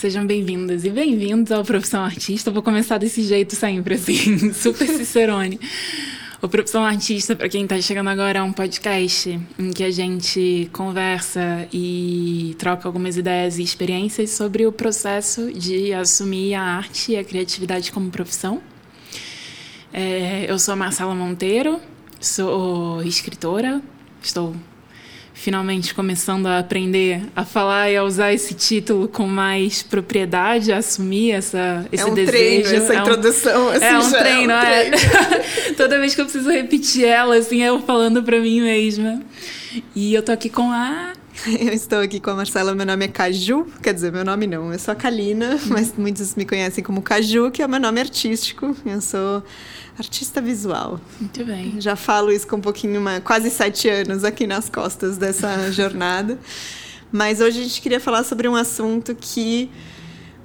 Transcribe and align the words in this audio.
Sejam 0.00 0.26
bem-vindas 0.26 0.86
e 0.86 0.88
bem-vindos 0.88 1.52
ao 1.52 1.62
Profissão 1.62 2.02
Artista. 2.02 2.50
vou 2.50 2.62
começar 2.62 2.96
desse 2.96 3.22
jeito 3.22 3.54
sempre, 3.54 3.96
assim, 3.96 4.50
super 4.54 4.88
cicerone. 4.88 5.60
O 6.40 6.48
Profissão 6.48 6.82
Artista, 6.82 7.36
para 7.36 7.50
quem 7.50 7.64
está 7.64 7.78
chegando 7.82 8.08
agora, 8.08 8.38
é 8.38 8.42
um 8.42 8.50
podcast 8.50 9.38
em 9.58 9.70
que 9.70 9.84
a 9.84 9.90
gente 9.90 10.70
conversa 10.72 11.68
e 11.70 12.56
troca 12.58 12.88
algumas 12.88 13.18
ideias 13.18 13.58
e 13.58 13.62
experiências 13.62 14.30
sobre 14.30 14.66
o 14.66 14.72
processo 14.72 15.52
de 15.52 15.92
assumir 15.92 16.54
a 16.54 16.62
arte 16.62 17.12
e 17.12 17.18
a 17.18 17.22
criatividade 17.22 17.92
como 17.92 18.08
profissão. 18.08 18.62
É, 19.92 20.50
eu 20.50 20.58
sou 20.58 20.74
Marcela 20.76 21.14
Monteiro, 21.14 21.78
sou 22.18 23.02
escritora, 23.02 23.82
estou 24.22 24.56
finalmente 25.40 25.94
começando 25.94 26.46
a 26.46 26.58
aprender 26.58 27.22
a 27.34 27.46
falar 27.46 27.90
e 27.90 27.96
a 27.96 28.04
usar 28.04 28.30
esse 28.30 28.52
título 28.52 29.08
com 29.08 29.26
mais 29.26 29.82
propriedade, 29.82 30.70
a 30.70 30.76
assumir 30.76 31.30
essa, 31.30 31.86
esse 31.90 32.02
é 32.02 32.06
um 32.06 32.12
desejo. 32.14 32.68
Treino, 32.68 32.84
essa 32.84 32.94
é 32.94 32.98
introdução, 32.98 33.66
um, 33.66 33.70
assim, 33.70 33.84
é 33.84 33.98
um 33.98 34.10
treino, 34.10 34.52
é. 34.52 34.58
Um 34.58 34.90
treino. 34.90 34.96
é. 34.96 35.72
Toda 35.78 35.98
vez 35.98 36.14
que 36.14 36.20
eu 36.20 36.26
preciso 36.26 36.50
repetir 36.50 37.06
ela, 37.06 37.36
assim, 37.36 37.62
eu 37.62 37.80
falando 37.80 38.22
para 38.22 38.38
mim 38.38 38.60
mesma. 38.60 39.22
E 39.96 40.12
eu 40.12 40.22
tô 40.22 40.30
aqui 40.30 40.50
com 40.50 40.70
a 40.70 41.14
eu 41.46 41.72
estou 41.72 42.00
aqui 42.00 42.20
com 42.20 42.30
a 42.30 42.34
Marcela, 42.34 42.74
meu 42.74 42.84
nome 42.84 43.04
é 43.04 43.08
Caju, 43.08 43.66
quer 43.82 43.94
dizer, 43.94 44.12
meu 44.12 44.24
nome 44.24 44.46
não, 44.46 44.72
eu 44.72 44.78
sou 44.78 44.92
a 44.92 44.94
Kalina, 44.94 45.58
mas 45.68 45.94
muitos 45.96 46.34
me 46.34 46.44
conhecem 46.44 46.82
como 46.82 47.02
Caju, 47.02 47.50
que 47.50 47.62
é 47.62 47.66
o 47.66 47.68
meu 47.68 47.80
nome 47.80 48.00
artístico. 48.00 48.76
Eu 48.84 49.00
sou 49.00 49.42
artista 49.98 50.40
visual. 50.40 51.00
Muito 51.20 51.44
bem. 51.44 51.80
Já 51.80 51.96
falo 51.96 52.32
isso 52.32 52.46
com 52.46 52.56
um 52.56 52.60
pouquinho, 52.60 53.00
uma, 53.00 53.20
quase 53.20 53.50
sete 53.50 53.88
anos 53.88 54.24
aqui 54.24 54.46
nas 54.46 54.68
costas 54.68 55.16
dessa 55.16 55.70
jornada. 55.72 56.38
Mas 57.12 57.40
hoje 57.40 57.60
a 57.60 57.62
gente 57.64 57.80
queria 57.80 58.00
falar 58.00 58.24
sobre 58.24 58.48
um 58.48 58.54
assunto 58.54 59.14
que 59.14 59.70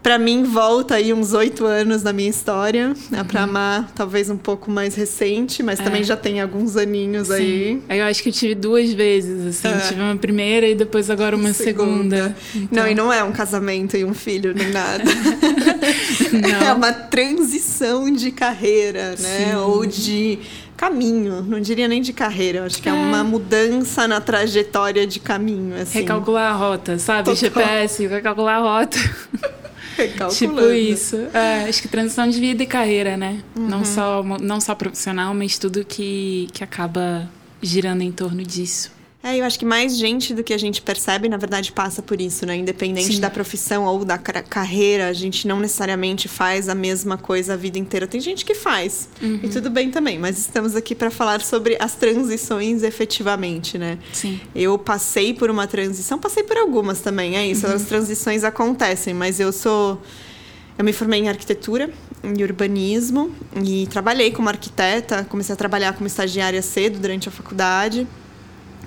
para 0.05 0.19
mim 0.19 0.43
volta 0.43 0.93
aí 0.93 1.11
uns 1.11 1.33
oito 1.33 1.65
anos 1.65 2.03
na 2.03 2.13
minha 2.13 2.29
história. 2.29 2.89
Uhum. 2.89 3.19
A 3.19 3.23
Pra 3.23 3.41
Amar, 3.41 3.91
talvez 3.95 4.29
um 4.29 4.37
pouco 4.37 4.69
mais 4.69 4.93
recente, 4.93 5.63
mas 5.63 5.79
é. 5.79 5.83
também 5.83 6.03
já 6.03 6.15
tem 6.15 6.39
alguns 6.39 6.77
aninhos 6.77 7.29
Sim. 7.29 7.81
aí. 7.89 7.99
Eu 7.99 8.05
acho 8.05 8.21
que 8.21 8.29
eu 8.29 8.33
tive 8.33 8.53
duas 8.53 8.93
vezes, 8.93 9.47
assim. 9.47 9.75
É. 9.75 9.79
Tive 9.79 10.01
uma 10.01 10.15
primeira 10.15 10.67
e 10.67 10.75
depois 10.75 11.09
agora 11.09 11.35
uma 11.35 11.51
segunda. 11.53 12.35
segunda. 12.35 12.35
Então... 12.53 12.83
Não, 12.83 12.87
e 12.87 12.93
não 12.93 13.11
é 13.11 13.23
um 13.23 13.31
casamento 13.31 13.97
e 13.97 14.05
um 14.05 14.13
filho 14.13 14.53
nem 14.53 14.69
nada. 14.69 15.03
é 16.63 16.71
uma 16.71 16.93
transição 16.93 18.11
de 18.11 18.29
carreira, 18.29 19.15
né? 19.17 19.49
Sim. 19.49 19.55
Ou 19.55 19.87
de 19.87 20.37
caminho, 20.77 21.41
não 21.41 21.59
diria 21.59 21.87
nem 21.87 21.99
de 21.99 22.13
carreira, 22.13 22.63
acho 22.63 22.79
que 22.79 22.87
é, 22.87 22.91
é 22.91 22.93
uma 22.93 23.23
mudança 23.23 24.07
na 24.07 24.21
trajetória 24.21 25.07
de 25.07 25.19
caminho. 25.19 25.75
Assim. 25.81 26.01
Recalcular 26.01 26.53
a 26.53 26.55
rota, 26.55 26.99
sabe? 26.99 27.23
Total. 27.23 27.35
GPS, 27.35 28.05
recalcular 28.05 28.57
a 28.57 28.81
rota. 28.81 28.97
Tipo 30.29 30.61
isso. 30.71 31.15
É, 31.33 31.67
acho 31.69 31.81
que 31.81 31.87
transição 31.87 32.27
de 32.27 32.39
vida 32.39 32.63
e 32.63 32.65
carreira, 32.65 33.15
né? 33.17 33.41
Uhum. 33.55 33.67
Não, 33.67 33.85
só, 33.85 34.23
não 34.23 34.59
só 34.61 34.75
profissional, 34.75 35.33
mas 35.33 35.57
tudo 35.57 35.83
que, 35.85 36.47
que 36.53 36.63
acaba 36.63 37.29
girando 37.61 38.01
em 38.01 38.11
torno 38.11 38.43
disso. 38.43 38.94
É, 39.25 39.37
eu 39.37 39.43
acho 39.43 39.57
que 39.57 39.65
mais 39.65 39.97
gente 39.97 40.35
do 40.35 40.43
que 40.43 40.53
a 40.53 40.57
gente 40.57 40.83
percebe, 40.83 41.27
na 41.27 41.35
verdade, 41.35 41.71
passa 41.71 41.99
por 41.99 42.21
isso, 42.21 42.45
né? 42.45 42.57
Independente 42.57 43.15
Sim. 43.15 43.19
da 43.19 43.27
profissão 43.27 43.83
ou 43.85 44.05
da 44.05 44.19
carreira, 44.19 45.07
a 45.07 45.13
gente 45.13 45.47
não 45.47 45.59
necessariamente 45.59 46.27
faz 46.27 46.69
a 46.69 46.75
mesma 46.75 47.17
coisa 47.17 47.53
a 47.53 47.57
vida 47.57 47.79
inteira. 47.79 48.05
Tem 48.05 48.21
gente 48.21 48.45
que 48.45 48.53
faz, 48.53 49.09
uhum. 49.19 49.39
e 49.41 49.49
tudo 49.49 49.71
bem 49.71 49.89
também, 49.89 50.19
mas 50.19 50.37
estamos 50.37 50.75
aqui 50.75 50.93
para 50.93 51.09
falar 51.09 51.41
sobre 51.41 51.75
as 51.79 51.95
transições 51.95 52.83
efetivamente, 52.83 53.79
né? 53.79 53.97
Sim. 54.13 54.39
Eu 54.53 54.77
passei 54.77 55.33
por 55.33 55.49
uma 55.49 55.65
transição, 55.65 56.19
passei 56.19 56.43
por 56.43 56.57
algumas 56.57 56.99
também, 56.99 57.35
é 57.35 57.47
isso. 57.47 57.65
Uhum. 57.65 57.73
As 57.73 57.81
transições 57.85 58.43
acontecem, 58.43 59.15
mas 59.15 59.39
eu 59.39 59.51
sou. 59.51 59.99
Eu 60.77 60.85
me 60.85 60.93
formei 60.93 61.21
em 61.21 61.29
arquitetura 61.29 61.89
e 62.23 62.43
urbanismo 62.43 63.33
e 63.65 63.87
trabalhei 63.87 64.29
como 64.29 64.49
arquiteta. 64.49 65.25
Comecei 65.27 65.53
a 65.53 65.55
trabalhar 65.55 65.93
como 65.93 66.05
estagiária 66.05 66.61
cedo 66.61 66.99
durante 66.99 67.27
a 67.27 67.31
faculdade 67.31 68.05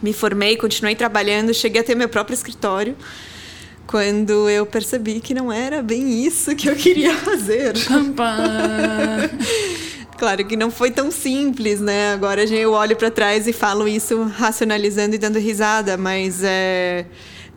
me 0.03 0.13
formei, 0.13 0.57
continuei 0.57 0.95
trabalhando, 0.95 1.53
cheguei 1.55 1.81
a 1.81 1.85
ter 1.85 1.95
meu 1.95 2.09
próprio 2.09 2.35
escritório 2.35 2.97
quando 3.87 4.51
eu 4.51 4.67
percebi 4.67 5.19
que 5.19 5.33
não 5.33 5.51
era 5.51 5.83
bem 5.83 6.23
isso 6.25 6.55
que 6.55 6.69
eu 6.69 6.77
queria 6.77 7.15
fazer. 7.25 7.73
claro 10.19 10.45
que 10.45 10.57
não 10.57 10.71
foi 10.71 10.91
tão 10.91 11.11
simples, 11.11 11.81
né? 11.81 12.13
Agora 12.13 12.45
eu 12.45 12.73
olho 12.73 12.95
para 12.95 13.11
trás 13.11 13.49
e 13.49 13.53
falo 13.53 13.89
isso 13.89 14.25
racionalizando 14.25 15.15
e 15.15 15.19
dando 15.19 15.39
risada, 15.39 15.97
mas 15.97 16.43
é 16.45 17.07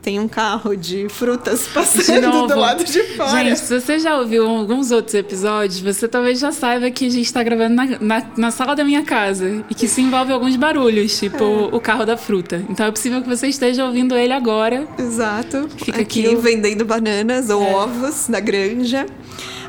tem 0.02 0.20
um 0.20 0.28
carro 0.28 0.76
de 0.76 1.08
frutas 1.10 1.68
passando 1.68 2.48
do 2.48 2.60
lado 2.60 2.84
de 2.84 3.04
fora. 3.16 3.44
Gente, 3.44 3.60
se 3.60 3.80
você 3.80 4.00
já 4.00 4.18
ouviu 4.18 4.48
alguns 4.48 4.92
outros 4.92 5.14
episódios, 5.14 5.80
você 5.80 6.08
talvez 6.08 6.40
já 6.40 6.52
saiba 6.52 6.90
que 6.90 7.06
a 7.06 7.10
gente 7.10 7.26
está 7.26 7.44
gravando 7.44 7.76
na, 7.76 7.86
na, 8.00 8.26
na, 8.36 8.52
sala 8.52 8.76
da 8.76 8.84
minha 8.84 9.04
casa 9.04 9.64
e 9.70 9.76
que 9.76 9.86
isso 9.86 10.02
envolve 10.02 10.32
alguns 10.32 10.56
barulhos, 10.56 11.20
tipo 11.20 11.44
é. 11.44 11.76
o 11.76 11.80
carro 11.80 12.06
da 12.06 12.18
fruta. 12.18 12.64
Então 12.70 12.86
é 12.86 12.92
possível 12.92 13.22
que 13.22 13.30
você 13.30 13.48
esteja 13.48 13.86
ouvindo 13.86 14.16
ele 14.16 14.34
agora. 14.34 14.88
Exato. 14.98 15.70
Fica 15.78 16.02
aqui, 16.02 16.26
aqui 16.26 16.36
vendendo 16.36 16.84
bananas 16.84 17.50
ou 17.50 17.64
é. 17.64 17.76
ovos 17.76 18.28
na 18.28 18.40
granja. 18.40 19.06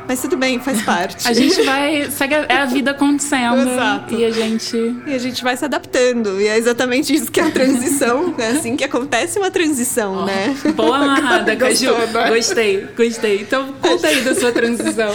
Mas 0.07 0.21
tudo 0.21 0.37
bem, 0.37 0.59
faz 0.59 0.83
parte. 0.85 1.27
a 1.27 1.33
gente 1.33 1.63
vai. 1.63 2.11
Segue 2.11 2.35
é 2.35 2.57
a 2.57 2.65
vida 2.67 2.91
acontecendo. 2.91 3.69
Exato. 3.71 4.15
E 4.15 4.25
a 4.25 4.31
gente. 4.31 4.77
E 5.07 5.15
a 5.15 5.19
gente 5.19 5.43
vai 5.43 5.57
se 5.57 5.65
adaptando. 5.65 6.41
E 6.41 6.47
é 6.47 6.57
exatamente 6.57 7.15
isso 7.15 7.31
que 7.31 7.41
é 7.41 7.45
a 7.45 7.51
transição. 7.51 8.35
é 8.39 8.49
assim 8.49 8.77
que 8.77 8.85
acontece 8.85 9.39
uma 9.39 9.51
transição, 9.51 10.23
oh, 10.23 10.25
né? 10.25 10.57
Boa 10.75 10.97
amarrada, 10.97 11.55
Caju. 11.57 11.93
Né? 11.93 12.29
Gostei, 12.29 12.89
gostei. 12.97 13.41
Então 13.41 13.73
conta 13.81 14.09
aí 14.09 14.21
da 14.23 14.35
sua 14.35 14.53
transição. 14.53 15.13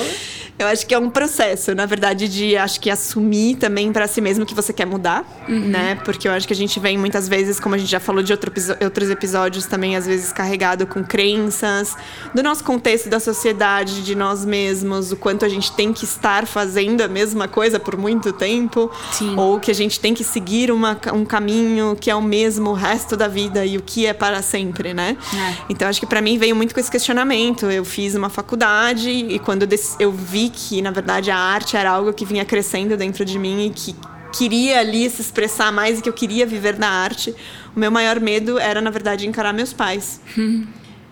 Eu 0.60 0.68
acho 0.68 0.88
que 0.88 0.94
é 0.94 1.00
um 1.00 1.10
processo, 1.10 1.76
na 1.76 1.86
verdade, 1.86 2.28
de 2.28 2.58
acho 2.58 2.80
que 2.80 2.90
assumir 2.90 3.58
também 3.58 3.92
para 3.92 4.08
si 4.08 4.20
mesmo 4.20 4.46
que 4.46 4.56
você 4.56 4.74
quer 4.74 4.86
mudar, 4.86 5.24
uhum. 5.48 5.60
né? 5.60 5.96
Porque 6.04 6.28
eu 6.28 6.32
acho 6.32 6.48
que 6.48 6.54
a 6.54 6.56
gente 6.56 6.80
vem 6.80 6.98
muitas 6.98 7.28
vezes, 7.28 7.60
como 7.60 7.76
a 7.76 7.78
gente 7.78 7.90
já 7.90 8.00
falou 8.00 8.24
de 8.24 8.32
outro, 8.32 8.52
outros 8.84 9.10
episódios, 9.10 9.68
também 9.68 9.96
às 9.96 10.08
vezes 10.08 10.34
carregado 10.34 10.88
com 10.88 11.04
crenças 11.04 11.96
do 12.34 12.42
nosso 12.42 12.64
contexto 12.64 13.08
da 13.08 13.20
sociedade, 13.20 14.04
de 14.04 14.16
nós 14.16 14.44
mesmos, 14.44 15.12
o 15.12 15.16
quanto 15.16 15.46
a 15.46 15.50
gente 15.50 15.72
tem 15.74 15.94
que 15.94 16.06
estar 16.06 16.48
fazendo 16.48 17.02
a 17.02 17.08
mesma 17.08 17.48
coisa 17.48 17.80
por 17.80 17.96
muito 17.96 18.34
tempo, 18.34 18.92
Sim. 19.12 19.36
ou 19.38 19.60
que 19.60 19.70
a 19.70 19.76
gente 19.76 20.00
tem 20.00 20.14
que 20.14 20.24
seguir 20.24 20.72
uma, 20.72 20.98
um 21.14 21.24
caminho 21.24 21.96
que 22.00 22.10
é 22.10 22.16
o 22.16 22.22
mesmo 22.22 22.72
o 22.72 22.74
resto 22.74 23.16
da 23.16 23.28
vida 23.28 23.64
e 23.64 23.78
o 23.78 23.82
que 23.82 24.08
é 24.08 24.14
para 24.14 24.42
sempre, 24.42 24.94
né? 24.94 25.16
É. 25.34 25.56
Então 25.70 25.88
acho 25.88 26.00
que 26.00 26.08
para 26.08 26.22
mim 26.22 26.38
veio 26.40 26.56
muito 26.56 26.74
com 26.74 26.80
esse 26.80 26.90
questionamento. 26.90 27.68
Eu 27.68 27.86
fiz 27.86 28.16
uma 28.16 28.30
faculdade 28.30 29.10
e 29.10 29.38
quando 29.38 29.64
eu, 29.64 29.70
eu 30.00 30.12
vi 30.48 30.50
que, 30.50 30.82
na 30.82 30.92
verdade, 30.92 31.30
a 31.32 31.38
arte 31.38 31.76
era 31.76 31.92
algo 31.92 32.14
que 32.14 32.26
vinha 32.26 32.46
crescendo 32.46 32.98
dentro 32.98 33.24
de 33.26 33.38
mim 33.38 33.68
e 33.68 33.70
que 33.70 33.96
queria 34.32 34.80
ali 34.80 35.10
se 35.10 35.22
expressar 35.22 35.72
mais 35.72 36.00
e 36.00 36.02
que 36.02 36.10
eu 36.10 36.14
queria 36.14 36.46
viver 36.46 36.74
da 36.74 36.90
arte, 36.90 37.34
o 37.76 37.80
meu 37.80 37.92
maior 37.92 38.20
medo 38.20 38.60
era, 38.60 38.82
na 38.82 38.90
verdade, 38.90 39.28
encarar 39.28 39.54
meus 39.54 39.74
pais. 39.74 40.22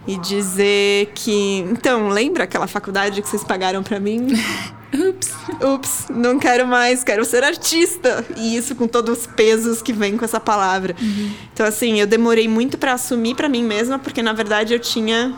E 0.08 0.20
dizer 0.20 1.12
que. 1.16 1.66
Então, 1.72 2.10
lembra 2.10 2.44
aquela 2.44 2.68
faculdade 2.68 3.24
que 3.24 3.28
vocês 3.28 3.44
pagaram 3.44 3.82
para 3.82 4.00
mim? 4.00 4.28
Ups. 4.94 5.34
Ups, 5.60 6.06
não 6.12 6.38
quero 6.38 6.68
mais, 6.68 7.04
quero 7.04 7.26
ser 7.26 7.44
artista. 7.44 8.24
E 8.38 8.56
isso 8.56 8.76
com 8.76 8.88
todos 8.88 9.22
os 9.22 9.26
pesos 9.26 9.82
que 9.82 9.92
vem 9.92 10.16
com 10.16 10.24
essa 10.24 10.40
palavra. 10.40 10.96
Uhum. 11.02 11.32
Então, 11.52 11.66
assim, 11.66 12.00
eu 12.00 12.06
demorei 12.06 12.48
muito 12.48 12.78
para 12.78 12.94
assumir 12.94 13.34
para 13.34 13.50
mim 13.50 13.64
mesma, 13.64 13.98
porque 13.98 14.22
na 14.22 14.32
verdade 14.32 14.76
eu 14.76 14.80
tinha 14.80 15.34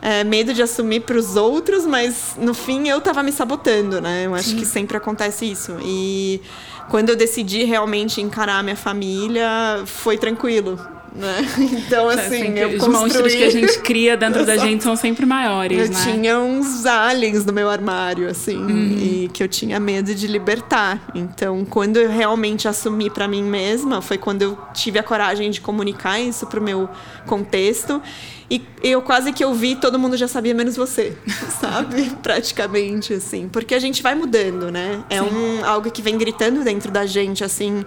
é, 0.00 0.24
medo 0.24 0.54
de 0.54 0.62
assumir 0.62 1.00
para 1.00 1.16
os 1.16 1.36
outros, 1.36 1.84
mas 1.86 2.36
no 2.38 2.54
fim 2.54 2.88
eu 2.88 2.98
estava 2.98 3.22
me 3.22 3.32
sabotando, 3.32 4.00
né? 4.00 4.26
Eu 4.26 4.34
acho 4.34 4.50
Sim. 4.50 4.56
que 4.56 4.64
sempre 4.64 4.96
acontece 4.96 5.50
isso. 5.50 5.76
E 5.82 6.40
quando 6.88 7.10
eu 7.10 7.16
decidi 7.16 7.64
realmente 7.64 8.20
encarar 8.20 8.58
a 8.58 8.62
minha 8.62 8.76
família, 8.76 9.82
foi 9.86 10.16
tranquilo. 10.16 10.78
Né? 11.14 11.36
Então, 11.88 12.08
assim, 12.08 12.58
é, 12.58 12.64
eu 12.64 12.68
Os 12.70 12.74
construí... 12.76 12.96
monstros 12.96 13.34
que 13.34 13.44
a 13.44 13.50
gente 13.50 13.78
cria 13.80 14.16
dentro 14.16 14.44
da 14.44 14.56
gente 14.58 14.82
são 14.82 14.96
sempre 14.96 15.24
maiores, 15.24 15.88
eu 15.88 15.94
né? 15.94 16.04
tinha 16.04 16.38
uns 16.38 16.84
aliens 16.84 17.44
no 17.44 17.52
meu 17.52 17.68
armário, 17.70 18.28
assim, 18.28 18.56
uhum. 18.56 18.98
e 18.98 19.30
que 19.32 19.42
eu 19.42 19.48
tinha 19.48 19.80
medo 19.80 20.14
de 20.14 20.26
libertar. 20.26 21.10
Então, 21.14 21.64
quando 21.64 21.96
eu 21.96 22.10
realmente 22.10 22.68
assumi 22.68 23.08
para 23.08 23.26
mim 23.26 23.42
mesma, 23.42 24.02
foi 24.02 24.18
quando 24.18 24.42
eu 24.42 24.58
tive 24.74 24.98
a 24.98 25.02
coragem 25.02 25.50
de 25.50 25.60
comunicar 25.60 26.20
isso 26.20 26.46
pro 26.46 26.60
meu 26.60 26.88
contexto. 27.26 28.02
E 28.50 28.62
eu 28.82 29.02
quase 29.02 29.30
que 29.32 29.44
ouvi, 29.44 29.76
todo 29.76 29.98
mundo 29.98 30.16
já 30.16 30.26
sabia, 30.26 30.54
menos 30.54 30.74
você, 30.74 31.16
sabe? 31.60 32.10
Praticamente, 32.22 33.12
assim. 33.12 33.46
Porque 33.48 33.74
a 33.74 33.78
gente 33.78 34.02
vai 34.02 34.14
mudando, 34.14 34.70
né? 34.70 35.04
É 35.10 35.20
um, 35.22 35.64
algo 35.64 35.90
que 35.90 36.00
vem 36.00 36.16
gritando 36.16 36.64
dentro 36.64 36.90
da 36.90 37.04
gente, 37.04 37.44
assim 37.44 37.84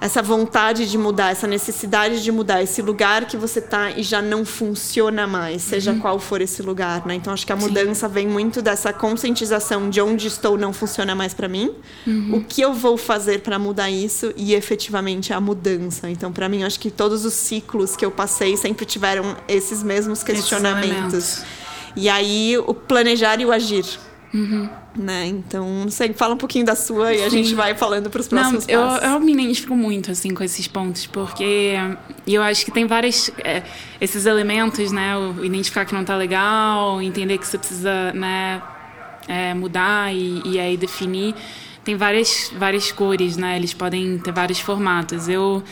essa 0.00 0.22
vontade 0.22 0.90
de 0.90 0.98
mudar, 0.98 1.30
essa 1.30 1.46
necessidade 1.46 2.22
de 2.22 2.30
mudar, 2.30 2.62
esse 2.62 2.82
lugar 2.82 3.26
que 3.26 3.36
você 3.36 3.60
tá 3.60 3.90
e 3.92 4.02
já 4.02 4.20
não 4.20 4.44
funciona 4.44 5.26
mais, 5.26 5.62
seja 5.62 5.92
uhum. 5.92 6.00
qual 6.00 6.18
for 6.18 6.40
esse 6.40 6.62
lugar, 6.62 7.06
né? 7.06 7.14
Então 7.14 7.32
acho 7.32 7.46
que 7.46 7.52
a 7.52 7.56
Sim. 7.56 7.68
mudança 7.68 8.08
vem 8.08 8.26
muito 8.26 8.60
dessa 8.60 8.92
conscientização 8.92 9.88
de 9.88 10.00
onde 10.00 10.26
estou 10.26 10.58
não 10.58 10.72
funciona 10.72 11.14
mais 11.14 11.32
para 11.32 11.48
mim, 11.48 11.72
uhum. 12.06 12.36
o 12.36 12.44
que 12.44 12.60
eu 12.60 12.74
vou 12.74 12.96
fazer 12.96 13.40
para 13.40 13.58
mudar 13.58 13.90
isso 13.90 14.32
e 14.36 14.54
efetivamente 14.54 15.32
a 15.32 15.40
mudança. 15.40 16.10
Então 16.10 16.32
para 16.32 16.48
mim 16.48 16.64
acho 16.64 16.78
que 16.78 16.90
todos 16.90 17.24
os 17.24 17.34
ciclos 17.34 17.96
que 17.96 18.04
eu 18.04 18.10
passei 18.10 18.56
sempre 18.56 18.84
tiveram 18.84 19.36
esses 19.48 19.82
mesmos 19.82 20.22
questionamentos. 20.22 21.14
Esses 21.14 21.44
E 21.96 22.08
aí 22.08 22.58
o 22.66 22.74
planejar 22.74 23.40
e 23.40 23.46
o 23.46 23.52
agir. 23.52 23.84
Uhum. 24.34 24.68
Né? 24.96 25.26
Então, 25.26 25.84
não 25.84 25.90
sei, 25.90 26.12
fala 26.12 26.34
um 26.34 26.36
pouquinho 26.36 26.66
da 26.66 26.74
sua 26.74 27.14
e 27.14 27.22
a 27.22 27.30
Sim. 27.30 27.42
gente 27.44 27.54
vai 27.54 27.76
falando 27.76 28.10
para 28.10 28.20
os 28.20 28.26
próximos 28.26 28.66
não, 28.66 28.88
passos. 28.88 29.04
Eu, 29.04 29.10
eu 29.12 29.20
me 29.20 29.32
identifico 29.32 29.76
muito 29.76 30.10
assim 30.10 30.34
com 30.34 30.42
esses 30.42 30.66
pontos, 30.66 31.06
porque 31.06 31.74
eu 32.26 32.42
acho 32.42 32.64
que 32.64 32.72
tem 32.72 32.84
vários 32.84 33.30
é, 33.38 33.62
esses 34.00 34.26
elementos, 34.26 34.90
né? 34.90 35.16
O 35.16 35.44
identificar 35.44 35.84
que 35.84 35.94
não 35.94 36.00
está 36.00 36.16
legal, 36.16 37.00
entender 37.00 37.38
que 37.38 37.46
você 37.46 37.56
precisa, 37.56 38.12
né, 38.12 38.60
é, 39.28 39.54
mudar 39.54 40.12
e, 40.12 40.42
e 40.44 40.58
aí 40.58 40.76
definir. 40.76 41.32
Tem 41.84 41.96
várias, 41.96 42.50
várias 42.56 42.90
cores, 42.90 43.36
né? 43.36 43.56
Eles 43.56 43.72
podem 43.72 44.18
ter 44.18 44.32
vários 44.32 44.58
formatos. 44.58 45.28
Eu 45.28 45.62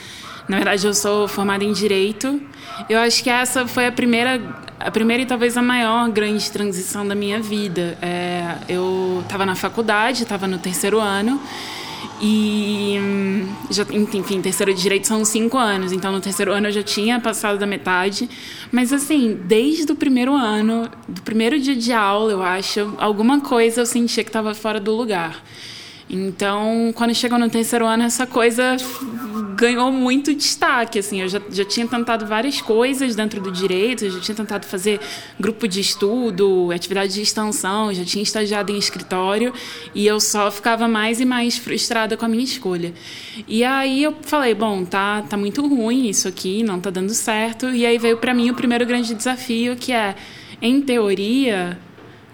na 0.52 0.58
verdade, 0.58 0.86
eu 0.86 0.92
sou 0.92 1.26
formada 1.26 1.64
em 1.64 1.72
direito. 1.72 2.38
Eu 2.86 2.98
acho 2.98 3.24
que 3.24 3.30
essa 3.30 3.66
foi 3.66 3.86
a 3.86 3.92
primeira, 3.92 4.38
a 4.78 4.90
primeira 4.90 5.22
e 5.22 5.26
talvez 5.26 5.56
a 5.56 5.62
maior 5.62 6.10
grande 6.10 6.50
transição 6.50 7.08
da 7.08 7.14
minha 7.14 7.40
vida. 7.40 7.96
É, 8.02 8.58
eu 8.68 9.22
estava 9.22 9.46
na 9.46 9.54
faculdade, 9.54 10.24
estava 10.24 10.46
no 10.46 10.58
terceiro 10.58 11.00
ano. 11.00 11.40
E, 12.20 12.98
já, 13.70 13.86
enfim, 13.92 14.42
terceiro 14.42 14.74
de 14.74 14.82
direito 14.82 15.06
são 15.06 15.24
cinco 15.24 15.56
anos, 15.56 15.90
então 15.90 16.12
no 16.12 16.20
terceiro 16.20 16.52
ano 16.52 16.68
eu 16.68 16.72
já 16.72 16.82
tinha 16.82 17.18
passado 17.18 17.58
da 17.58 17.66
metade. 17.66 18.28
Mas, 18.70 18.92
assim, 18.92 19.40
desde 19.46 19.90
o 19.90 19.96
primeiro 19.96 20.34
ano, 20.34 20.86
do 21.08 21.22
primeiro 21.22 21.58
dia 21.58 21.74
de 21.74 21.94
aula, 21.94 22.30
eu 22.30 22.42
acho, 22.42 22.92
alguma 22.98 23.40
coisa 23.40 23.80
eu 23.80 23.86
sentia 23.86 24.22
que 24.22 24.28
estava 24.28 24.52
fora 24.52 24.78
do 24.78 24.94
lugar. 24.94 25.42
Então, 26.10 26.92
quando 26.94 27.14
chegou 27.14 27.38
no 27.38 27.48
terceiro 27.48 27.86
ano, 27.86 28.02
essa 28.02 28.26
coisa 28.26 28.76
ganhou 29.62 29.92
muito 29.92 30.34
destaque. 30.34 30.98
Assim, 30.98 31.20
eu 31.20 31.28
já, 31.28 31.40
já 31.48 31.64
tinha 31.64 31.86
tentado 31.86 32.26
várias 32.26 32.60
coisas 32.60 33.14
dentro 33.14 33.40
do 33.40 33.52
direito, 33.52 34.04
eu 34.04 34.10
já 34.10 34.20
tinha 34.20 34.34
tentado 34.34 34.66
fazer 34.66 35.00
grupo 35.38 35.68
de 35.68 35.80
estudo, 35.80 36.70
atividade 36.72 37.14
de 37.14 37.22
extensão, 37.22 37.94
já 37.94 38.04
tinha 38.04 38.22
estagiado 38.22 38.72
em 38.72 38.76
escritório 38.76 39.52
e 39.94 40.04
eu 40.04 40.18
só 40.18 40.50
ficava 40.50 40.88
mais 40.88 41.20
e 41.20 41.24
mais 41.24 41.56
frustrada 41.56 42.16
com 42.16 42.24
a 42.24 42.28
minha 42.28 42.42
escolha. 42.42 42.92
E 43.46 43.62
aí 43.62 44.02
eu 44.02 44.16
falei, 44.22 44.52
bom, 44.54 44.84
tá, 44.84 45.22
tá 45.22 45.36
muito 45.36 45.64
ruim 45.66 46.08
isso 46.08 46.26
aqui, 46.26 46.64
não 46.64 46.80
tá 46.80 46.90
dando 46.90 47.14
certo. 47.14 47.70
E 47.70 47.86
aí 47.86 47.98
veio 47.98 48.16
para 48.16 48.34
mim 48.34 48.50
o 48.50 48.54
primeiro 48.54 48.84
grande 48.84 49.14
desafio, 49.14 49.76
que 49.76 49.92
é, 49.92 50.16
em 50.60 50.80
teoria, 50.80 51.78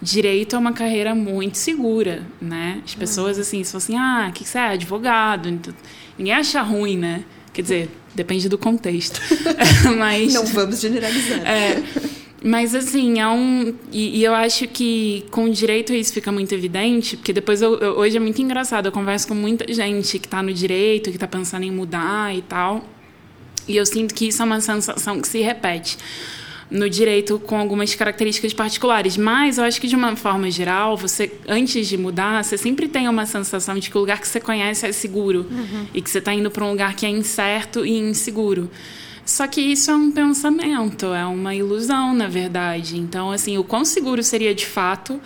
direito 0.01 0.55
é 0.55 0.59
uma 0.59 0.73
carreira 0.73 1.13
muito 1.13 1.57
segura, 1.57 2.25
né? 2.41 2.81
As 2.85 2.95
pessoas, 2.95 3.37
uhum. 3.37 3.41
assim, 3.41 3.63
se 3.63 3.71
fossem, 3.71 3.97
ah, 3.97 4.27
o 4.29 4.33
que 4.33 4.47
você 4.47 4.57
é? 4.57 4.67
Advogado. 4.69 5.49
Então, 5.49 5.73
ninguém 6.17 6.33
acha 6.33 6.61
ruim, 6.61 6.97
né? 6.97 7.23
Quer 7.53 7.61
dizer, 7.61 7.89
depende 8.15 8.47
do 8.47 8.57
contexto. 8.57 9.19
mas... 9.97 10.33
Não 10.33 10.45
vamos 10.45 10.79
generalizar. 10.79 11.39
É, 11.39 11.83
mas, 12.41 12.73
assim, 12.73 13.19
é 13.19 13.27
um... 13.27 13.73
E, 13.91 14.19
e, 14.19 14.23
eu 14.23 14.33
acho 14.33 14.67
que 14.67 15.25
com 15.31 15.45
o 15.45 15.49
direito 15.51 15.93
isso 15.93 16.13
fica 16.13 16.31
muito 16.31 16.53
evidente, 16.53 17.17
porque 17.17 17.33
depois, 17.33 17.61
eu, 17.61 17.77
eu, 17.79 17.91
hoje 17.97 18.15
é 18.15 18.19
muito 18.19 18.41
engraçado, 18.41 18.85
eu 18.85 18.91
converso 18.93 19.27
com 19.27 19.35
muita 19.35 19.71
gente 19.73 20.17
que 20.17 20.27
está 20.27 20.41
no 20.41 20.53
direito, 20.53 21.09
que 21.09 21.17
está 21.17 21.27
pensando 21.27 21.63
em 21.63 21.71
mudar 21.71 22.33
e 22.33 22.41
tal, 22.41 22.85
e 23.67 23.75
eu 23.75 23.85
sinto 23.85 24.15
que 24.15 24.29
isso 24.29 24.41
é 24.41 24.45
uma 24.45 24.61
sensação 24.61 25.19
que 25.19 25.27
se 25.27 25.41
repete 25.41 25.97
no 26.69 26.89
direito 26.89 27.39
com 27.39 27.57
algumas 27.57 27.95
características 27.95 28.53
particulares. 28.53 29.17
Mas 29.17 29.57
eu 29.57 29.63
acho 29.63 29.81
que, 29.81 29.87
de 29.87 29.95
uma 29.95 30.15
forma 30.15 30.49
geral, 30.51 30.95
você, 30.95 31.31
antes 31.47 31.87
de 31.87 31.97
mudar, 31.97 32.43
você 32.43 32.57
sempre 32.57 32.87
tem 32.87 33.07
uma 33.07 33.25
sensação 33.25 33.77
de 33.79 33.89
que 33.89 33.97
o 33.97 34.01
lugar 34.01 34.19
que 34.19 34.27
você 34.27 34.39
conhece 34.39 34.85
é 34.85 34.91
seguro 34.91 35.47
uhum. 35.49 35.87
e 35.93 36.01
que 36.01 36.09
você 36.09 36.19
está 36.19 36.33
indo 36.33 36.51
para 36.51 36.63
um 36.63 36.71
lugar 36.71 36.95
que 36.95 37.05
é 37.05 37.09
incerto 37.09 37.85
e 37.85 37.97
inseguro. 37.97 38.69
Só 39.25 39.45
que 39.47 39.61
isso 39.61 39.91
é 39.91 39.95
um 39.95 40.11
pensamento, 40.11 41.07
é 41.13 41.25
uma 41.25 41.53
ilusão, 41.53 42.13
na 42.13 42.27
verdade. 42.27 42.97
Então, 42.97 43.31
assim, 43.31 43.57
o 43.57 43.63
quão 43.63 43.85
seguro 43.85 44.23
seria 44.23 44.55
de 44.55 44.65
fato 44.65 45.19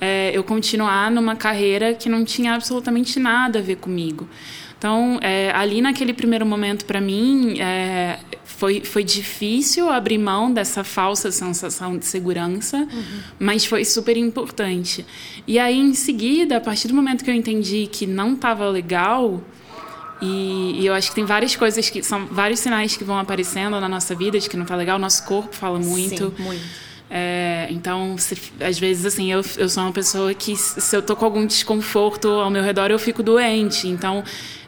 é, 0.00 0.32
eu 0.34 0.42
continuar 0.42 1.10
numa 1.10 1.36
carreira 1.36 1.94
que 1.94 2.08
não 2.08 2.24
tinha 2.24 2.54
absolutamente 2.54 3.18
nada 3.20 3.60
a 3.60 3.62
ver 3.62 3.76
comigo. 3.76 4.28
Então, 4.76 5.18
é, 5.22 5.50
ali 5.52 5.80
naquele 5.80 6.12
primeiro 6.12 6.44
momento, 6.44 6.84
para 6.84 7.00
mim, 7.00 7.58
é, 7.60 8.18
foi, 8.56 8.80
foi 8.80 9.02
difícil 9.04 9.90
abrir 9.90 10.18
mão 10.18 10.52
dessa 10.52 10.84
falsa 10.84 11.30
sensação 11.30 11.98
de 11.98 12.06
segurança, 12.06 12.78
uhum. 12.78 13.20
mas 13.38 13.64
foi 13.64 13.84
super 13.84 14.16
importante. 14.16 15.04
E 15.46 15.58
aí, 15.58 15.78
em 15.78 15.94
seguida, 15.94 16.56
a 16.56 16.60
partir 16.60 16.88
do 16.88 16.94
momento 16.94 17.24
que 17.24 17.30
eu 17.30 17.34
entendi 17.34 17.88
que 17.90 18.06
não 18.06 18.34
estava 18.34 18.68
legal, 18.68 19.42
e, 20.22 20.80
e, 20.80 20.86
eu 20.86 20.94
acho 20.94 21.10
que 21.10 21.14
tem 21.16 21.24
várias 21.24 21.56
coisas 21.56 21.90
que 21.90 22.02
são 22.02 22.26
vários 22.26 22.60
sinais 22.60 22.96
que 22.96 23.04
vão 23.04 23.18
aparecendo 23.18 23.78
na 23.80 23.88
nossa 23.88 24.14
vida 24.14 24.38
de 24.38 24.48
que 24.48 24.56
não 24.56 24.62
está 24.62 24.76
legal. 24.76 24.98
Nosso 24.98 25.24
corpo 25.24 25.54
fala 25.54 25.78
muito. 25.78 26.32
Sim, 26.36 26.42
muito. 26.42 26.62
É, 27.10 27.66
então, 27.70 28.16
se, 28.16 28.36
às 28.60 28.78
vezes, 28.78 29.04
assim, 29.04 29.30
eu, 29.30 29.44
eu 29.58 29.68
sou 29.68 29.82
uma 29.82 29.92
pessoa 29.92 30.32
que, 30.32 30.56
se 30.56 30.96
eu 30.96 31.02
tô 31.02 31.14
com 31.14 31.24
algum 31.24 31.46
desconforto 31.46 32.28
ao 32.28 32.50
meu 32.50 32.62
redor, 32.62 32.90
eu 32.90 32.98
fico 32.98 33.22
doente. 33.22 33.86
Então, 33.86 34.24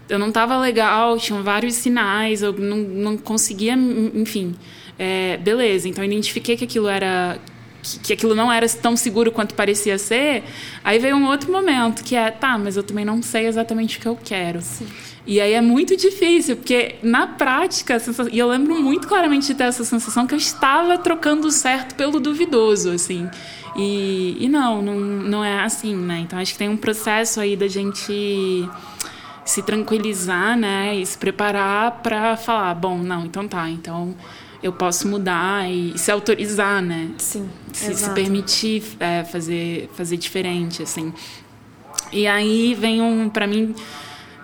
eu 0.09 0.19
não 0.19 0.29
estava 0.29 0.59
legal, 0.59 1.19
tinham 1.19 1.43
vários 1.43 1.75
sinais, 1.75 2.43
eu 2.43 2.53
não, 2.53 2.77
não 2.79 3.17
conseguia, 3.17 3.75
enfim. 4.15 4.55
É, 4.99 5.37
beleza, 5.39 5.89
então 5.89 6.03
eu 6.03 6.11
identifiquei 6.11 6.57
que 6.57 6.65
aquilo 6.65 6.89
era 6.89 7.39
que 8.03 8.13
aquilo 8.13 8.35
não 8.35 8.51
era 8.51 8.69
tão 8.69 8.97
seguro 8.97 9.31
quanto 9.31 9.55
parecia 9.55 9.97
ser, 9.97 10.43
aí 10.83 10.99
veio 10.99 11.15
um 11.15 11.27
outro 11.27 11.53
momento 11.53 12.03
que 12.03 12.17
é, 12.17 12.33
tá, 12.33 12.59
mas 12.59 12.77
eu 12.77 12.83
também 12.83 13.05
não 13.05 13.23
sei 13.23 13.47
exatamente 13.47 13.99
o 13.99 14.01
que 14.01 14.09
eu 14.09 14.19
quero. 14.23 14.61
Sim. 14.61 14.89
E 15.27 15.41
aí 15.41 15.53
é 15.53 15.61
muito 15.61 15.97
difícil, 15.97 16.57
porque 16.57 16.97
na 17.03 17.27
prática, 17.27 18.01
e 18.31 18.39
eu 18.39 18.49
lembro 18.49 18.81
muito 18.81 19.09
claramente 19.09 19.49
de 19.49 19.55
ter 19.55 19.65
essa 19.65 19.85
sensação 19.85 20.27
que 20.27 20.35
eu 20.35 20.39
estava 20.39 20.97
trocando 20.99 21.49
o 21.49 21.51
certo 21.51 21.95
pelo 21.95 22.21
duvidoso, 22.21 22.91
assim. 22.91 23.29
E, 23.77 24.37
e 24.41 24.49
não, 24.49 24.81
não, 24.81 24.95
não 24.95 25.45
é 25.45 25.61
assim, 25.61 25.95
né? 25.95 26.21
Então 26.21 26.39
acho 26.39 26.53
que 26.53 26.59
tem 26.59 26.69
um 26.69 26.77
processo 26.77 27.41
aí 27.41 27.57
da 27.57 27.69
gente 27.69 28.69
se 29.47 29.63
tranquilizar, 29.63 30.59
né, 30.59 30.95
e 30.97 31.07
se 31.07 31.17
preparar 31.17 32.03
para 32.03 32.37
falar, 32.37 32.75
bom, 32.75 32.99
não, 32.99 33.25
então 33.25 33.49
tá, 33.49 33.71
então 33.71 34.15
eu 34.63 34.73
posso 34.73 35.07
mudar 35.09 35.71
e 35.71 35.97
se 35.97 36.11
autorizar, 36.11 36.83
né? 36.83 37.11
Sim. 37.19 37.49
Se, 37.73 37.95
se 37.95 38.11
permitir 38.11 38.83
é, 38.99 39.23
fazer 39.23 39.89
fazer 39.95 40.17
diferente, 40.17 40.83
assim. 40.83 41.13
E 42.13 42.27
aí 42.27 42.75
vem 42.75 43.01
um, 43.01 43.29
para 43.29 43.47
mim 43.47 43.75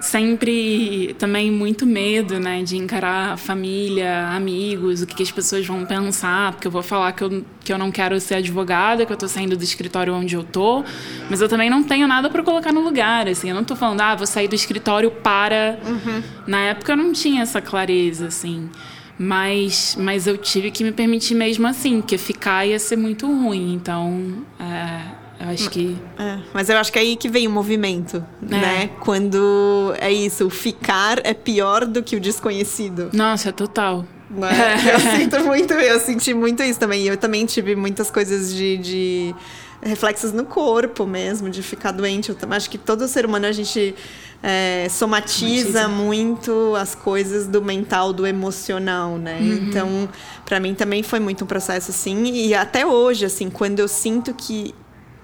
sempre 0.03 1.15
também 1.17 1.49
muito 1.49 1.87
medo, 1.87 2.41
né, 2.41 2.61
de 2.65 2.77
encarar 2.77 3.39
família, 3.39 4.27
amigos, 4.31 5.01
o 5.01 5.07
que, 5.07 5.15
que, 5.15 5.23
as 5.23 5.31
pessoas 5.31 5.65
vão 5.65 5.87
pensar, 5.87 6.51
porque 6.53 6.67
eu 6.67 6.73
vou 6.73 6.83
falar 6.83 7.13
que 7.13 7.23
eu, 7.23 7.45
que 7.63 7.73
eu 7.73 7.79
não 7.79 7.93
quero 7.93 8.19
ser 8.21 8.35
advogada, 8.35 9.07
que 9.07 9.13
eu 9.13 9.17
tô 9.17 9.29
saindo 9.29 9.57
do 9.57 9.63
escritório 9.63 10.13
onde 10.13 10.35
eu 10.35 10.43
tô, 10.43 10.85
mas 11.31 11.41
eu 11.41 11.49
também 11.49 11.71
não 11.71 11.85
tenho 11.85 12.09
nada 12.09 12.29
para 12.29 12.43
colocar 12.43 12.73
no 12.73 12.81
lugar, 12.81 13.29
assim, 13.29 13.51
eu 13.51 13.55
não 13.55 13.63
tô 13.63 13.77
falando, 13.77 14.01
ah, 14.01 14.17
vou 14.17 14.27
sair 14.27 14.49
do 14.49 14.57
escritório 14.57 15.09
para... 15.09 15.79
Uhum. 15.87 16.23
Na 16.49 16.59
época 16.63 16.93
eu 16.93 16.97
não 16.97 17.13
tinha 17.13 17.43
essa 17.43 17.61
clareza, 17.61 18.27
assim, 18.27 18.69
mas, 19.17 19.97
mas 20.01 20.27
eu 20.27 20.37
tive 20.37 20.73
que 20.73 20.83
me 20.83 20.91
permitir 20.91 21.37
mesmo 21.37 21.65
assim, 21.65 22.01
porque 22.01 22.19
ficar 22.19 22.67
ia 22.67 22.79
ser 22.81 22.97
muito 22.97 23.29
ruim, 23.29 23.73
então... 23.75 24.45
É 24.59 25.22
eu 25.43 25.49
acho 25.51 25.71
que. 25.71 25.97
É, 26.19 26.39
mas 26.55 26.69
eu 26.69 26.77
acho 26.77 26.93
que 26.93 26.99
é 26.99 27.03
aí 27.03 27.17
que 27.17 27.29
vem 27.29 27.47
o 27.47 27.51
movimento, 27.51 28.25
é. 28.43 28.47
né? 28.47 28.91
Quando 29.01 29.95
é 29.99 30.11
isso, 30.11 30.47
o 30.47 30.51
ficar 30.51 31.21
é 31.25 31.35
pior 31.35 31.85
do 31.85 32.03
que 32.03 32.17
o 32.17 32.21
desconhecido. 32.21 33.11
Nossa, 33.13 33.49
é 33.49 33.53
total. 33.53 34.05
É? 34.33 34.95
Eu 34.95 35.01
sinto 35.19 35.41
muito, 35.41 35.75
eu 35.75 36.01
senti 36.01 36.33
muito 36.33 36.63
isso 36.63 36.81
também. 36.81 37.05
Eu 37.05 37.19
também 37.19 37.45
tive 37.45 37.77
muitas 37.77 38.11
coisas 38.11 38.55
de, 38.55 38.79
de 38.79 39.35
reflexos 39.83 40.33
no 40.33 40.47
corpo 40.47 41.05
mesmo, 41.05 41.51
de 41.51 41.63
ficar 41.63 41.91
doente. 41.91 42.31
Eu 42.31 42.37
acho 42.51 42.71
que 42.71 42.79
todo 42.79 43.07
ser 43.07 43.27
humano 43.27 43.45
a 43.45 43.53
gente 43.53 43.95
é, 44.43 44.89
somatiza, 44.91 45.83
somatiza, 45.83 45.89
muito 45.89 46.75
as 46.77 46.95
coisas 46.95 47.47
do 47.47 47.63
mental, 47.63 48.13
do 48.13 48.27
emocional, 48.27 49.17
né? 49.19 49.39
Uhum. 49.41 49.53
Então, 49.53 50.09
para 50.45 50.59
mim 50.59 50.75
também 50.75 51.03
foi 51.03 51.21
muito 51.21 51.45
um 51.45 51.47
processo 51.47 51.91
assim. 51.91 52.25
E 52.33 52.55
até 52.55 52.87
hoje, 52.87 53.25
assim, 53.25 53.51
quando 53.51 53.79
eu 53.79 53.89
sinto 53.89 54.35
que 54.35 54.75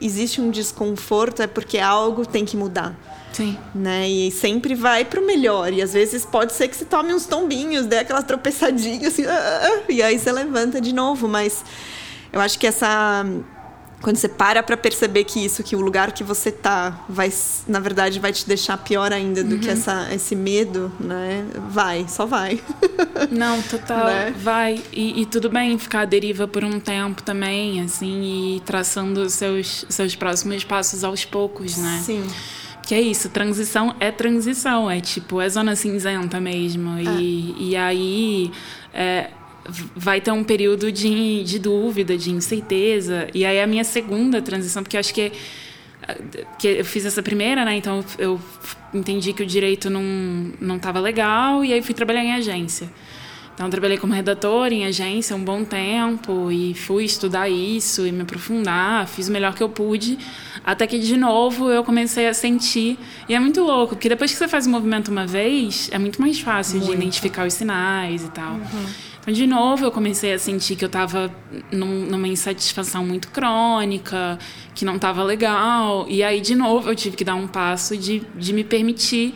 existe 0.00 0.40
um 0.40 0.50
desconforto 0.50 1.42
é 1.42 1.46
porque 1.46 1.78
algo 1.78 2.26
tem 2.26 2.44
que 2.44 2.56
mudar. 2.56 2.96
Sim. 3.32 3.56
Né? 3.74 4.08
E 4.08 4.30
sempre 4.30 4.74
vai 4.74 5.04
para 5.04 5.20
o 5.20 5.26
melhor. 5.26 5.72
E 5.72 5.82
às 5.82 5.92
vezes 5.92 6.24
pode 6.24 6.52
ser 6.52 6.68
que 6.68 6.76
você 6.76 6.84
tome 6.84 7.12
uns 7.12 7.26
tombinhos, 7.26 7.86
dê 7.86 7.98
aquelas 7.98 8.24
tropeçadinhas, 8.24 9.12
assim, 9.12 9.24
ah, 9.26 9.30
ah, 9.30 9.66
ah" 9.66 9.92
e 9.92 10.02
aí 10.02 10.18
você 10.18 10.32
levanta 10.32 10.80
de 10.80 10.92
novo. 10.92 11.28
Mas 11.28 11.64
eu 12.32 12.40
acho 12.40 12.58
que 12.58 12.66
essa 12.66 13.24
quando 14.00 14.16
você 14.16 14.28
para 14.28 14.62
para 14.62 14.76
perceber 14.76 15.24
que 15.24 15.44
isso, 15.44 15.62
que 15.62 15.74
o 15.74 15.80
lugar 15.80 16.12
que 16.12 16.22
você 16.22 16.52
tá, 16.52 17.04
vai, 17.08 17.32
na 17.66 17.80
verdade, 17.80 18.20
vai 18.20 18.32
te 18.32 18.46
deixar 18.46 18.76
pior 18.78 19.12
ainda 19.12 19.42
do 19.42 19.56
uhum. 19.56 19.60
que 19.60 19.68
essa, 19.68 20.08
esse 20.12 20.36
medo, 20.36 20.92
né? 21.00 21.44
Vai, 21.68 22.06
só 22.08 22.24
vai. 22.24 22.60
Não, 23.30 23.60
total, 23.62 24.06
né? 24.06 24.34
vai. 24.38 24.82
E, 24.92 25.22
e, 25.22 25.26
tudo 25.26 25.50
bem 25.50 25.76
ficar 25.78 26.02
à 26.02 26.04
deriva 26.04 26.46
por 26.46 26.62
um 26.64 26.78
tempo 26.78 27.22
também, 27.22 27.80
assim, 27.80 28.56
e 28.56 28.60
traçando 28.60 29.28
seus, 29.28 29.84
seus 29.88 30.14
próximos 30.14 30.62
passos 30.62 31.02
aos 31.02 31.24
poucos, 31.24 31.76
né? 31.76 32.00
Sim. 32.04 32.24
Que 32.86 32.94
é 32.94 33.00
isso, 33.00 33.28
transição 33.28 33.94
é 34.00 34.10
transição, 34.10 34.90
é 34.90 35.00
tipo, 35.00 35.40
é 35.42 35.48
zona 35.48 35.76
cinzenta 35.76 36.40
mesmo. 36.40 36.98
E, 36.98 37.06
é. 37.06 37.62
e 37.62 37.76
aí, 37.76 38.52
é, 38.94 39.30
vai 39.94 40.20
ter 40.20 40.30
um 40.30 40.42
período 40.42 40.90
de, 40.90 41.44
de 41.44 41.58
dúvida, 41.58 42.16
de 42.16 42.30
incerteza. 42.30 43.28
E 43.34 43.44
aí 43.44 43.60
a 43.60 43.66
minha 43.66 43.84
segunda 43.84 44.40
transição, 44.40 44.82
porque 44.82 44.96
eu 44.96 45.00
acho 45.00 45.14
que 45.14 45.32
que 46.58 46.68
eu 46.68 46.84
fiz 46.84 47.04
essa 47.04 47.22
primeira, 47.22 47.64
né? 47.64 47.76
Então 47.76 48.04
eu 48.18 48.40
entendi 48.94 49.32
que 49.32 49.42
o 49.42 49.46
direito 49.46 49.90
não 49.90 50.02
não 50.60 50.76
estava 50.76 51.00
legal 51.00 51.64
e 51.64 51.72
aí 51.72 51.82
fui 51.82 51.94
trabalhar 51.94 52.24
em 52.24 52.32
agência. 52.32 52.90
Então 53.54 53.68
trabalhei 53.68 53.98
como 53.98 54.12
redatora 54.12 54.72
em 54.72 54.86
agência 54.86 55.34
um 55.34 55.42
bom 55.42 55.64
tempo 55.64 56.48
e 56.50 56.74
fui 56.74 57.04
estudar 57.04 57.48
isso 57.48 58.06
e 58.06 58.12
me 58.12 58.22
aprofundar, 58.22 59.08
fiz 59.08 59.28
o 59.28 59.32
melhor 59.32 59.52
que 59.52 59.60
eu 59.60 59.68
pude, 59.68 60.16
até 60.64 60.86
que 60.86 60.96
de 60.96 61.16
novo 61.16 61.68
eu 61.68 61.82
comecei 61.82 62.28
a 62.28 62.34
sentir 62.34 62.96
e 63.28 63.34
é 63.34 63.40
muito 63.40 63.60
louco, 63.64 63.96
porque 63.96 64.08
depois 64.08 64.30
que 64.30 64.38
você 64.38 64.46
faz 64.46 64.64
o 64.68 64.70
movimento 64.70 65.10
uma 65.10 65.26
vez, 65.26 65.88
é 65.90 65.98
muito 65.98 66.20
mais 66.20 66.38
fácil 66.38 66.78
muito. 66.78 66.92
de 66.92 66.96
identificar 66.98 67.48
os 67.48 67.54
sinais 67.54 68.22
e 68.22 68.28
tal. 68.30 68.52
Uhum. 68.52 68.86
De 69.32 69.46
novo, 69.46 69.84
eu 69.84 69.90
comecei 69.90 70.32
a 70.32 70.38
sentir 70.38 70.74
que 70.74 70.84
eu 70.84 70.88
estava 70.88 71.30
num, 71.70 72.06
numa 72.06 72.26
insatisfação 72.26 73.04
muito 73.04 73.28
crônica, 73.28 74.38
que 74.74 74.84
não 74.84 74.96
estava 74.96 75.22
legal. 75.22 76.06
E 76.08 76.22
aí, 76.22 76.40
de 76.40 76.54
novo, 76.54 76.88
eu 76.88 76.96
tive 76.96 77.16
que 77.16 77.24
dar 77.24 77.34
um 77.34 77.46
passo 77.46 77.96
de, 77.96 78.22
de 78.34 78.52
me 78.54 78.64
permitir 78.64 79.34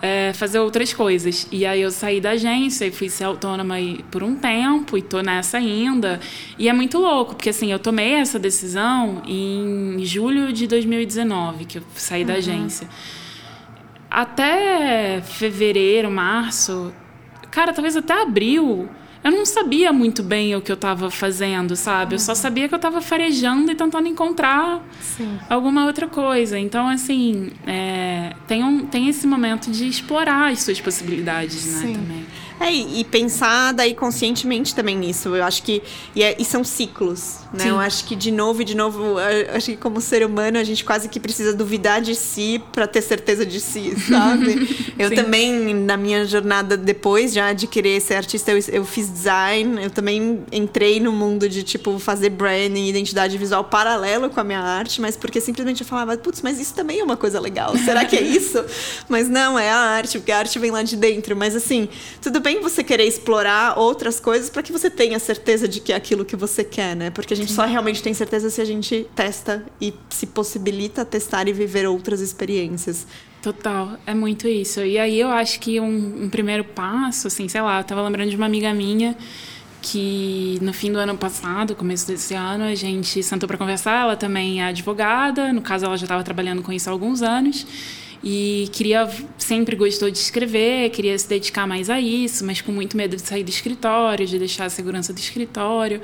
é, 0.00 0.32
fazer 0.34 0.58
outras 0.58 0.92
coisas. 0.92 1.46
E 1.50 1.64
aí 1.64 1.80
eu 1.80 1.90
saí 1.90 2.20
da 2.20 2.30
agência 2.30 2.84
e 2.86 2.90
fui 2.90 3.08
ser 3.08 3.24
autônoma 3.24 3.76
por 4.10 4.22
um 4.22 4.34
tempo 4.34 4.98
e 4.98 5.02
tô 5.02 5.20
nessa 5.20 5.58
ainda. 5.58 6.20
E 6.58 6.68
é 6.68 6.72
muito 6.72 6.98
louco, 6.98 7.34
porque 7.34 7.50
assim, 7.50 7.72
eu 7.72 7.78
tomei 7.78 8.14
essa 8.14 8.38
decisão 8.38 9.22
em 9.26 10.04
julho 10.04 10.52
de 10.52 10.66
2019, 10.66 11.64
que 11.64 11.78
eu 11.78 11.82
saí 11.94 12.20
uhum. 12.20 12.26
da 12.28 12.34
agência. 12.34 12.88
Até 14.10 15.20
fevereiro, 15.22 16.10
março, 16.10 16.92
cara, 17.50 17.72
talvez 17.72 17.96
até 17.96 18.20
abril, 18.20 18.88
eu 19.24 19.30
não 19.30 19.46
sabia 19.46 19.90
muito 19.90 20.22
bem 20.22 20.54
o 20.54 20.60
que 20.60 20.70
eu 20.70 20.74
estava 20.74 21.10
fazendo, 21.10 21.74
sabe? 21.74 22.14
Eu 22.14 22.18
só 22.18 22.34
sabia 22.34 22.68
que 22.68 22.74
eu 22.74 22.76
estava 22.76 23.00
farejando 23.00 23.72
e 23.72 23.74
tentando 23.74 24.06
encontrar 24.06 24.86
Sim. 25.00 25.38
alguma 25.48 25.86
outra 25.86 26.06
coisa. 26.06 26.58
Então, 26.58 26.86
assim, 26.86 27.50
é, 27.66 28.34
tem, 28.46 28.62
um, 28.62 28.84
tem 28.86 29.08
esse 29.08 29.26
momento 29.26 29.70
de 29.70 29.88
explorar 29.88 30.52
as 30.52 30.62
suas 30.62 30.78
possibilidades, 30.78 31.64
né, 31.64 31.86
Sim. 31.86 31.92
também. 31.94 32.26
É, 32.60 32.72
e 32.72 33.04
pensar 33.04 33.72
daí 33.72 33.94
conscientemente 33.94 34.74
também 34.74 34.96
nisso. 34.96 35.34
Eu 35.34 35.44
acho 35.44 35.62
que. 35.62 35.82
E, 36.14 36.22
é, 36.22 36.36
e 36.38 36.44
são 36.44 36.62
ciclos, 36.62 37.40
né? 37.52 37.64
Sim. 37.64 37.68
Eu 37.70 37.78
acho 37.78 38.04
que 38.04 38.14
de 38.14 38.30
novo 38.30 38.62
e 38.62 38.64
de 38.64 38.76
novo, 38.76 39.16
acho 39.54 39.66
que 39.66 39.76
como 39.76 40.00
ser 40.00 40.24
humano 40.24 40.58
a 40.58 40.64
gente 40.64 40.84
quase 40.84 41.08
que 41.08 41.18
precisa 41.18 41.52
duvidar 41.52 42.00
de 42.00 42.14
si 42.14 42.62
para 42.72 42.86
ter 42.86 43.02
certeza 43.02 43.44
de 43.44 43.60
si, 43.60 43.94
sabe? 44.08 44.94
eu 44.98 45.08
Sim. 45.08 45.14
também, 45.14 45.74
na 45.74 45.96
minha 45.96 46.24
jornada 46.24 46.76
depois 46.76 47.32
já 47.32 47.52
de 47.52 47.66
querer 47.66 48.00
ser 48.00 48.14
artista, 48.14 48.52
eu, 48.52 48.62
eu 48.68 48.84
fiz 48.84 49.10
design, 49.10 49.82
eu 49.82 49.90
também 49.90 50.44
entrei 50.52 51.00
no 51.00 51.12
mundo 51.12 51.48
de 51.48 51.62
tipo 51.62 51.98
fazer 51.98 52.30
branding, 52.30 52.88
identidade 52.88 53.36
visual 53.36 53.64
paralelo 53.64 54.30
com 54.30 54.40
a 54.40 54.44
minha 54.44 54.60
arte, 54.60 55.00
mas 55.00 55.16
porque 55.16 55.40
simplesmente 55.40 55.80
eu 55.80 55.86
falava, 55.86 56.16
putz, 56.16 56.40
mas 56.42 56.60
isso 56.60 56.74
também 56.74 57.00
é 57.00 57.04
uma 57.04 57.16
coisa 57.16 57.40
legal. 57.40 57.76
Será 57.78 58.04
que 58.04 58.16
é 58.16 58.22
isso? 58.22 58.64
mas 59.08 59.28
não, 59.28 59.58
é 59.58 59.70
a 59.70 59.76
arte, 59.76 60.18
porque 60.18 60.32
a 60.32 60.38
arte 60.38 60.58
vem 60.58 60.70
lá 60.70 60.82
de 60.82 60.96
dentro. 60.96 61.36
Mas 61.36 61.56
assim, 61.56 61.88
tudo 62.20 62.40
bem 62.44 62.60
você 62.60 62.84
querer 62.84 63.04
explorar 63.04 63.78
outras 63.78 64.20
coisas 64.20 64.50
para 64.50 64.62
que 64.62 64.70
você 64.70 64.90
tenha 64.90 65.18
certeza 65.18 65.66
de 65.66 65.80
que 65.80 65.94
é 65.94 65.96
aquilo 65.96 66.26
que 66.26 66.36
você 66.36 66.62
quer, 66.62 66.94
né? 66.94 67.08
Porque 67.08 67.32
a 67.32 67.36
gente 67.36 67.48
Sim. 67.48 67.54
só 67.54 67.64
realmente 67.64 68.02
tem 68.02 68.12
certeza 68.12 68.50
se 68.50 68.60
a 68.60 68.64
gente 68.66 69.06
testa 69.16 69.64
e 69.80 69.94
se 70.10 70.26
possibilita 70.26 71.06
testar 71.06 71.48
e 71.48 71.54
viver 71.54 71.88
outras 71.88 72.20
experiências. 72.20 73.06
Total, 73.40 73.96
é 74.06 74.14
muito 74.14 74.46
isso. 74.46 74.80
E 74.84 74.98
aí 74.98 75.18
eu 75.18 75.28
acho 75.28 75.58
que 75.58 75.80
um, 75.80 76.24
um 76.24 76.28
primeiro 76.28 76.64
passo, 76.64 77.28
assim, 77.28 77.48
sei 77.48 77.62
lá, 77.62 77.80
eu 77.80 77.84
tava 77.84 78.02
lembrando 78.02 78.28
de 78.28 78.36
uma 78.36 78.46
amiga 78.46 78.72
minha 78.74 79.16
que 79.80 80.58
no 80.62 80.72
fim 80.72 80.92
do 80.92 80.98
ano 80.98 81.16
passado, 81.16 81.74
começo 81.74 82.06
desse 82.06 82.34
ano, 82.34 82.64
a 82.64 82.74
gente 82.74 83.22
sentou 83.22 83.46
para 83.46 83.56
conversar. 83.56 84.02
Ela 84.02 84.16
também 84.16 84.60
é 84.62 84.66
advogada, 84.66 85.50
no 85.50 85.62
caso, 85.62 85.86
ela 85.86 85.96
já 85.96 86.04
estava 86.04 86.22
trabalhando 86.22 86.62
com 86.62 86.72
isso 86.72 86.90
há 86.90 86.92
alguns 86.92 87.22
anos 87.22 87.66
e 88.26 88.70
queria 88.72 89.06
sempre 89.36 89.76
gostou 89.76 90.10
de 90.10 90.16
escrever, 90.16 90.88
queria 90.88 91.16
se 91.18 91.28
dedicar 91.28 91.66
mais 91.66 91.90
a 91.90 92.00
isso, 92.00 92.42
mas 92.42 92.62
com 92.62 92.72
muito 92.72 92.96
medo 92.96 93.16
de 93.16 93.22
sair 93.22 93.44
do 93.44 93.50
escritório, 93.50 94.26
de 94.26 94.38
deixar 94.38 94.64
a 94.64 94.70
segurança 94.70 95.12
do 95.12 95.18
escritório. 95.18 96.00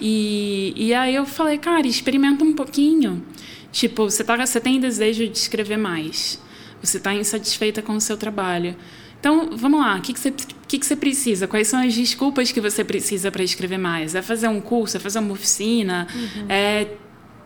E, 0.00 0.72
e 0.76 0.94
aí 0.94 1.12
eu 1.12 1.26
falei, 1.26 1.58
cara, 1.58 1.88
experimenta 1.88 2.44
um 2.44 2.52
pouquinho. 2.52 3.24
Tipo, 3.72 4.08
você, 4.08 4.22
tá, 4.22 4.36
você 4.36 4.60
tem 4.60 4.78
desejo 4.78 5.26
de 5.26 5.36
escrever 5.36 5.76
mais. 5.76 6.40
Você 6.80 6.98
está 6.98 7.12
insatisfeita 7.12 7.82
com 7.82 7.94
o 7.94 8.00
seu 8.00 8.16
trabalho. 8.16 8.76
Então, 9.18 9.50
vamos 9.56 9.80
lá, 9.80 9.96
o 9.96 10.00
que, 10.00 10.12
que, 10.12 10.20
você, 10.20 10.32
que, 10.68 10.78
que 10.78 10.86
você 10.86 10.94
precisa? 10.94 11.48
Quais 11.48 11.66
são 11.66 11.80
as 11.80 11.92
desculpas 11.92 12.52
que 12.52 12.60
você 12.60 12.84
precisa 12.84 13.28
para 13.30 13.42
escrever 13.42 13.76
mais? 13.76 14.14
É 14.14 14.22
fazer 14.22 14.46
um 14.46 14.60
curso? 14.60 14.96
É 14.96 15.00
fazer 15.00 15.18
uma 15.18 15.32
oficina? 15.32 16.06
Uhum. 16.14 16.46
É 16.48 16.86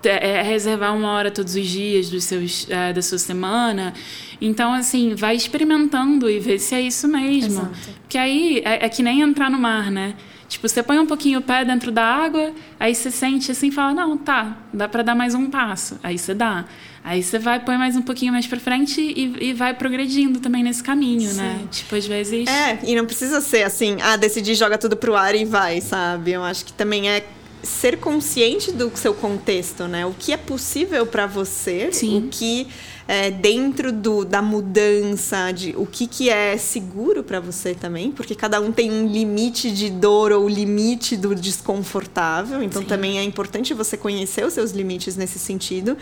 é, 0.06 0.42
reservar 0.42 0.94
uma 0.96 1.12
hora 1.12 1.30
todos 1.30 1.54
os 1.54 1.66
dias 1.66 2.10
dos 2.10 2.24
seus, 2.24 2.66
é, 2.70 2.92
da 2.92 3.02
sua 3.02 3.18
semana. 3.18 3.94
Então, 4.40 4.72
assim, 4.72 5.14
vai 5.14 5.36
experimentando 5.36 6.28
e 6.28 6.38
ver 6.38 6.58
se 6.58 6.74
é 6.74 6.80
isso 6.80 7.08
mesmo. 7.08 7.62
Exato. 7.62 7.90
Porque 8.00 8.18
aí 8.18 8.62
é, 8.64 8.86
é 8.86 8.88
que 8.88 9.02
nem 9.02 9.20
entrar 9.20 9.50
no 9.50 9.58
mar, 9.58 9.90
né? 9.90 10.14
Tipo, 10.48 10.68
você 10.68 10.82
põe 10.82 10.98
um 10.98 11.06
pouquinho 11.06 11.40
o 11.40 11.42
pé 11.42 11.64
dentro 11.64 11.90
da 11.90 12.04
água, 12.04 12.52
aí 12.78 12.94
você 12.94 13.10
sente 13.10 13.50
assim 13.50 13.70
fala: 13.70 13.92
não, 13.92 14.16
tá, 14.16 14.56
dá 14.72 14.88
para 14.88 15.02
dar 15.02 15.14
mais 15.14 15.34
um 15.34 15.50
passo. 15.50 15.98
Aí 16.02 16.18
você 16.18 16.34
dá. 16.34 16.64
Aí 17.02 17.22
você 17.22 17.38
vai, 17.38 17.60
põe 17.60 17.76
mais 17.76 17.96
um 17.96 18.02
pouquinho 18.02 18.32
mais 18.32 18.46
para 18.46 18.58
frente 18.58 18.98
e, 18.98 19.50
e, 19.50 19.52
vai 19.52 19.74
progredindo 19.74 20.40
também 20.40 20.62
nesse 20.62 20.82
caminho, 20.82 21.30
né? 21.34 21.56
Sim. 21.58 21.62
né? 21.62 21.68
Tipo, 21.70 21.96
às 21.96 22.06
vezes. 22.06 22.48
É, 22.48 22.78
e 22.82 22.94
não 22.96 23.04
precisa 23.04 23.42
ser 23.42 23.62
assim, 23.62 23.98
ah, 24.00 24.16
decidi, 24.16 24.54
joga 24.54 24.78
tudo 24.78 24.96
pro 24.96 25.14
ar 25.14 25.34
e 25.34 25.44
vai, 25.44 25.82
sabe? 25.82 26.32
Eu 26.32 26.42
acho 26.42 26.64
que 26.64 26.72
também 26.72 27.10
é 27.10 27.26
ser 27.64 27.98
consciente 27.98 28.72
do 28.72 28.90
seu 28.96 29.14
contexto, 29.14 29.88
né? 29.88 30.04
O 30.06 30.14
que 30.16 30.32
é 30.32 30.36
possível 30.36 31.06
para 31.06 31.26
você, 31.26 31.90
Sim. 31.92 32.18
o 32.18 32.28
que 32.28 32.68
é, 33.06 33.30
dentro 33.30 33.92
do, 33.92 34.24
da 34.24 34.40
mudança, 34.40 35.52
de 35.52 35.74
o 35.76 35.86
que, 35.86 36.06
que 36.06 36.30
é 36.30 36.56
seguro 36.56 37.22
para 37.22 37.38
você 37.38 37.74
também, 37.74 38.10
porque 38.10 38.34
cada 38.34 38.60
um 38.60 38.72
tem 38.72 38.90
um 38.90 39.06
limite 39.06 39.70
de 39.70 39.90
dor 39.90 40.32
ou 40.32 40.48
limite 40.48 41.16
do 41.16 41.34
desconfortável, 41.34 42.62
então 42.62 42.82
Sim. 42.82 42.88
também 42.88 43.18
é 43.18 43.22
importante 43.22 43.74
você 43.74 43.96
conhecer 43.96 44.44
os 44.44 44.54
seus 44.54 44.70
limites 44.70 45.16
nesse 45.16 45.38
sentido 45.38 45.96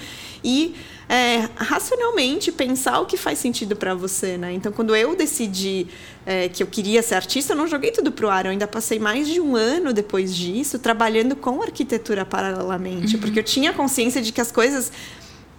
e 0.45 0.75
é, 1.09 1.49
racionalmente 1.57 2.53
pensar 2.53 3.01
o 3.01 3.07
que 3.07 3.17
faz 3.17 3.39
sentido 3.39 3.77
para 3.77 3.95
você, 3.95 4.39
né? 4.39 4.53
Então, 4.53 4.73
quando 4.73 4.95
eu 4.97 5.15
decidi 5.15 5.87
é, 6.25 6.49
que 6.49 6.63
eu 6.63 6.67
queria 6.67 7.03
ser 7.03 7.17
artista, 7.17 7.53
eu 7.53 7.57
não 7.57 7.67
joguei 7.67 7.91
tudo 7.91 8.11
pro 8.11 8.31
ar. 8.31 8.47
Eu 8.47 8.53
ainda 8.53 8.67
passei 8.67 8.99
mais 8.99 9.29
de 9.29 9.41
um 9.41 9.55
ano 9.55 9.93
depois 9.93 10.35
disso 10.35 10.79
trabalhando 10.79 11.37
com 11.37 11.61
arquitetura 11.61 12.25
paralelamente, 12.25 13.17
uhum. 13.17 13.21
porque 13.21 13.41
eu 13.41 13.43
tinha 13.43 13.73
consciência 13.73 14.23
de 14.23 14.33
que 14.33 14.41
as 14.41 14.51
coisas 14.51 14.91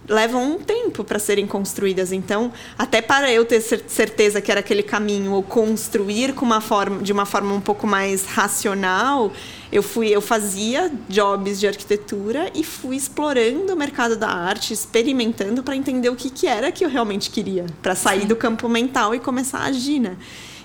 levam 0.08 0.54
um 0.54 0.58
tempo 0.58 1.02
para 1.02 1.18
serem 1.18 1.46
construídas. 1.46 2.12
Então, 2.12 2.52
até 2.78 3.00
para 3.00 3.32
eu 3.32 3.44
ter 3.44 3.60
certeza 3.60 4.40
que 4.40 4.50
era 4.50 4.60
aquele 4.60 4.82
caminho 4.82 5.32
ou 5.32 5.42
construir 5.42 6.34
com 6.34 6.44
uma 6.44 6.60
forma, 6.60 7.02
de 7.02 7.12
uma 7.12 7.24
forma 7.24 7.54
um 7.54 7.60
pouco 7.60 7.86
mais 7.86 8.26
racional, 8.26 9.32
eu 9.72 9.82
fui, 9.82 10.08
eu 10.08 10.20
fazia 10.20 10.92
jobs 11.08 11.58
de 11.58 11.66
arquitetura 11.66 12.50
e 12.54 12.62
fui 12.62 12.96
explorando 12.96 13.72
o 13.72 13.76
mercado 13.76 14.16
da 14.16 14.28
arte, 14.28 14.72
experimentando 14.72 15.62
para 15.62 15.74
entender 15.74 16.08
o 16.08 16.16
que, 16.16 16.30
que 16.30 16.46
era 16.46 16.70
que 16.70 16.84
eu 16.84 16.88
realmente 16.88 17.30
queria, 17.30 17.66
para 17.82 17.94
sair 17.94 18.22
Sim. 18.22 18.26
do 18.26 18.36
campo 18.36 18.68
mental 18.68 19.14
e 19.14 19.18
começar 19.18 19.60
a 19.60 19.64
agir, 19.64 19.98
né? 19.98 20.16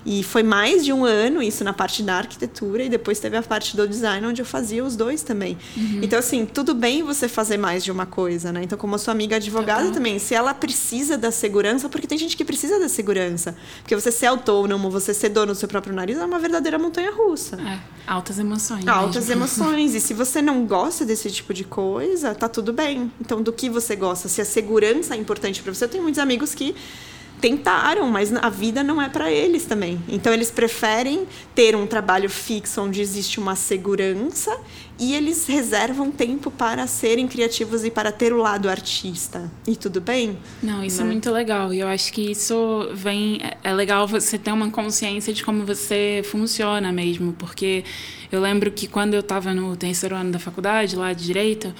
E 0.05 0.23
foi 0.23 0.43
mais 0.43 0.83
de 0.85 0.93
um 0.93 1.03
ano 1.05 1.41
isso 1.41 1.63
na 1.63 1.73
parte 1.73 2.03
da 2.03 2.15
arquitetura 2.15 2.83
e 2.83 2.89
depois 2.89 3.19
teve 3.19 3.35
a 3.37 3.43
parte 3.43 3.75
do 3.75 3.87
design 3.87 4.25
onde 4.25 4.41
eu 4.41 4.45
fazia 4.45 4.83
os 4.83 4.95
dois 4.95 5.21
também. 5.21 5.57
Uhum. 5.75 5.99
Então 6.01 6.17
assim, 6.17 6.45
tudo 6.45 6.73
bem 6.73 7.03
você 7.03 7.27
fazer 7.27 7.57
mais 7.57 7.83
de 7.83 7.91
uma 7.91 8.05
coisa, 8.05 8.51
né? 8.51 8.61
Então 8.63 8.77
como 8.77 8.95
a 8.95 8.97
sua 8.97 9.13
amiga 9.13 9.35
advogada 9.35 9.85
uhum. 9.85 9.91
também, 9.91 10.19
se 10.19 10.33
ela 10.33 10.53
precisa 10.53 11.17
da 11.17 11.31
segurança, 11.31 11.89
porque 11.89 12.07
tem 12.07 12.17
gente 12.17 12.35
que 12.37 12.45
precisa 12.45 12.79
da 12.79 12.89
segurança, 12.89 13.55
porque 13.81 13.95
você 13.95 14.11
ser 14.11 14.27
autônomo, 14.27 14.89
você 14.89 15.13
ser 15.13 15.29
dono 15.29 15.53
do 15.53 15.55
seu 15.55 15.67
próprio 15.67 15.93
nariz 15.93 16.17
é 16.17 16.25
uma 16.25 16.39
verdadeira 16.39 16.77
montanha 16.77 17.11
russa. 17.11 17.57
É, 17.61 17.79
altas 18.07 18.39
emoções. 18.39 18.87
Altas 18.87 19.27
mesmo. 19.27 19.43
emoções. 19.43 19.95
e 19.95 20.01
se 20.01 20.13
você 20.13 20.41
não 20.41 20.65
gosta 20.65 21.05
desse 21.05 21.29
tipo 21.31 21.53
de 21.53 21.63
coisa, 21.63 22.33
tá 22.33 22.47
tudo 22.47 22.71
bem. 22.71 23.11
Então 23.19 23.41
do 23.41 23.51
que 23.51 23.69
você 23.69 23.95
gosta? 23.95 24.27
Se 24.27 24.41
a 24.41 24.45
segurança 24.45 25.15
é 25.15 25.17
importante 25.17 25.61
para 25.61 25.73
você, 25.73 25.85
eu 25.85 25.89
tenho 25.89 26.03
muitos 26.03 26.19
amigos 26.19 26.55
que 26.55 26.75
tentaram, 27.39 28.09
mas 28.09 28.33
a 28.33 28.49
vida 28.49 28.83
não 28.83 29.01
é 29.01 29.09
para 29.09 29.31
eles 29.31 29.65
também. 29.65 30.01
Então 30.07 30.33
eles 30.33 30.51
preferem 30.51 31.27
ter 31.55 31.75
um 31.75 31.87
trabalho 31.87 32.29
fixo 32.29 32.81
onde 32.81 33.01
existe 33.01 33.39
uma 33.39 33.55
segurança 33.55 34.55
e 34.99 35.15
eles 35.15 35.47
reservam 35.47 36.11
tempo 36.11 36.51
para 36.51 36.85
serem 36.85 37.27
criativos 37.27 37.85
e 37.85 37.91
para 37.91 38.11
ter 38.11 38.33
o 38.33 38.37
lado 38.37 38.69
artista. 38.69 39.49
E 39.65 39.75
tudo 39.75 40.01
bem? 40.01 40.37
Não, 40.61 40.83
isso 40.83 40.99
é 40.99 41.03
né? 41.03 41.09
é 41.09 41.13
muito 41.13 41.31
legal. 41.31 41.73
E 41.73 41.79
eu 41.79 41.87
acho 41.87 42.11
que 42.11 42.31
isso 42.31 42.89
vem 42.93 43.39
é 43.63 43.73
legal 43.73 44.05
você 44.07 44.37
ter 44.37 44.51
uma 44.51 44.69
consciência 44.69 45.33
de 45.33 45.43
como 45.43 45.65
você 45.65 46.21
funciona 46.25 46.91
mesmo, 46.91 47.33
porque 47.33 47.85
eu 48.31 48.41
lembro 48.41 48.71
que 48.71 48.87
quando 48.87 49.13
eu 49.13 49.21
estava 49.21 49.53
no 49.53 49.75
terceiro 49.77 50.15
ano 50.15 50.31
da 50.31 50.39
faculdade, 50.39 50.97
lá 50.97 51.13
de 51.13 51.23
direito, 51.23 51.73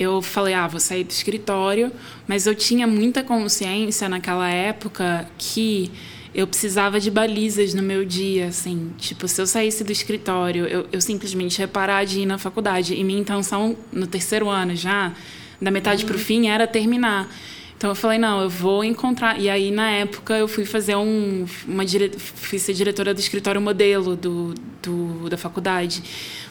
eu 0.00 0.22
falei, 0.22 0.54
ah, 0.54 0.66
vou 0.66 0.80
sair 0.80 1.04
do 1.04 1.10
escritório, 1.10 1.92
mas 2.26 2.46
eu 2.46 2.54
tinha 2.54 2.86
muita 2.86 3.22
consciência 3.22 4.08
naquela 4.08 4.48
época 4.48 5.28
que 5.36 5.92
eu 6.34 6.46
precisava 6.46 6.98
de 6.98 7.10
balizas 7.10 7.74
no 7.74 7.82
meu 7.82 8.02
dia, 8.02 8.46
assim. 8.46 8.92
Tipo, 8.96 9.28
se 9.28 9.42
eu 9.42 9.46
saísse 9.46 9.84
do 9.84 9.92
escritório, 9.92 10.64
eu, 10.64 10.88
eu 10.90 11.02
simplesmente 11.02 11.58
ia 11.58 11.68
parar 11.68 12.04
de 12.06 12.20
ir 12.20 12.26
na 12.26 12.38
faculdade. 12.38 12.94
E 12.94 13.04
minha 13.04 13.20
intenção 13.20 13.76
no 13.92 14.06
terceiro 14.06 14.48
ano 14.48 14.74
já, 14.74 15.12
da 15.60 15.70
metade 15.70 16.04
uhum. 16.04 16.08
para 16.08 16.16
o 16.16 16.18
fim, 16.18 16.48
era 16.48 16.66
terminar. 16.66 17.28
Então 17.76 17.90
eu 17.90 17.94
falei, 17.94 18.18
não, 18.18 18.40
eu 18.40 18.48
vou 18.48 18.82
encontrar. 18.82 19.38
E 19.38 19.50
aí, 19.50 19.70
na 19.70 19.90
época, 19.90 20.34
eu 20.34 20.48
fui 20.48 20.64
fazer 20.64 20.96
um. 20.96 21.44
Uma 21.68 21.84
dire... 21.84 22.10
fui 22.18 22.58
ser 22.58 22.72
diretora 22.72 23.12
do 23.12 23.20
escritório 23.20 23.60
modelo 23.60 24.16
do, 24.16 24.54
do, 24.82 25.28
da 25.28 25.36
faculdade 25.36 26.02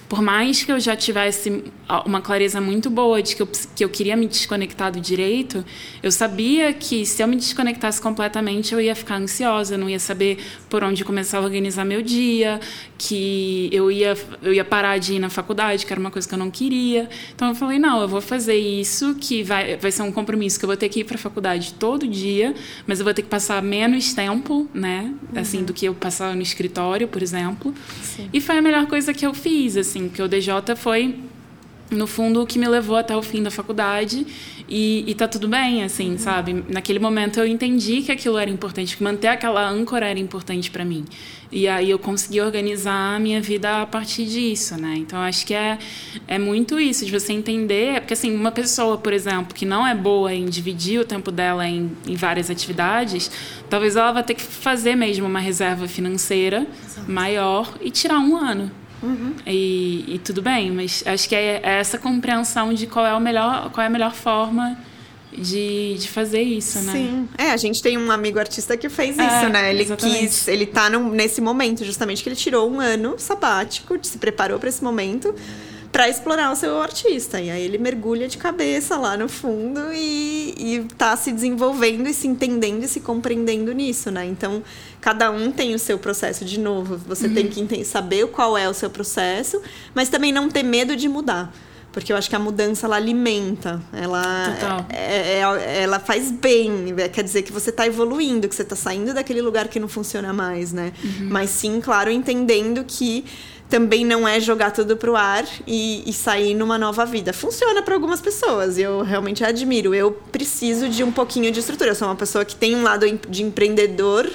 por 0.09 0.23
mais 0.23 0.63
que 0.63 0.71
eu 0.71 0.79
já 0.79 0.95
tivesse 0.95 1.63
uma 2.03 2.19
clareza 2.19 2.59
muito 2.59 2.89
boa 2.89 3.21
de 3.21 3.35
que 3.35 3.43
eu, 3.43 3.47
que 3.75 3.85
eu 3.85 3.89
queria 3.89 4.17
me 4.17 4.27
desconectar 4.27 4.91
do 4.91 4.99
direito, 4.99 5.63
eu 6.01 6.11
sabia 6.11 6.73
que 6.73 7.05
se 7.05 7.21
eu 7.21 7.27
me 7.27 7.35
desconectasse 7.35 8.01
completamente, 8.01 8.73
eu 8.73 8.81
ia 8.81 8.95
ficar 8.95 9.17
ansiosa, 9.17 9.77
não 9.77 9.87
ia 9.87 9.99
saber 9.99 10.39
por 10.67 10.83
onde 10.83 11.05
começar 11.05 11.37
a 11.37 11.41
organizar 11.41 11.85
meu 11.85 12.01
dia, 12.01 12.59
que 12.97 13.69
eu 13.71 13.91
ia, 13.91 14.17
eu 14.41 14.51
ia 14.51 14.65
parar 14.65 14.97
de 14.97 15.13
ir 15.13 15.19
na 15.19 15.29
faculdade, 15.29 15.85
que 15.85 15.93
era 15.93 15.99
uma 15.99 16.09
coisa 16.09 16.27
que 16.27 16.33
eu 16.33 16.39
não 16.39 16.49
queria. 16.49 17.07
Então 17.35 17.49
eu 17.49 17.55
falei, 17.55 17.77
não, 17.77 18.01
eu 18.01 18.07
vou 18.07 18.19
fazer 18.19 18.55
isso, 18.55 19.13
que 19.13 19.43
vai, 19.43 19.77
vai 19.77 19.91
ser 19.91 20.01
um 20.01 20.11
compromisso 20.11 20.57
que 20.57 20.65
eu 20.65 20.67
vou 20.67 20.77
ter 20.77 20.89
que 20.89 21.01
ir 21.01 21.03
para 21.03 21.15
a 21.15 21.19
faculdade 21.19 21.75
todo 21.75 22.07
dia, 22.07 22.55
mas 22.87 22.99
eu 22.99 23.05
vou 23.05 23.13
ter 23.13 23.21
que 23.21 23.29
passar 23.29 23.61
menos 23.61 24.11
tempo, 24.11 24.67
né? 24.73 25.13
Assim, 25.35 25.59
uhum. 25.59 25.65
do 25.65 25.73
que 25.73 25.85
eu 25.85 25.93
passava 25.93 26.33
no 26.33 26.41
escritório, 26.41 27.07
por 27.07 27.21
exemplo. 27.21 27.75
Sim. 28.01 28.27
E 28.33 28.41
foi 28.41 28.57
a 28.57 28.61
melhor 28.61 28.87
coisa 28.87 29.13
que 29.13 29.23
eu 29.23 29.35
fiz, 29.35 29.77
assim 29.77 29.98
assim, 29.99 30.07
porque 30.07 30.21
o 30.21 30.27
DJ 30.27 30.53
foi 30.75 31.15
no 31.91 32.05
fundo 32.05 32.43
o 32.43 32.45
que 32.45 32.59
me 32.59 32.67
levou 32.67 32.95
até 32.95 33.17
o 33.17 33.21
fim 33.21 33.41
da 33.41 33.49
faculdade 33.49 34.25
e, 34.69 35.03
e 35.07 35.15
tá 35.15 35.27
tudo 35.27 35.47
bem, 35.47 35.83
assim, 35.83 36.11
uhum. 36.11 36.17
sabe? 36.19 36.63
Naquele 36.69 36.99
momento 36.99 37.39
eu 37.39 37.47
entendi 37.47 38.03
que 38.03 38.11
aquilo 38.11 38.37
era 38.37 38.49
importante, 38.49 38.95
que 38.95 39.03
manter 39.03 39.27
aquela 39.27 39.67
âncora 39.67 40.05
era 40.07 40.19
importante 40.19 40.69
para 40.69 40.85
mim. 40.85 41.03
E 41.51 41.67
aí 41.67 41.89
eu 41.89 41.97
consegui 41.97 42.39
organizar 42.41 43.15
a 43.15 43.19
minha 43.19 43.41
vida 43.41 43.81
a 43.81 43.87
partir 43.87 44.25
disso, 44.25 44.79
né? 44.79 44.97
Então 44.97 45.17
acho 45.19 45.43
que 45.47 45.55
é, 45.55 45.79
é 46.27 46.37
muito 46.37 46.79
isso, 46.79 47.03
de 47.03 47.11
você 47.11 47.33
entender, 47.33 48.01
porque 48.01 48.13
assim, 48.13 48.35
uma 48.35 48.51
pessoa, 48.51 48.95
por 48.95 49.11
exemplo, 49.11 49.55
que 49.55 49.65
não 49.65 49.85
é 49.85 49.95
boa 49.95 50.31
em 50.31 50.45
dividir 50.45 50.99
o 50.99 51.05
tempo 51.05 51.31
dela 51.31 51.67
em, 51.67 51.91
em 52.07 52.15
várias 52.15 52.51
atividades, 52.51 53.31
talvez 53.67 53.95
ela 53.95 54.11
vá 54.11 54.21
ter 54.21 54.35
que 54.35 54.43
fazer 54.43 54.93
mesmo 54.93 55.25
uma 55.25 55.39
reserva 55.39 55.87
financeira 55.87 56.67
Exato. 56.85 57.11
maior 57.11 57.73
e 57.81 57.89
tirar 57.89 58.19
um 58.19 58.37
ano. 58.37 58.71
Uhum. 59.01 59.33
E, 59.45 60.15
e, 60.15 60.19
tudo 60.19 60.41
bem, 60.41 60.71
mas 60.71 61.03
acho 61.05 61.27
que 61.29 61.35
é, 61.35 61.61
é, 61.63 61.79
essa 61.79 61.97
compreensão 61.97 62.73
de 62.73 62.85
qual 62.85 63.05
é, 63.05 63.13
o 63.13 63.19
melhor, 63.19 63.71
qual 63.71 63.83
é 63.83 63.87
a 63.87 63.89
melhor 63.89 64.13
forma 64.13 64.77
de, 65.31 65.95
de 65.97 66.09
fazer 66.09 66.41
isso, 66.41 66.79
né? 66.79 66.91
Sim. 66.91 67.29
É, 67.37 67.51
a 67.51 67.57
gente 67.57 67.81
tem 67.81 67.97
um 67.97 68.11
amigo 68.11 68.39
artista 68.39 68.75
que 68.75 68.89
fez 68.89 69.17
é, 69.17 69.25
isso, 69.25 69.49
né? 69.49 69.69
Ele 69.69 69.83
exatamente. 69.83 70.19
quis, 70.19 70.47
ele 70.47 70.65
tá 70.65 70.89
num, 70.89 71.09
nesse 71.11 71.39
momento, 71.39 71.85
justamente, 71.85 72.21
que 72.21 72.29
ele 72.29 72.35
tirou 72.35 72.69
um 72.69 72.79
ano 72.79 73.15
sabático, 73.17 73.97
se 74.01 74.17
preparou 74.17 74.59
para 74.59 74.69
esse 74.69 74.83
momento 74.83 75.33
para 75.91 76.07
explorar 76.07 76.51
o 76.51 76.55
seu 76.55 76.79
artista. 76.81 77.39
E 77.39 77.49
aí 77.49 77.63
ele 77.63 77.77
mergulha 77.77 78.27
de 78.27 78.37
cabeça 78.37 78.97
lá 78.97 79.17
no 79.17 79.27
fundo 79.27 79.81
e, 79.93 80.53
e 80.57 80.87
tá 80.97 81.15
se 81.15 81.31
desenvolvendo 81.31 82.07
e 82.07 82.13
se 82.13 82.27
entendendo 82.27 82.83
e 82.83 82.87
se 82.87 82.99
compreendendo 82.99 83.71
nisso, 83.71 84.11
né? 84.11 84.25
Então, 84.25 84.63
cada 85.01 85.31
um 85.31 85.51
tem 85.51 85.73
o 85.73 85.79
seu 85.79 85.97
processo 85.97 86.45
de 86.45 86.59
novo. 86.59 86.97
Você 87.07 87.27
uhum. 87.27 87.33
tem 87.33 87.47
que 87.47 87.83
saber 87.85 88.27
qual 88.27 88.57
é 88.57 88.69
o 88.69 88.73
seu 88.73 88.89
processo, 88.89 89.61
mas 89.93 90.09
também 90.09 90.31
não 90.31 90.49
ter 90.49 90.63
medo 90.63 90.95
de 90.95 91.09
mudar. 91.09 91.51
Porque 91.91 92.13
eu 92.13 92.17
acho 92.17 92.29
que 92.29 92.35
a 92.35 92.39
mudança 92.39 92.85
ela 92.85 92.97
alimenta, 92.97 93.81
ela, 93.91 94.85
é, 94.89 95.39
é, 95.39 95.39
é, 95.39 95.81
ela 95.81 95.99
faz 95.99 96.29
bem, 96.31 96.93
quer 97.11 97.23
dizer 97.23 97.41
que 97.41 97.51
você 97.51 97.71
está 97.71 97.87
evoluindo, 97.87 98.47
que 98.47 98.55
você 98.55 98.61
está 98.61 98.75
saindo 98.75 99.11
daquele 99.11 99.41
lugar 99.41 99.67
que 99.67 99.79
não 99.79 99.87
funciona 99.87 100.31
mais, 100.31 100.71
né? 100.71 100.93
Uhum. 101.03 101.29
Mas 101.31 101.49
sim, 101.49 101.81
claro, 101.81 102.11
entendendo 102.11 102.83
que 102.87 103.25
também 103.69 104.03
não 104.03 104.27
é 104.27 104.39
jogar 104.39 104.71
tudo 104.71 104.97
pro 104.97 105.15
ar 105.15 105.45
e, 105.67 106.03
e 106.09 106.11
sair 106.11 106.55
numa 106.55 106.77
nova 106.77 107.05
vida. 107.05 107.31
Funciona 107.31 107.83
para 107.83 107.93
algumas 107.93 108.19
pessoas 108.19 108.77
e 108.77 108.81
eu 108.81 109.03
realmente 109.03 109.43
admiro. 109.43 109.93
Eu 109.93 110.11
preciso 110.11 110.89
de 110.89 111.03
um 111.03 111.11
pouquinho 111.11 111.51
de 111.51 111.59
estrutura. 111.59 111.91
Eu 111.91 111.95
sou 111.95 112.07
uma 112.07 112.15
pessoa 112.15 112.43
que 112.43 112.55
tem 112.55 112.75
um 112.75 112.81
lado 112.81 113.05
de 113.29 113.43
empreendedor, 113.43 114.27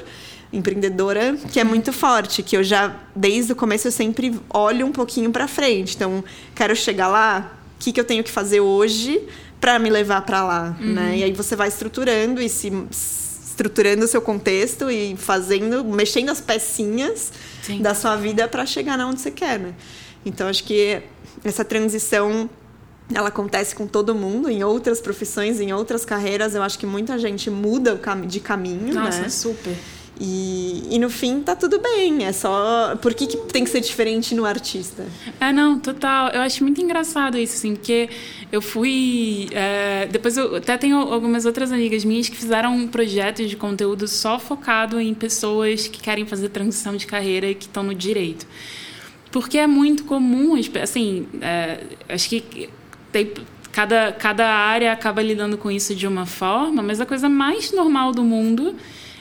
empreendedora, 0.52 1.36
que 1.52 1.58
é 1.58 1.64
muito 1.64 1.92
forte, 1.92 2.44
que 2.44 2.56
eu 2.56 2.62
já 2.62 2.94
desde 3.14 3.52
o 3.52 3.56
começo 3.56 3.88
eu 3.88 3.92
sempre 3.92 4.38
olho 4.48 4.86
um 4.86 4.92
pouquinho 4.92 5.32
para 5.32 5.48
frente. 5.48 5.96
Então, 5.96 6.22
quero 6.54 6.76
chegar 6.76 7.08
lá, 7.08 7.52
o 7.74 7.82
que, 7.82 7.92
que 7.92 7.98
eu 7.98 8.04
tenho 8.04 8.22
que 8.22 8.30
fazer 8.30 8.60
hoje 8.60 9.20
para 9.60 9.80
me 9.80 9.90
levar 9.90 10.22
para 10.22 10.44
lá, 10.44 10.76
uhum. 10.78 10.92
né? 10.92 11.18
E 11.18 11.24
aí 11.24 11.32
você 11.32 11.56
vai 11.56 11.68
estruturando 11.68 12.40
e 12.40 12.48
se 12.48 12.70
estruturando 13.54 14.04
o 14.04 14.08
seu 14.08 14.20
contexto 14.20 14.90
e 14.90 15.16
fazendo, 15.16 15.84
mexendo 15.84 16.30
as 16.30 16.40
pecinhas 16.40 17.32
Sim. 17.62 17.80
da 17.80 17.94
sua 17.94 18.16
vida 18.16 18.48
para 18.48 18.66
chegar 18.66 18.98
onde 18.98 19.20
você 19.20 19.30
quer, 19.30 19.60
né? 19.60 19.74
Então 20.26 20.48
acho 20.48 20.64
que 20.64 21.00
essa 21.44 21.64
transição 21.64 22.50
ela 23.14 23.28
acontece 23.28 23.74
com 23.74 23.86
todo 23.86 24.12
mundo 24.12 24.50
em 24.50 24.64
outras 24.64 25.00
profissões, 25.00 25.60
em 25.60 25.72
outras 25.72 26.04
carreiras. 26.04 26.54
Eu 26.54 26.62
acho 26.62 26.78
que 26.78 26.86
muita 26.86 27.16
gente 27.16 27.48
muda 27.48 28.00
de 28.26 28.40
caminho, 28.40 28.92
Nossa, 28.92 29.22
né? 29.22 29.28
super. 29.28 29.76
E, 30.20 30.84
e 30.90 30.98
no 30.98 31.10
fim 31.10 31.40
tá 31.40 31.56
tudo 31.56 31.80
bem, 31.80 32.24
é 32.24 32.32
só. 32.32 32.96
Por 33.02 33.14
que, 33.14 33.26
que 33.26 33.36
tem 33.36 33.64
que 33.64 33.70
ser 33.70 33.80
diferente 33.80 34.34
no 34.34 34.44
artista? 34.44 35.04
É, 35.40 35.52
não, 35.52 35.78
total. 35.78 36.28
Eu 36.28 36.40
acho 36.42 36.62
muito 36.62 36.80
engraçado 36.80 37.36
isso, 37.36 37.56
assim, 37.56 37.74
porque 37.74 38.08
eu 38.52 38.62
fui. 38.62 39.48
É, 39.50 40.06
depois 40.10 40.36
eu 40.36 40.56
até 40.56 40.78
tenho 40.78 40.98
algumas 40.98 41.44
outras 41.46 41.72
amigas 41.72 42.04
minhas 42.04 42.28
que 42.28 42.36
fizeram 42.36 42.76
um 42.76 42.86
projeto 42.86 43.44
de 43.44 43.56
conteúdo 43.56 44.06
só 44.06 44.38
focado 44.38 45.00
em 45.00 45.12
pessoas 45.14 45.88
que 45.88 46.00
querem 46.00 46.24
fazer 46.24 46.48
transição 46.50 46.96
de 46.96 47.06
carreira 47.06 47.48
e 47.48 47.54
que 47.54 47.66
estão 47.66 47.82
no 47.82 47.94
direito. 47.94 48.46
Porque 49.32 49.58
é 49.58 49.66
muito 49.66 50.04
comum, 50.04 50.54
assim, 50.80 51.26
é, 51.40 51.80
acho 52.08 52.28
que 52.28 52.70
tem, 53.10 53.32
cada, 53.72 54.12
cada 54.12 54.46
área 54.48 54.92
acaba 54.92 55.20
lidando 55.20 55.58
com 55.58 55.68
isso 55.68 55.92
de 55.92 56.06
uma 56.06 56.24
forma, 56.24 56.80
mas 56.84 57.00
a 57.00 57.06
coisa 57.06 57.28
mais 57.28 57.72
normal 57.72 58.12
do 58.12 58.22
mundo 58.22 58.76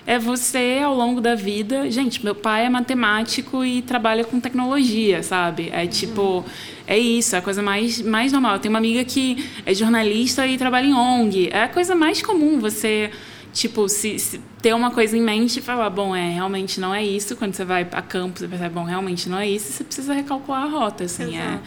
é 0.06 0.20
você, 0.20 0.82
ao 0.84 0.96
longo 0.96 1.22
da 1.22 1.36
vida. 1.36 1.90
Gente, 1.90 2.24
meu 2.24 2.36
pai 2.36 2.66
é 2.66 2.70
matemático 2.70 3.64
e 3.64 3.82
trabalha 3.82 4.24
com 4.24 4.40
tecnologia, 4.40 5.24
sabe? 5.24 5.70
É 5.72 5.88
tipo. 5.88 6.44
É 6.86 6.98
isso, 6.98 7.36
é 7.36 7.40
a 7.40 7.42
coisa 7.42 7.62
mais, 7.62 8.02
mais 8.02 8.34
normal. 8.34 8.56
Eu 8.56 8.60
tenho 8.60 8.74
uma 8.74 8.80
amiga 8.80 9.06
que 9.06 9.50
é 9.66 9.74
jornalista 9.74 10.46
e 10.46 10.58
trabalha 10.58 10.86
em 10.86 10.94
ONG. 10.94 11.50
É 11.50 11.64
a 11.64 11.70
coisa 11.70 11.96
mais 11.96 12.22
comum 12.22 12.60
você 12.60 13.10
tipo, 13.54 13.88
se, 13.88 14.20
se, 14.20 14.42
ter 14.62 14.74
uma 14.74 14.92
coisa 14.92 15.16
em 15.16 15.22
mente 15.22 15.60
e 15.60 15.62
falar, 15.62 15.90
bom, 15.90 16.14
é, 16.16 16.34
realmente 16.34 16.80
não 16.82 16.94
é 16.94 17.06
isso. 17.06 17.36
Quando 17.36 17.54
você 17.54 17.64
vai 17.64 17.88
a 17.90 18.02
campo, 18.02 18.40
você 18.40 18.48
percebe, 18.48 18.74
bom, 18.74 18.84
realmente 18.84 19.30
não 19.30 19.38
é 19.38 19.48
isso. 19.48 19.72
Você 19.72 19.84
precisa 19.84 20.14
recalcular 20.14 20.64
a 20.64 20.68
rota, 20.68 21.06
assim. 21.06 21.38
É, 21.38 21.60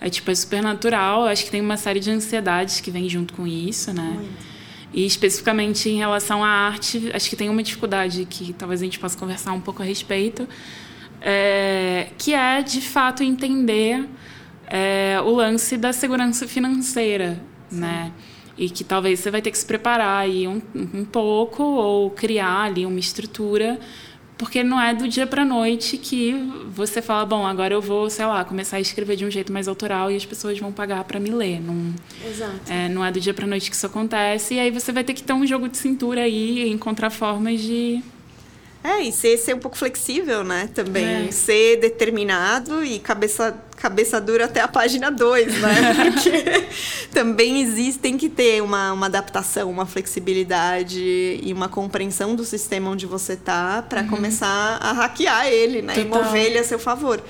é, 0.00 0.10
tipo, 0.10 0.30
é 0.30 0.34
super 0.34 0.62
natural. 0.62 1.26
Acho 1.26 1.46
que 1.46 1.50
tem 1.50 1.60
uma 1.60 1.76
série 1.76 1.98
de 1.98 2.10
ansiedades 2.10 2.80
que 2.80 2.90
vem 2.90 3.08
junto 3.08 3.34
com 3.34 3.46
isso, 3.46 3.92
né? 3.92 4.12
Muito. 4.14 4.51
E 4.92 5.06
especificamente 5.06 5.88
em 5.88 5.96
relação 5.96 6.44
à 6.44 6.48
arte, 6.48 7.10
acho 7.14 7.30
que 7.30 7.36
tem 7.36 7.48
uma 7.48 7.62
dificuldade 7.62 8.26
que 8.28 8.52
talvez 8.52 8.82
a 8.82 8.84
gente 8.84 8.98
possa 8.98 9.16
conversar 9.16 9.52
um 9.52 9.60
pouco 9.60 9.82
a 9.82 9.84
respeito, 9.84 10.46
é, 11.20 12.08
que 12.18 12.34
é 12.34 12.62
de 12.62 12.80
fato 12.80 13.22
entender 13.22 14.06
é, 14.66 15.18
o 15.24 15.30
lance 15.30 15.76
da 15.76 15.92
segurança 15.92 16.46
financeira, 16.46 17.40
Sim. 17.70 17.80
né? 17.80 18.12
E 18.58 18.68
que 18.68 18.84
talvez 18.84 19.20
você 19.20 19.30
vai 19.30 19.40
ter 19.40 19.50
que 19.50 19.56
se 19.56 19.64
preparar 19.64 20.20
aí 20.20 20.46
um, 20.46 20.60
um 20.74 21.04
pouco 21.06 21.62
ou 21.62 22.10
criar 22.10 22.64
ali 22.64 22.84
uma 22.84 23.00
estrutura 23.00 23.80
porque 24.42 24.64
não 24.64 24.82
é 24.82 24.92
do 24.92 25.06
dia 25.06 25.24
para 25.24 25.44
noite 25.44 25.96
que 25.96 26.32
você 26.74 27.00
fala, 27.00 27.24
bom, 27.24 27.46
agora 27.46 27.74
eu 27.74 27.80
vou, 27.80 28.10
sei 28.10 28.26
lá, 28.26 28.44
começar 28.44 28.78
a 28.78 28.80
escrever 28.80 29.14
de 29.14 29.24
um 29.24 29.30
jeito 29.30 29.52
mais 29.52 29.68
autoral 29.68 30.10
e 30.10 30.16
as 30.16 30.26
pessoas 30.26 30.58
vão 30.58 30.72
pagar 30.72 31.04
para 31.04 31.20
me 31.20 31.30
ler. 31.30 31.60
Não, 31.60 31.94
Exato. 32.28 32.60
É, 32.68 32.88
não 32.88 33.04
é 33.04 33.12
do 33.12 33.20
dia 33.20 33.32
para 33.32 33.46
noite 33.46 33.70
que 33.70 33.76
isso 33.76 33.86
acontece. 33.86 34.54
E 34.54 34.58
aí 34.58 34.72
você 34.72 34.90
vai 34.90 35.04
ter 35.04 35.14
que 35.14 35.22
ter 35.22 35.32
um 35.32 35.46
jogo 35.46 35.68
de 35.68 35.76
cintura 35.76 36.22
aí 36.22 36.64
e 36.64 36.72
encontrar 36.72 37.10
formas 37.10 37.60
de 37.60 38.02
é, 38.84 39.00
e 39.00 39.12
ser, 39.12 39.36
ser 39.36 39.54
um 39.54 39.60
pouco 39.60 39.76
flexível, 39.76 40.42
né? 40.42 40.68
Também. 40.74 41.28
É. 41.28 41.30
Ser 41.30 41.76
determinado 41.76 42.84
e 42.84 42.98
cabeça, 42.98 43.56
cabeça 43.76 44.20
dura 44.20 44.46
até 44.46 44.60
a 44.60 44.66
página 44.66 45.08
2, 45.08 45.60
né? 45.60 45.94
Porque 46.10 46.66
também 47.12 47.62
existe, 47.62 48.00
tem 48.00 48.18
que 48.18 48.28
ter 48.28 48.60
uma, 48.60 48.92
uma 48.92 49.06
adaptação, 49.06 49.70
uma 49.70 49.86
flexibilidade 49.86 51.00
e 51.00 51.52
uma 51.52 51.68
compreensão 51.68 52.34
do 52.34 52.44
sistema 52.44 52.90
onde 52.90 53.06
você 53.06 53.36
tá 53.36 53.84
para 53.88 54.02
uhum. 54.02 54.08
começar 54.08 54.78
a 54.80 54.92
hackear 54.92 55.46
ele, 55.46 55.80
né? 55.80 55.94
Total. 55.94 56.20
E 56.20 56.24
mover 56.24 56.44
ele 56.46 56.58
a 56.58 56.64
seu 56.64 56.78
favor. 56.78 57.22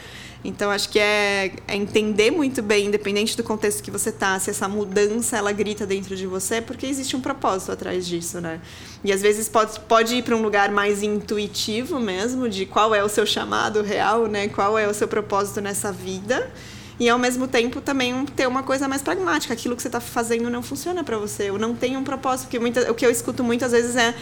Então 0.45 0.71
acho 0.71 0.89
que 0.89 0.99
é, 0.99 1.53
é, 1.69 1.77
entender 1.77 2.31
muito 2.33 2.63
bem, 2.63 2.87
independente 2.87 3.37
do 3.37 3.45
contexto 3.45 3.83
que 3.83 3.91
você 3.91 4.11
tá, 4.11 4.39
se 4.41 4.51
essa 4.51 4.69
mudança 4.69 5.37
ela 5.37 5.53
grita 5.53 5.87
dentro 5.87 6.17
de 6.17 6.27
você, 6.27 6.61
porque 6.61 6.85
existe 6.85 7.15
um 7.15 7.21
propósito 7.21 7.71
atrás 7.71 8.07
disso, 8.07 8.41
né? 8.41 8.61
E 9.05 9.13
às 9.13 9.23
vezes 9.23 9.49
pode, 9.49 9.79
pode 9.81 10.17
ir 10.17 10.23
para 10.23 10.35
um 10.35 10.43
lugar 10.43 10.73
mais 10.73 11.03
intuitivo 11.03 12.01
mesmo, 12.01 12.49
de 12.49 12.67
qual 12.67 12.93
é 12.93 13.05
o 13.05 13.09
seu 13.09 13.25
chamado 13.25 13.83
real, 13.83 14.27
né? 14.27 14.49
Qual 14.49 14.77
é 14.77 14.89
o 14.89 14.95
seu 14.95 15.07
propósito 15.07 15.61
nessa 15.61 15.93
vida. 15.93 16.51
E 16.99 17.09
ao 17.09 17.19
mesmo 17.19 17.49
tempo 17.49 17.81
também 17.81 18.25
ter 18.27 18.47
uma 18.47 18.63
coisa 18.63 18.87
mais 18.87 19.03
pragmática. 19.03 19.53
Aquilo 19.55 19.75
que 19.75 19.83
você 19.83 19.89
está 19.89 20.01
fazendo 20.01 20.51
não 20.51 20.63
funciona 20.63 21.03
para 21.03 21.19
você. 21.19 21.51
Eu 21.51 21.59
não 21.59 21.75
tenho 21.75 21.99
um 21.99 22.05
propósito. 22.05 22.47
Porque 22.47 22.59
muita, 22.59 22.91
o 22.91 22.95
que 22.95 23.05
eu 23.05 23.11
escuto 23.11 23.43
muitas 23.43 23.73
vezes 23.73 23.97
é 23.97 24.15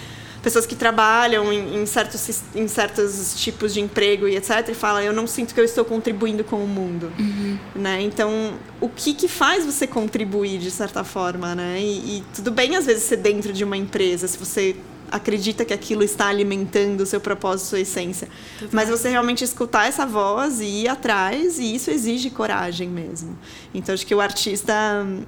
pessoas 0.42 0.66
que 0.66 0.74
trabalham 0.74 1.52
em, 1.52 1.82
em, 1.82 1.86
certos, 1.86 2.42
em 2.54 2.66
certos 2.66 3.34
tipos 3.40 3.74
de 3.74 3.80
emprego 3.80 4.26
e 4.26 4.36
etc. 4.36 4.68
E 4.68 4.74
falam, 4.74 5.02
eu 5.02 5.12
não 5.12 5.26
sinto 5.26 5.54
que 5.54 5.60
eu 5.60 5.64
estou 5.64 5.84
contribuindo 5.84 6.42
com 6.44 6.62
o 6.62 6.66
mundo. 6.66 7.12
Uhum. 7.18 7.58
Né? 7.74 8.02
Então, 8.02 8.54
o 8.80 8.88
que, 8.88 9.14
que 9.14 9.28
faz 9.28 9.64
você 9.64 9.86
contribuir 9.86 10.58
de 10.58 10.70
certa 10.70 11.04
forma? 11.04 11.54
Né? 11.54 11.80
E, 11.80 12.18
e 12.18 12.24
tudo 12.34 12.50
bem, 12.50 12.76
às 12.76 12.86
vezes, 12.86 13.04
ser 13.04 13.18
dentro 13.18 13.52
de 13.52 13.64
uma 13.64 13.76
empresa, 13.76 14.26
se 14.26 14.38
você 14.38 14.76
acredita 15.10 15.64
que 15.64 15.72
aquilo 15.72 16.02
está 16.02 16.26
alimentando 16.28 17.00
o 17.02 17.06
seu 17.06 17.20
propósito, 17.20 17.68
sua 17.68 17.80
essência. 17.80 18.28
Mas 18.72 18.88
você 18.88 19.08
realmente 19.08 19.42
escutar 19.44 19.86
essa 19.86 20.06
voz 20.06 20.60
e 20.60 20.82
ir 20.82 20.88
atrás, 20.88 21.58
e 21.58 21.74
isso 21.74 21.90
exige 21.90 22.30
coragem 22.30 22.88
mesmo. 22.88 23.38
Então 23.74 23.94
acho 23.94 24.06
que 24.06 24.14
o 24.14 24.20
artista, 24.20 24.72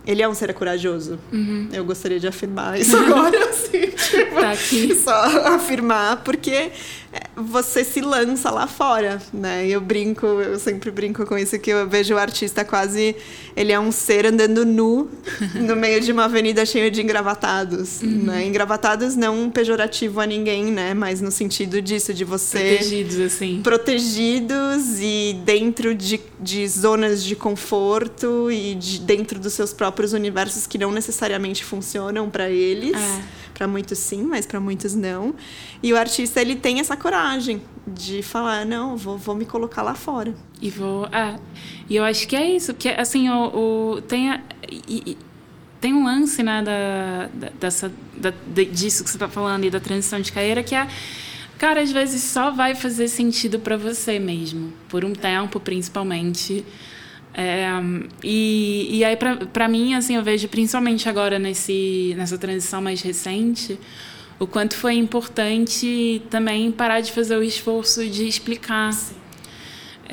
ele 0.06 0.22
é 0.22 0.28
um 0.28 0.34
ser 0.34 0.52
corajoso. 0.54 1.18
Uhum. 1.32 1.68
Eu 1.72 1.84
gostaria 1.84 2.20
de 2.20 2.26
afirmar 2.26 2.78
isso 2.78 2.96
agora, 2.98 3.48
assim, 3.48 3.88
tipo, 3.88 4.34
tá 4.34 4.52
aqui. 4.52 4.94
só 4.94 5.12
afirmar, 5.54 6.22
porque 6.22 6.70
você 7.36 7.84
se 7.84 8.00
lança 8.00 8.50
lá 8.50 8.66
fora, 8.66 9.20
né? 9.32 9.66
Eu 9.66 9.80
brinco, 9.80 10.26
eu 10.26 10.58
sempre 10.58 10.90
brinco 10.90 11.26
com 11.26 11.36
isso 11.36 11.58
que 11.58 11.70
eu 11.70 11.88
vejo 11.88 12.14
o 12.14 12.18
artista 12.18 12.64
quase 12.64 13.16
ele 13.56 13.72
é 13.72 13.78
um 13.78 13.92
ser 13.92 14.26
andando 14.26 14.64
nu 14.64 15.10
no 15.54 15.74
meio 15.76 16.00
de 16.00 16.12
uma 16.12 16.24
avenida 16.24 16.64
cheia 16.64 16.90
de 16.90 17.02
engravatados, 17.02 18.02
uhum. 18.02 18.24
né? 18.24 18.46
Engravatados 18.46 19.16
não 19.16 19.50
pejorativo 19.50 20.20
a 20.20 20.26
ninguém, 20.26 20.66
né? 20.66 20.94
Mas 20.94 21.20
no 21.20 21.30
sentido 21.30 21.80
disso 21.82 22.14
de 22.14 22.24
você 22.24 22.76
protegidos 22.76 23.20
assim, 23.20 23.60
protegidos 23.62 25.00
e 25.00 25.40
dentro 25.44 25.94
de, 25.94 26.20
de 26.40 26.66
zonas 26.68 27.24
de 27.24 27.36
conforto 27.36 28.50
e 28.50 28.74
de, 28.74 29.00
dentro 29.00 29.38
dos 29.38 29.52
seus 29.52 29.72
próprios 29.72 30.12
universos 30.12 30.66
que 30.66 30.78
não 30.78 30.90
necessariamente 30.90 31.64
funcionam 31.64 32.30
para 32.30 32.48
eles. 32.48 32.96
É 32.96 33.41
para 33.62 33.68
muitos 33.68 33.98
sim, 33.98 34.24
mas 34.24 34.44
para 34.44 34.58
muitos 34.58 34.92
não. 34.92 35.36
E 35.80 35.92
o 35.92 35.96
artista 35.96 36.40
ele 36.40 36.56
tem 36.56 36.80
essa 36.80 36.96
coragem 36.96 37.62
de 37.86 38.20
falar, 38.20 38.66
não, 38.66 38.96
vou, 38.96 39.16
vou 39.16 39.36
me 39.36 39.44
colocar 39.44 39.82
lá 39.82 39.94
fora. 39.94 40.34
E 40.60 40.68
vou, 40.68 41.06
é. 41.06 41.38
E 41.88 41.94
eu 41.94 42.02
acho 42.02 42.26
que 42.26 42.34
é 42.34 42.56
isso, 42.56 42.74
porque 42.74 42.88
assim, 42.88 43.30
o, 43.30 43.94
o 43.94 44.02
tem 44.02 44.30
a, 44.30 44.40
e, 44.68 45.16
tem 45.80 45.94
um 45.94 46.04
lance, 46.04 46.42
né, 46.42 46.60
da, 46.62 47.28
da 47.32 47.52
dessa 47.60 47.92
da, 48.16 48.30
disso 48.72 49.04
que 49.04 49.10
você 49.10 49.16
está 49.16 49.28
falando 49.28 49.64
e 49.64 49.70
da 49.70 49.78
transição 49.78 50.20
de 50.20 50.32
carreira 50.32 50.62
que 50.62 50.74
é 50.74 50.88
cara, 51.56 51.80
às 51.82 51.92
vezes 51.92 52.20
só 52.24 52.50
vai 52.50 52.74
fazer 52.74 53.06
sentido 53.06 53.60
para 53.60 53.76
você 53.76 54.18
mesmo, 54.18 54.72
por 54.88 55.04
um 55.04 55.12
tempo 55.12 55.60
principalmente. 55.60 56.64
É, 57.34 57.66
e, 58.22 58.98
e 58.98 59.04
aí, 59.04 59.16
para 59.52 59.68
mim, 59.68 59.94
assim, 59.94 60.16
eu 60.16 60.22
vejo 60.22 60.48
principalmente 60.48 61.08
agora 61.08 61.38
nesse, 61.38 62.14
nessa 62.16 62.36
transição 62.36 62.82
mais 62.82 63.00
recente, 63.00 63.78
o 64.38 64.46
quanto 64.46 64.74
foi 64.74 64.94
importante 64.94 66.22
também 66.28 66.70
parar 66.70 67.00
de 67.00 67.12
fazer 67.12 67.36
o 67.36 67.42
esforço 67.42 68.04
de 68.06 68.26
explicar. 68.26 68.92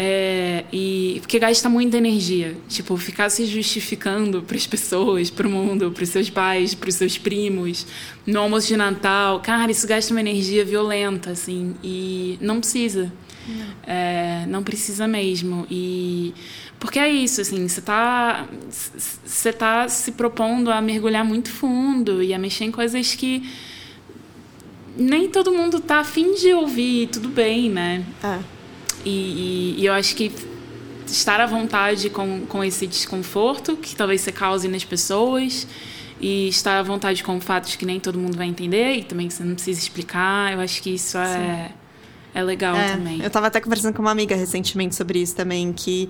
É, 0.01 0.63
e 0.71 1.17
porque 1.19 1.37
gasta 1.37 1.67
muita 1.67 1.97
energia, 1.97 2.55
tipo 2.69 2.95
ficar 2.95 3.29
se 3.29 3.45
justificando 3.45 4.41
para 4.41 4.55
as 4.55 4.65
pessoas, 4.65 5.29
para 5.29 5.45
o 5.45 5.51
mundo, 5.51 5.91
para 5.91 6.03
os 6.03 6.09
seus 6.09 6.29
pais, 6.29 6.73
para 6.73 6.87
os 6.87 6.95
seus 6.95 7.17
primos, 7.17 7.85
no 8.25 8.39
almoço 8.39 8.67
de 8.67 8.77
Natal, 8.77 9.41
cara, 9.41 9.69
isso 9.69 9.85
gasta 9.85 10.13
uma 10.13 10.21
energia 10.21 10.63
violenta, 10.63 11.31
assim, 11.31 11.75
e 11.83 12.37
não 12.39 12.61
precisa, 12.61 13.11
não, 13.45 13.93
é, 13.93 14.45
não 14.47 14.63
precisa 14.63 15.05
mesmo. 15.05 15.67
E 15.69 16.33
porque 16.79 16.97
é 16.97 17.09
isso, 17.09 17.41
assim, 17.41 17.67
você 17.67 17.79
está 17.79 18.47
você 19.25 19.51
tá 19.51 19.89
se 19.89 20.13
propondo 20.13 20.71
a 20.71 20.81
mergulhar 20.81 21.25
muito 21.25 21.51
fundo 21.51 22.23
e 22.23 22.33
a 22.33 22.39
mexer 22.39 22.65
em 22.65 22.71
coisas 22.71 23.15
que 23.15 23.43
nem 24.95 25.29
todo 25.29 25.51
mundo 25.51 25.79
tá 25.79 25.99
afim 25.99 26.33
de 26.35 26.53
ouvir, 26.53 27.07
tudo 27.07 27.29
bem, 27.29 27.69
né? 27.69 28.05
É. 28.23 28.39
E, 29.05 29.09
e, 29.09 29.75
e, 29.81 29.85
eu 29.85 29.93
acho 29.93 30.15
que 30.15 30.31
estar 31.05 31.39
à 31.39 31.45
vontade 31.45 32.09
com, 32.09 32.45
com 32.47 32.63
esse 32.63 32.85
desconforto 32.85 33.77
que 33.77 33.95
talvez 33.95 34.21
você 34.21 34.31
cause 34.31 34.67
nas 34.67 34.83
pessoas 34.83 35.65
e 36.19 36.49
estar 36.49 36.79
à 36.79 36.83
vontade 36.83 37.23
com 37.23 37.39
fatos 37.39 37.75
que 37.75 37.85
nem 37.85 37.99
todo 37.99 38.19
mundo 38.19 38.37
vai 38.37 38.47
entender 38.47 38.95
e 38.95 39.03
também 39.03 39.27
que 39.27 39.33
você 39.33 39.43
não 39.43 39.55
precisa 39.55 39.79
explicar, 39.79 40.53
eu 40.53 40.59
acho 40.59 40.81
que 40.81 40.89
isso 40.89 41.17
é, 41.17 41.71
é 42.33 42.43
legal 42.43 42.75
é, 42.75 42.91
também. 42.91 43.19
Eu 43.21 43.27
estava 43.27 43.47
até 43.47 43.61
conversando 43.61 43.95
com 43.95 44.01
uma 44.01 44.11
amiga 44.11 44.35
recentemente 44.35 44.95
sobre 44.95 45.21
isso 45.21 45.35
também, 45.35 45.71
que 45.71 46.09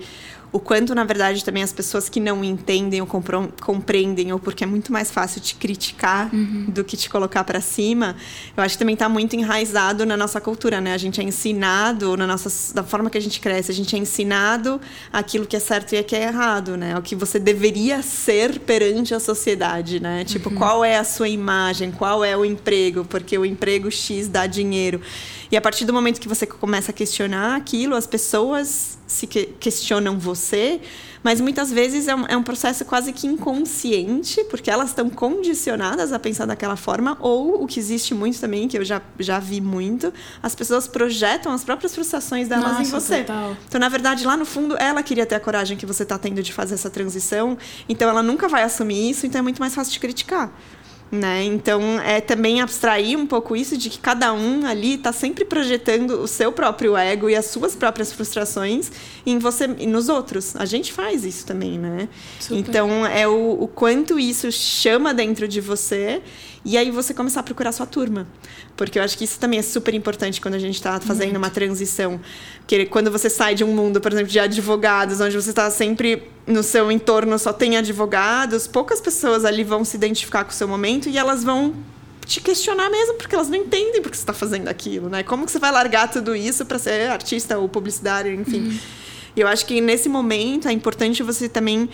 o 0.51 0.59
quanto, 0.59 0.95
na 0.95 1.03
verdade, 1.03 1.43
também 1.43 1.61
as 1.61 1.71
pessoas 1.71 2.09
que 2.09 2.19
não 2.19 2.43
entendem 2.43 3.01
ou 3.01 3.07
compreendem, 3.07 4.33
ou 4.33 4.39
porque 4.39 4.63
é 4.63 4.67
muito 4.67 4.91
mais 4.91 5.11
fácil 5.11 5.39
te 5.39 5.55
criticar 5.55 6.33
uhum. 6.33 6.65
do 6.67 6.83
que 6.83 6.97
te 6.97 7.09
colocar 7.09 7.43
para 7.43 7.61
cima, 7.61 8.15
eu 8.57 8.63
acho 8.63 8.75
que 8.75 8.79
também 8.79 8.93
está 8.93 9.07
muito 9.07 9.35
enraizado 9.35 10.05
na 10.05 10.17
nossa 10.17 10.41
cultura, 10.41 10.81
né? 10.81 10.93
A 10.93 10.97
gente 10.97 11.21
é 11.21 11.23
ensinado, 11.23 12.17
na 12.17 12.25
nossa, 12.25 12.73
da 12.73 12.83
forma 12.83 13.09
que 13.09 13.17
a 13.17 13.21
gente 13.21 13.39
cresce, 13.39 13.71
a 13.71 13.73
gente 13.73 13.95
é 13.95 13.99
ensinado 13.99 14.81
aquilo 15.13 15.45
que 15.45 15.55
é 15.55 15.59
certo 15.59 15.93
e 15.93 15.99
o 15.99 16.03
que 16.03 16.15
é 16.15 16.23
errado, 16.23 16.75
né? 16.75 16.97
O 16.97 17.01
que 17.01 17.15
você 17.15 17.37
deveria 17.37 18.01
ser 18.01 18.59
perante 18.59 19.13
a 19.13 19.19
sociedade, 19.19 19.99
né? 19.99 20.25
Tipo, 20.25 20.49
uhum. 20.49 20.55
qual 20.55 20.83
é 20.83 20.97
a 20.97 21.03
sua 21.03 21.29
imagem, 21.29 21.91
qual 21.91 22.23
é 22.23 22.35
o 22.35 22.43
emprego, 22.43 23.05
porque 23.05 23.37
o 23.37 23.45
emprego 23.45 23.91
X 23.91 24.27
dá 24.27 24.47
dinheiro. 24.47 24.99
E 25.51 25.57
a 25.57 25.61
partir 25.61 25.85
do 25.85 25.93
momento 25.93 26.19
que 26.19 26.27
você 26.27 26.45
começa 26.45 26.91
a 26.91 26.93
questionar 26.93 27.55
aquilo, 27.55 27.95
as 27.95 28.07
pessoas 28.07 28.99
se 29.09 29.25
que 29.25 29.47
questionam 29.59 30.19
você, 30.19 30.38
mas 31.23 31.41
muitas 31.41 31.71
vezes 31.71 32.07
é 32.07 32.15
um, 32.15 32.25
é 32.27 32.37
um, 32.37 32.43
processo 32.43 32.85
quase 32.85 33.11
que 33.11 33.27
inconsciente, 33.27 34.43
porque 34.45 34.71
elas 34.71 34.89
estão 34.89 35.09
condicionadas 35.09 36.13
a 36.13 36.19
pensar 36.19 36.45
daquela 36.45 36.75
forma, 36.75 37.17
ou 37.19 37.63
o 37.63 37.67
que 37.67 37.79
existe 37.79 38.13
muito 38.13 38.39
também, 38.39 38.67
que 38.67 38.77
eu 38.77 38.85
já, 38.85 39.01
já 39.19 39.39
vi 39.39 39.59
muito, 39.59 40.13
as 40.41 40.55
pessoas 40.55 40.87
projetam 40.87 41.51
as 41.51 41.63
próprias 41.63 41.93
frustrações 41.93 42.47
delas 42.47 42.73
Nossa, 42.73 42.81
em 42.81 42.85
você. 42.85 43.17
Total. 43.23 43.57
Então, 43.67 43.79
na 43.79 43.89
verdade, 43.89 44.25
lá 44.25 44.37
no 44.37 44.45
fundo, 44.45 44.77
ela 44.77 45.03
queria 45.03 45.25
ter 45.25 45.35
a 45.35 45.39
coragem 45.39 45.77
que 45.77 45.85
você 45.85 46.03
está 46.03 46.17
tendo 46.17 46.41
de 46.41 46.53
fazer 46.53 46.75
essa 46.75 46.89
transição, 46.89 47.57
então 47.87 48.09
ela 48.09 48.23
nunca 48.23 48.47
vai 48.47 48.63
assumir 48.63 49.09
isso, 49.09 49.25
então 49.25 49.39
é 49.39 49.41
muito 49.41 49.59
mais 49.59 49.75
fácil 49.75 49.91
de 49.91 49.99
criticar. 49.99 50.51
Né? 51.11 51.43
Então, 51.43 51.99
é 52.01 52.21
também 52.21 52.61
abstrair 52.61 53.17
um 53.17 53.25
pouco 53.25 53.55
isso 53.55 53.75
de 53.75 53.89
que 53.89 53.97
cada 53.97 54.31
um 54.31 54.63
ali 54.63 54.93
está 54.93 55.11
sempre 55.11 55.43
projetando 55.43 56.21
o 56.21 56.27
seu 56.27 56.51
próprio 56.51 56.95
ego 56.95 57.27
e 57.27 57.35
as 57.35 57.45
suas 57.45 57.75
próprias 57.75 58.13
frustrações 58.13 58.91
em 59.25 59.39
você 59.39 59.67
e 59.79 59.87
nos 59.87 60.07
outros. 60.07 60.55
A 60.55 60.65
gente 60.65 60.93
faz 60.93 61.25
isso 61.25 61.47
também, 61.47 61.79
né? 61.79 62.07
Super. 62.39 62.59
Então, 62.59 63.05
é 63.07 63.27
o, 63.27 63.57
o 63.59 63.67
quanto 63.67 64.19
isso 64.19 64.51
chama 64.51 65.11
dentro 65.11 65.47
de 65.47 65.59
você 65.59 66.21
e 66.63 66.77
aí 66.77 66.91
você 66.91 67.13
começar 67.13 67.39
a 67.39 67.43
procurar 67.43 67.71
sua 67.71 67.85
turma. 67.85 68.27
Porque 68.75 68.99
eu 68.99 69.03
acho 69.03 69.17
que 69.17 69.23
isso 69.23 69.39
também 69.39 69.59
é 69.59 69.61
super 69.61 69.93
importante 69.93 70.41
quando 70.41 70.55
a 70.55 70.59
gente 70.59 70.75
está 70.75 70.99
fazendo 70.99 71.37
uma 71.37 71.49
transição. 71.49 72.19
Porque 72.59 72.85
quando 72.85 73.09
você 73.09 73.29
sai 73.29 73.55
de 73.55 73.63
um 73.63 73.73
mundo, 73.73 74.01
por 74.01 74.11
exemplo, 74.11 74.31
de 74.31 74.39
advogados, 74.39 75.21
onde 75.21 75.35
você 75.35 75.49
está 75.49 75.69
sempre 75.71 76.23
no 76.45 76.63
seu 76.63 76.91
entorno 76.91 77.37
só 77.39 77.53
tem 77.53 77.77
advogados, 77.77 78.67
poucas 78.67 78.99
pessoas 78.99 79.45
ali 79.45 79.63
vão 79.63 79.85
se 79.85 79.95
identificar 79.95 80.43
com 80.43 80.51
o 80.51 80.53
seu 80.53 80.67
momento 80.67 81.07
e 81.07 81.17
elas 81.17 81.43
vão 81.43 81.73
te 82.25 82.41
questionar 82.41 82.89
mesmo, 82.89 83.15
porque 83.15 83.33
elas 83.33 83.49
não 83.49 83.57
entendem 83.57 84.01
porque 84.01 84.15
você 84.15 84.21
está 84.21 84.33
fazendo 84.33 84.67
aquilo, 84.67 85.09
né? 85.09 85.23
Como 85.23 85.45
que 85.45 85.51
você 85.51 85.59
vai 85.59 85.71
largar 85.71 86.11
tudo 86.11 86.35
isso 86.35 86.65
para 86.65 86.77
ser 86.77 87.09
artista 87.09 87.57
ou 87.57 87.67
publicitário, 87.67 88.33
enfim. 88.33 88.67
Uhum. 88.67 88.79
E 89.35 89.41
eu 89.41 89.47
acho 89.47 89.65
que 89.65 89.81
nesse 89.81 90.07
momento 90.09 90.67
é 90.67 90.71
importante 90.71 91.23
você 91.23 91.49
também 91.49 91.89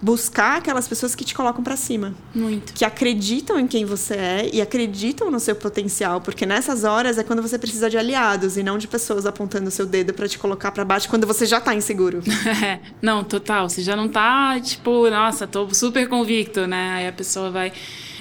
buscar 0.00 0.58
aquelas 0.58 0.86
pessoas 0.86 1.14
que 1.14 1.24
te 1.24 1.34
colocam 1.34 1.62
para 1.62 1.76
cima. 1.76 2.14
Muito. 2.34 2.72
Que 2.72 2.84
acreditam 2.84 3.58
em 3.58 3.66
quem 3.66 3.84
você 3.84 4.14
é 4.14 4.50
e 4.52 4.60
acreditam 4.60 5.30
no 5.30 5.40
seu 5.40 5.56
potencial, 5.56 6.20
porque 6.20 6.46
nessas 6.46 6.84
horas 6.84 7.18
é 7.18 7.24
quando 7.24 7.42
você 7.42 7.58
precisa 7.58 7.90
de 7.90 7.98
aliados 7.98 8.56
e 8.56 8.62
não 8.62 8.78
de 8.78 8.86
pessoas 8.86 9.26
apontando 9.26 9.68
o 9.68 9.70
seu 9.70 9.86
dedo 9.86 10.14
para 10.14 10.28
te 10.28 10.38
colocar 10.38 10.70
para 10.70 10.84
baixo 10.84 11.08
quando 11.08 11.26
você 11.26 11.46
já 11.46 11.60
tá 11.60 11.74
inseguro. 11.74 12.22
É, 12.64 12.80
não, 13.00 13.22
total, 13.22 13.68
você 13.68 13.82
já 13.82 13.94
não 13.94 14.08
tá 14.08 14.58
tipo, 14.60 15.08
nossa, 15.10 15.46
tô 15.46 15.72
super 15.72 16.08
convicto, 16.08 16.66
né? 16.66 16.92
Aí 16.94 17.06
a 17.06 17.12
pessoa 17.12 17.50
vai 17.50 17.72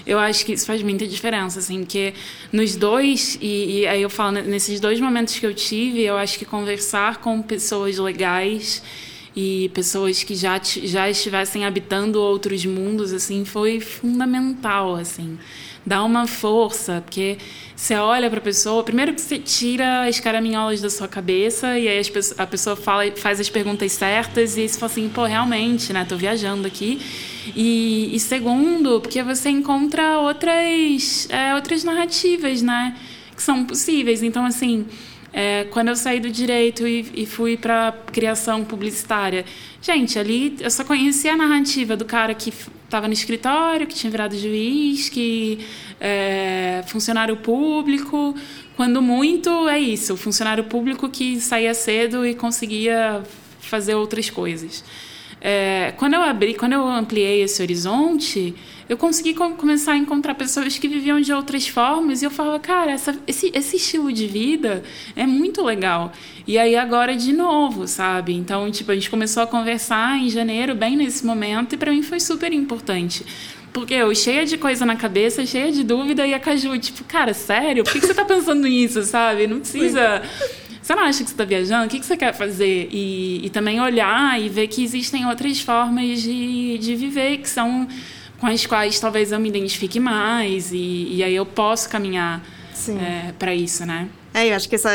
eu 0.06 0.18
acho 0.18 0.46
que 0.46 0.54
isso 0.54 0.66
faz 0.66 0.82
muita 0.82 1.06
diferença, 1.06 1.60
assim, 1.60 1.80
porque 1.80 2.14
nos 2.52 2.76
dois, 2.76 3.38
e, 3.42 3.80
e, 3.80 3.88
aí 3.88 4.02
eu 4.02 4.10
falo, 4.10 4.32
nesses 4.42 4.80
dois 4.80 5.02
momentos 5.02 5.38
que 5.38 5.46
eu 5.46 5.54
tive, 5.54 6.02
eu 6.02 6.18
acho 6.18 6.40
que 6.40 6.46
conversar 6.46 7.18
com 7.18 7.42
pessoas 7.42 7.98
legais 7.98 8.82
e 9.40 9.70
pessoas 9.70 10.24
que 10.24 10.34
já, 10.34 10.60
já 10.64 11.08
estivessem 11.08 11.64
habitando 11.64 12.20
outros 12.20 12.66
mundos, 12.66 13.14
assim, 13.14 13.46
foi 13.46 13.80
fundamental, 13.80 14.96
assim. 14.96 15.38
Dá 15.86 16.04
uma 16.04 16.26
força, 16.26 17.04
porque 17.06 17.38
você 17.76 17.94
olha 17.94 18.32
para 18.32 18.40
a 18.40 18.42
pessoa, 18.42 18.82
primeiro 18.84 19.14
que 19.14 19.22
você 19.22 19.38
tira 19.38 20.08
as 20.08 20.20
caraminholas 20.20 20.82
da 20.82 20.90
sua 20.90 21.08
cabeça 21.08 21.78
e 21.78 21.88
aí 21.88 22.02
a 22.36 22.48
pessoa 22.48 22.76
fala, 22.76 23.12
faz 23.16 23.40
as 23.40 23.48
perguntas 23.48 23.92
certas 23.92 24.58
e 24.58 24.68
você 24.68 24.80
fala 24.80 24.92
assim, 24.92 25.08
pô, 25.08 25.26
realmente, 25.26 25.94
né, 25.94 26.04
tô 26.04 26.18
viajando 26.18 26.66
aqui. 26.66 27.00
E, 27.56 28.10
e 28.16 28.20
segundo, 28.20 29.00
porque 29.00 29.22
você 29.22 29.50
encontra 29.50 30.18
outras, 30.18 31.28
é, 31.30 31.54
outras 31.54 31.84
narrativas, 31.84 32.64
né, 32.64 32.98
que 33.36 33.44
são 33.44 33.64
possíveis. 33.64 34.24
Então, 34.24 34.44
assim, 34.44 34.88
É, 35.40 35.66
quando 35.66 35.90
eu 35.90 35.96
saí 35.96 36.20
do 36.20 36.32
direito 36.32 36.88
e, 36.88 37.12
e 37.14 37.26
fui 37.28 37.56
para 37.56 37.92
criação 38.12 38.66
publicitária, 38.66 39.46
gente, 39.80 40.18
ali 40.18 40.56
eu 40.60 40.72
só 40.72 40.84
conhecia 40.84 41.34
a 41.34 41.38
narrativa 41.38 41.96
do 41.96 42.06
cara 42.06 42.34
que 42.34 42.52
estava 42.84 43.06
no 43.06 43.14
escritório, 43.14 43.86
que 43.86 43.94
tinha 43.94 44.10
virado 44.10 44.36
juiz, 44.36 45.10
que 45.10 45.60
é 46.02 46.84
funcionário 46.88 47.38
público. 47.38 48.34
Quando 48.76 49.00
muito 49.00 49.70
é 49.70 49.78
isso, 49.78 50.18
funcionário 50.18 50.64
público 50.64 51.08
que 51.08 51.40
saía 51.40 51.76
cedo 51.76 52.26
e 52.26 52.34
conseguia 52.34 53.22
fazer 53.60 53.94
outras 53.94 54.32
coisas. 54.32 54.84
É, 55.40 55.94
quando 55.98 56.16
eu 56.16 56.24
abri, 56.24 56.56
quando 56.56 56.74
eu 56.74 56.88
ampliei 56.88 57.44
esse 57.44 57.62
horizonte, 57.62 58.56
eu 58.90 58.98
consegui 58.98 59.34
começar 59.34 59.94
a 59.94 59.98
encontrar 59.98 60.34
pessoas 60.36 60.78
que 60.78 60.88
viviam 60.88 61.20
de 61.20 61.34
outras 61.34 61.68
formas 61.68 62.22
e 62.22 62.26
eu 62.26 62.32
falava, 62.32 62.60
cara, 62.60 62.92
essa, 62.92 63.18
esse, 63.28 63.52
esse 63.54 63.76
estilo 63.76 64.12
de 64.14 64.28
vida 64.28 64.84
é 65.16 65.26
muito 65.26 65.64
legal. 65.64 66.14
E 66.48 66.58
aí 66.58 66.76
agora 66.76 67.16
de 67.16 67.34
novo, 67.34 67.88
sabe? 67.88 68.34
Então, 68.34 68.72
tipo, 68.72 68.92
a 68.92 68.96
gente 68.96 69.10
começou 69.10 69.44
a 69.44 69.48
conversar 69.48 70.18
em 70.18 70.30
janeiro, 70.30 70.74
bem 70.74 70.96
nesse 70.96 71.26
momento, 71.26 71.74
e 71.74 71.78
para 71.78 71.92
mim 71.92 72.02
foi 72.02 72.20
super 72.20 72.54
importante. 72.54 73.26
Porque 73.74 73.94
eu, 73.94 74.16
cheia 74.16 74.46
de 74.46 74.58
coisa 74.58 74.86
na 74.86 74.96
cabeça, 74.96 75.46
cheia 75.46 75.72
de 75.72 75.84
dúvida, 75.84 76.26
e 76.26 76.34
a 76.34 76.40
Caju, 76.40 76.78
tipo, 76.80 77.04
cara, 77.04 77.34
sério? 77.34 77.84
Por 77.84 77.92
que, 77.92 78.00
que 78.00 78.08
você 78.08 78.14
tá 78.14 78.24
pensando 78.26 78.66
nisso, 78.66 79.04
sabe? 79.04 79.46
Não 79.46 79.60
precisa. 79.60 80.22
Você 80.82 80.96
não 80.96 81.04
acha 81.04 81.22
que 81.22 81.30
você 81.30 81.34
está 81.34 81.44
viajando? 81.44 81.86
O 81.86 81.90
que, 81.90 82.00
que 82.00 82.06
você 82.06 82.16
quer 82.16 82.34
fazer? 82.34 82.88
E, 82.92 83.46
e 83.46 83.50
também 83.50 83.82
olhar 83.82 84.42
e 84.42 84.48
ver 84.48 84.68
que 84.68 84.82
existem 84.82 85.28
outras 85.28 85.60
formas 85.60 86.22
de, 86.22 86.78
de 86.78 86.96
viver 86.96 87.40
que 87.40 87.50
são 87.50 87.86
com 88.40 88.48
as 88.48 88.66
quais 88.66 89.00
talvez 89.00 89.32
eu 89.32 89.40
me 89.40 89.50
identifique 89.50 90.00
mais 90.00 90.72
e, 90.72 91.16
e 91.16 91.24
aí 91.24 91.36
eu 91.36 91.46
posso 91.46 91.90
caminhar 91.90 92.44
é, 92.90 93.32
para 93.38 93.54
isso, 93.54 93.86
né? 93.86 94.08
É, 94.34 94.50
eu 94.50 94.56
acho 94.56 94.70
que 94.70 94.76
essa 94.76 94.92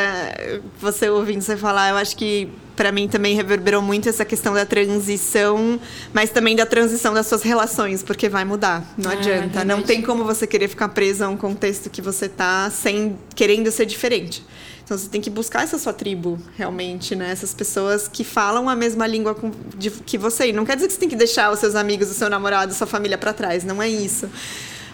você 0.81 1.11
ouvindo 1.11 1.41
você 1.41 1.57
falar, 1.57 1.91
eu 1.91 1.97
acho 1.97 2.17
que 2.17 2.49
para 2.77 2.93
mim 2.93 3.09
também 3.09 3.35
reverberou 3.35 3.83
muito 3.83 4.09
essa 4.09 4.25
questão 4.25 4.55
da 4.55 4.65
transição, 4.65 5.81
mas 6.13 6.31
também 6.31 6.57
da 6.57 6.65
transição 6.65 7.13
das 7.13 7.27
suas 7.27 7.43
relações, 7.43 8.03
porque 8.03 8.29
vai 8.29 8.45
mudar, 8.45 8.85
não 8.97 9.11
é, 9.11 9.15
adianta. 9.15 9.65
Não 9.65 9.83
tem 9.83 10.01
como 10.01 10.25
você 10.25 10.47
querer 10.47 10.69
ficar 10.69 10.89
preso 10.89 11.25
a 11.25 11.29
um 11.29 11.37
contexto 11.37 11.91
que 11.91 12.01
você 12.01 12.29
tá 12.29 12.71
sem 12.71 13.19
querendo 13.35 13.71
ser 13.71 13.87
diferente. 13.87 14.45
Então 14.93 14.99
você 14.99 15.09
tem 15.09 15.23
que 15.23 15.31
buscar 15.31 15.63
essa 15.63 15.79
sua 15.79 15.95
tribo, 15.95 16.39
realmente, 16.55 17.17
né? 17.17 17.31
Essas 17.31 17.55
pessoas 17.55 18.07
que 18.07 18.23
falam 18.23 18.69
a 18.69 18.77
mesma 18.77 19.07
língua 19.07 19.35
com, 19.35 19.51
de, 19.75 19.91
que 19.91 20.19
você. 20.19 20.49
E 20.49 20.53
não 20.53 20.67
quer 20.67 20.75
dizer 20.75 20.89
que 20.89 20.93
você 20.93 21.01
tem 21.01 21.09
que 21.09 21.17
deixar 21.17 21.51
os 21.51 21.61
seus 21.61 21.75
amigos, 21.75 22.11
o 22.11 22.13
seu 22.13 22.29
namorado, 22.29 22.75
sua 22.75 22.87
família 22.87 23.17
para 23.17 23.33
trás. 23.33 23.65
Não 23.65 23.83
é 23.83 23.89
isso. 23.89 24.29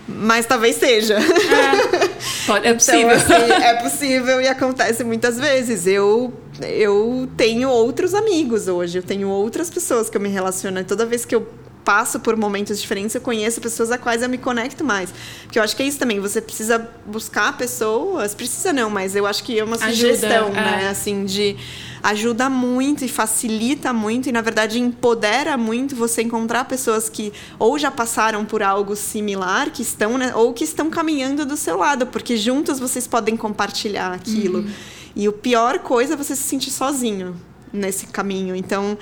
Mas 0.06 0.46
talvez 0.46 0.76
seja. 0.76 1.16
É, 1.18 2.68
é 2.68 2.74
possível. 2.78 3.11
Então, 3.11 3.37
assim, 3.37 3.52
é 3.52 3.74
possível 3.74 4.40
e 4.40 4.46
acontece 4.46 5.02
muitas 5.02 5.37
vezes. 5.37 5.84
Eu, 5.84 6.32
eu 6.62 7.28
tenho 7.37 7.68
outros 7.68 8.14
amigos 8.14 8.68
hoje, 8.68 8.98
eu 8.98 9.02
tenho 9.02 9.28
outras 9.28 9.68
pessoas 9.68 10.08
que 10.08 10.16
eu 10.16 10.20
me 10.20 10.28
relaciono. 10.28 10.78
E 10.78 10.84
toda 10.84 11.04
vez 11.04 11.24
que 11.24 11.34
eu 11.34 11.48
passo 11.88 12.20
por 12.20 12.37
momentos 12.37 12.79
diferentes, 12.79 13.14
eu 13.14 13.20
conheço 13.22 13.62
pessoas 13.62 13.90
a 13.90 13.96
quais 13.96 14.22
eu 14.22 14.29
me 14.29 14.37
conecto 14.37 14.85
mais. 14.85 15.09
Porque 15.44 15.59
eu 15.59 15.62
acho 15.62 15.74
que 15.74 15.83
é 15.83 15.87
isso 15.87 15.98
também, 15.98 16.20
você 16.20 16.38
precisa 16.38 16.87
buscar 17.07 17.57
pessoas, 17.57 18.35
precisa 18.35 18.74
não, 18.74 18.90
mas 18.90 19.16
eu 19.16 19.27
acho 19.27 19.42
que 19.42 19.59
é 19.59 19.64
uma 19.64 19.79
sugestão, 19.79 20.48
Ajuda, 20.48 20.61
né? 20.61 20.85
É. 20.85 20.88
Assim, 20.90 21.24
de 21.24 21.57
ajuda 22.03 22.51
muito 22.51 23.07
e 23.07 23.09
facilita 23.09 23.90
muito 23.90 24.29
e 24.29 24.33
na 24.33 24.42
verdade 24.42 24.79
empodera 24.79 25.57
muito 25.57 25.96
você 25.96 26.20
encontrar 26.20 26.66
pessoas 26.66 27.09
que 27.09 27.33
ou 27.59 27.79
já 27.79 27.90
passaram 27.90 28.44
por 28.44 28.62
algo 28.62 28.94
similar, 28.94 29.70
que 29.70 29.81
estão, 29.81 30.18
né, 30.18 30.35
ou 30.35 30.53
que 30.53 30.64
estão 30.64 30.90
caminhando 30.90 31.46
do 31.46 31.57
seu 31.57 31.79
lado, 31.79 32.07
porque 32.07 32.37
juntos 32.37 32.79
vocês 32.79 33.07
podem 33.07 33.35
compartilhar 33.35 34.12
aquilo. 34.12 34.59
Uhum. 34.59 34.70
E 35.16 35.27
o 35.27 35.33
pior 35.33 35.79
coisa 35.79 36.12
é 36.12 36.16
você 36.18 36.37
se 36.37 36.42
sentir 36.42 36.70
sozinho 36.70 37.35
nesse 37.72 38.07
caminho. 38.07 38.54
Então, 38.54 38.96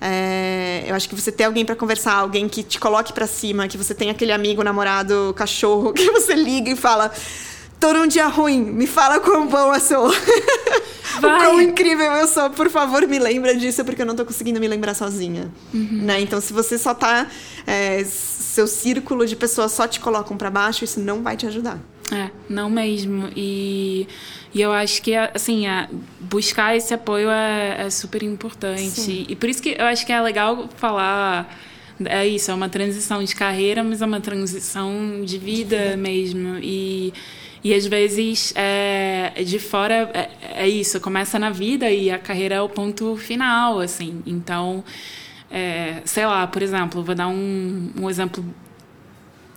é, 0.00 0.84
eu 0.86 0.94
acho 0.94 1.08
que 1.08 1.14
você 1.14 1.32
ter 1.32 1.44
alguém 1.44 1.64
para 1.64 1.76
conversar, 1.76 2.14
alguém 2.14 2.48
que 2.48 2.62
te 2.62 2.78
coloque 2.78 3.12
para 3.12 3.26
cima, 3.26 3.68
que 3.68 3.76
você 3.78 3.94
tem 3.94 4.10
aquele 4.10 4.32
amigo, 4.32 4.62
namorado, 4.62 5.32
cachorro, 5.36 5.92
que 5.94 6.10
você 6.10 6.34
liga 6.34 6.70
e 6.70 6.76
fala: 6.76 7.10
tô 7.78 7.92
num 7.92 8.06
dia 8.06 8.26
ruim, 8.26 8.60
me 8.60 8.86
fala 8.86 9.20
quão 9.20 9.46
bom 9.46 9.74
eu 9.74 9.80
sou. 9.80 10.08
o 11.18 11.20
quão 11.20 11.60
incrível 11.60 12.12
eu 12.12 12.26
sou, 12.26 12.50
por 12.50 12.70
favor, 12.70 13.06
me 13.06 13.18
lembra 13.18 13.54
disso, 13.54 13.84
porque 13.84 14.02
eu 14.02 14.06
não 14.06 14.16
tô 14.16 14.24
conseguindo 14.24 14.60
me 14.60 14.68
lembrar 14.68 14.94
sozinha. 14.94 15.50
Uhum. 15.72 16.02
Né? 16.02 16.20
Então, 16.20 16.40
se 16.40 16.52
você 16.52 16.78
só 16.78 16.94
tá. 16.94 17.26
É, 17.66 18.04
seu 18.52 18.66
círculo 18.66 19.26
de 19.26 19.34
pessoas 19.34 19.72
só 19.72 19.88
te 19.88 19.98
colocam 19.98 20.36
para 20.36 20.50
baixo, 20.50 20.84
isso 20.84 21.00
não 21.00 21.22
vai 21.22 21.36
te 21.38 21.46
ajudar. 21.46 21.78
É, 22.12 22.30
não 22.48 22.68
mesmo. 22.68 23.30
E, 23.34 24.06
e 24.52 24.60
eu 24.60 24.70
acho 24.70 25.00
que, 25.00 25.14
assim, 25.16 25.66
é, 25.66 25.88
buscar 26.32 26.74
esse 26.74 26.94
apoio 26.94 27.30
é, 27.30 27.82
é 27.82 27.90
super 27.90 28.22
importante. 28.22 28.88
Sim. 28.88 29.26
E 29.28 29.36
por 29.36 29.50
isso 29.50 29.62
que 29.62 29.76
eu 29.78 29.84
acho 29.84 30.06
que 30.06 30.12
é 30.12 30.20
legal 30.20 30.66
falar. 30.76 31.60
É 32.06 32.26
isso, 32.26 32.50
é 32.50 32.54
uma 32.54 32.70
transição 32.70 33.22
de 33.22 33.34
carreira, 33.34 33.84
mas 33.84 34.00
é 34.00 34.06
uma 34.06 34.20
transição 34.20 35.22
de 35.24 35.38
vida 35.38 35.94
mesmo. 35.96 36.58
E, 36.60 37.12
e 37.62 37.72
às 37.74 37.86
vezes, 37.86 38.52
é, 38.56 39.30
de 39.44 39.58
fora, 39.58 40.10
é, 40.14 40.64
é 40.64 40.68
isso, 40.68 40.98
começa 41.00 41.38
na 41.38 41.50
vida 41.50 41.90
e 41.90 42.10
a 42.10 42.18
carreira 42.18 42.56
é 42.56 42.60
o 42.60 42.68
ponto 42.68 43.14
final, 43.16 43.78
assim. 43.78 44.22
Então, 44.26 44.82
é, 45.50 46.00
sei 46.04 46.26
lá, 46.26 46.46
por 46.46 46.62
exemplo, 46.62 47.04
vou 47.04 47.14
dar 47.14 47.28
um, 47.28 47.90
um 48.00 48.08
exemplo 48.08 48.42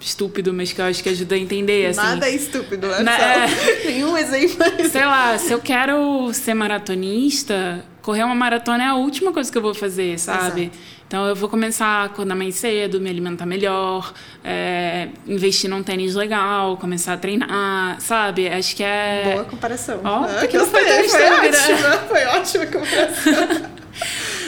estúpido, 0.05 0.53
mas 0.53 0.71
que 0.71 0.79
eu 0.79 0.85
acho 0.85 1.01
que 1.01 1.09
ajuda 1.09 1.35
a 1.35 1.37
entender. 1.37 1.87
Assim. 1.87 1.99
Nada 1.99 2.27
é 2.27 2.35
estúpido, 2.35 2.87
é 2.87 3.03
Na, 3.03 3.17
é, 3.17 3.47
Nenhum 3.85 4.17
exemplo. 4.17 4.57
Sei 4.89 5.05
lá, 5.05 5.37
se 5.37 5.51
eu 5.51 5.59
quero 5.59 6.31
ser 6.33 6.53
maratonista, 6.53 7.83
correr 8.01 8.23
uma 8.23 8.35
maratona 8.35 8.83
é 8.83 8.87
a 8.87 8.95
última 8.95 9.33
coisa 9.33 9.51
que 9.51 9.57
eu 9.57 9.61
vou 9.61 9.73
fazer, 9.73 10.19
sabe? 10.19 10.63
Exato. 10.63 10.95
Então 11.07 11.27
eu 11.27 11.35
vou 11.35 11.47
começar 11.47 11.85
a 11.85 12.03
acordar 12.05 12.35
mais 12.35 12.55
cedo, 12.55 12.99
me 12.99 13.09
alimentar 13.09 13.45
melhor, 13.45 14.11
é, 14.43 15.09
investir 15.27 15.69
num 15.69 15.83
tênis 15.83 16.15
legal, 16.15 16.77
começar 16.77 17.13
a 17.13 17.17
treinar, 17.17 18.01
sabe? 18.01 18.47
Acho 18.47 18.75
que 18.75 18.83
é. 18.83 19.31
Boa 19.33 19.45
comparação. 19.45 20.01
Ó, 20.03 20.21
oh, 20.21 20.43
é, 20.43 20.47
que 20.47 20.57
não 20.57 20.65
foi, 20.65 20.83
foi, 20.83 21.09
foi, 21.09 21.29
ótima, 21.29 21.91
foi 22.07 22.25
ótima 22.25 22.65
comparação. 22.65 23.75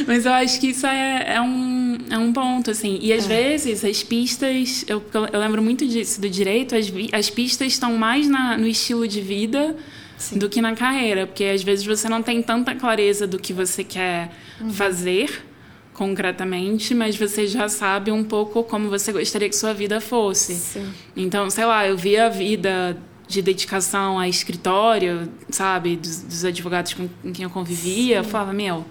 Mas 0.06 0.26
eu 0.26 0.34
acho 0.34 0.60
que 0.60 0.68
isso 0.68 0.86
é, 0.86 1.36
é, 1.36 1.42
um, 1.42 1.77
é 2.10 2.18
um 2.18 2.32
ponto, 2.32 2.72
assim. 2.72 3.00
E 3.02 3.12
às 3.14 3.26
é. 3.26 3.28
vezes 3.28 3.84
as 3.84 4.04
pistas, 4.04 4.86
eu, 4.88 5.04
eu 5.32 5.40
lembro 5.40 5.62
muito 5.62 5.88
disso 5.88 6.22
do 6.22 6.30
direito, 6.30 6.76
as, 6.76 6.92
as 7.12 7.30
pistas 7.30 7.74
estão 7.74 7.96
mais 7.98 8.28
na, 8.28 8.58
no 8.58 8.68
estilo 8.68 9.08
de 9.08 9.22
vida 9.22 9.76
Sim. 10.18 10.38
do 10.38 10.50
que 10.50 10.62
na 10.62 10.76
carreira. 10.76 11.28
Porque 11.28 11.44
às 11.44 11.64
vezes 11.64 11.86
você 11.86 12.08
não 12.08 12.22
tem 12.22 12.42
tanta 12.42 12.76
clareza 12.76 13.28
do 13.28 13.38
que 13.40 13.54
você 13.54 13.84
quer 13.84 14.32
uhum. 14.60 14.70
fazer 14.72 15.46
concretamente, 15.94 16.94
mas 16.94 17.16
você 17.16 17.48
já 17.48 17.68
sabe 17.68 18.12
um 18.12 18.24
pouco 18.24 18.64
como 18.64 18.88
você 18.88 19.12
gostaria 19.12 19.50
que 19.50 19.56
sua 19.56 19.74
vida 19.74 20.00
fosse. 20.00 20.54
Sim. 20.54 20.94
Então, 21.16 21.50
sei 21.50 21.66
lá, 21.66 21.88
eu 21.88 21.98
vi 21.98 22.18
a 22.18 22.30
vida 22.30 22.96
de 23.28 23.42
dedicação 23.42 24.20
a 24.20 24.30
escritório, 24.30 25.30
sabe, 25.50 25.96
dos, 25.96 26.22
dos 26.22 26.46
advogados 26.46 26.94
com, 26.94 27.08
com, 27.08 27.34
quem 27.34 27.44
eu 27.44 27.50
convivia, 27.50 28.22
Sim. 28.22 28.24
eu 28.24 28.24
falava, 28.24 28.54
meu, 28.54 28.86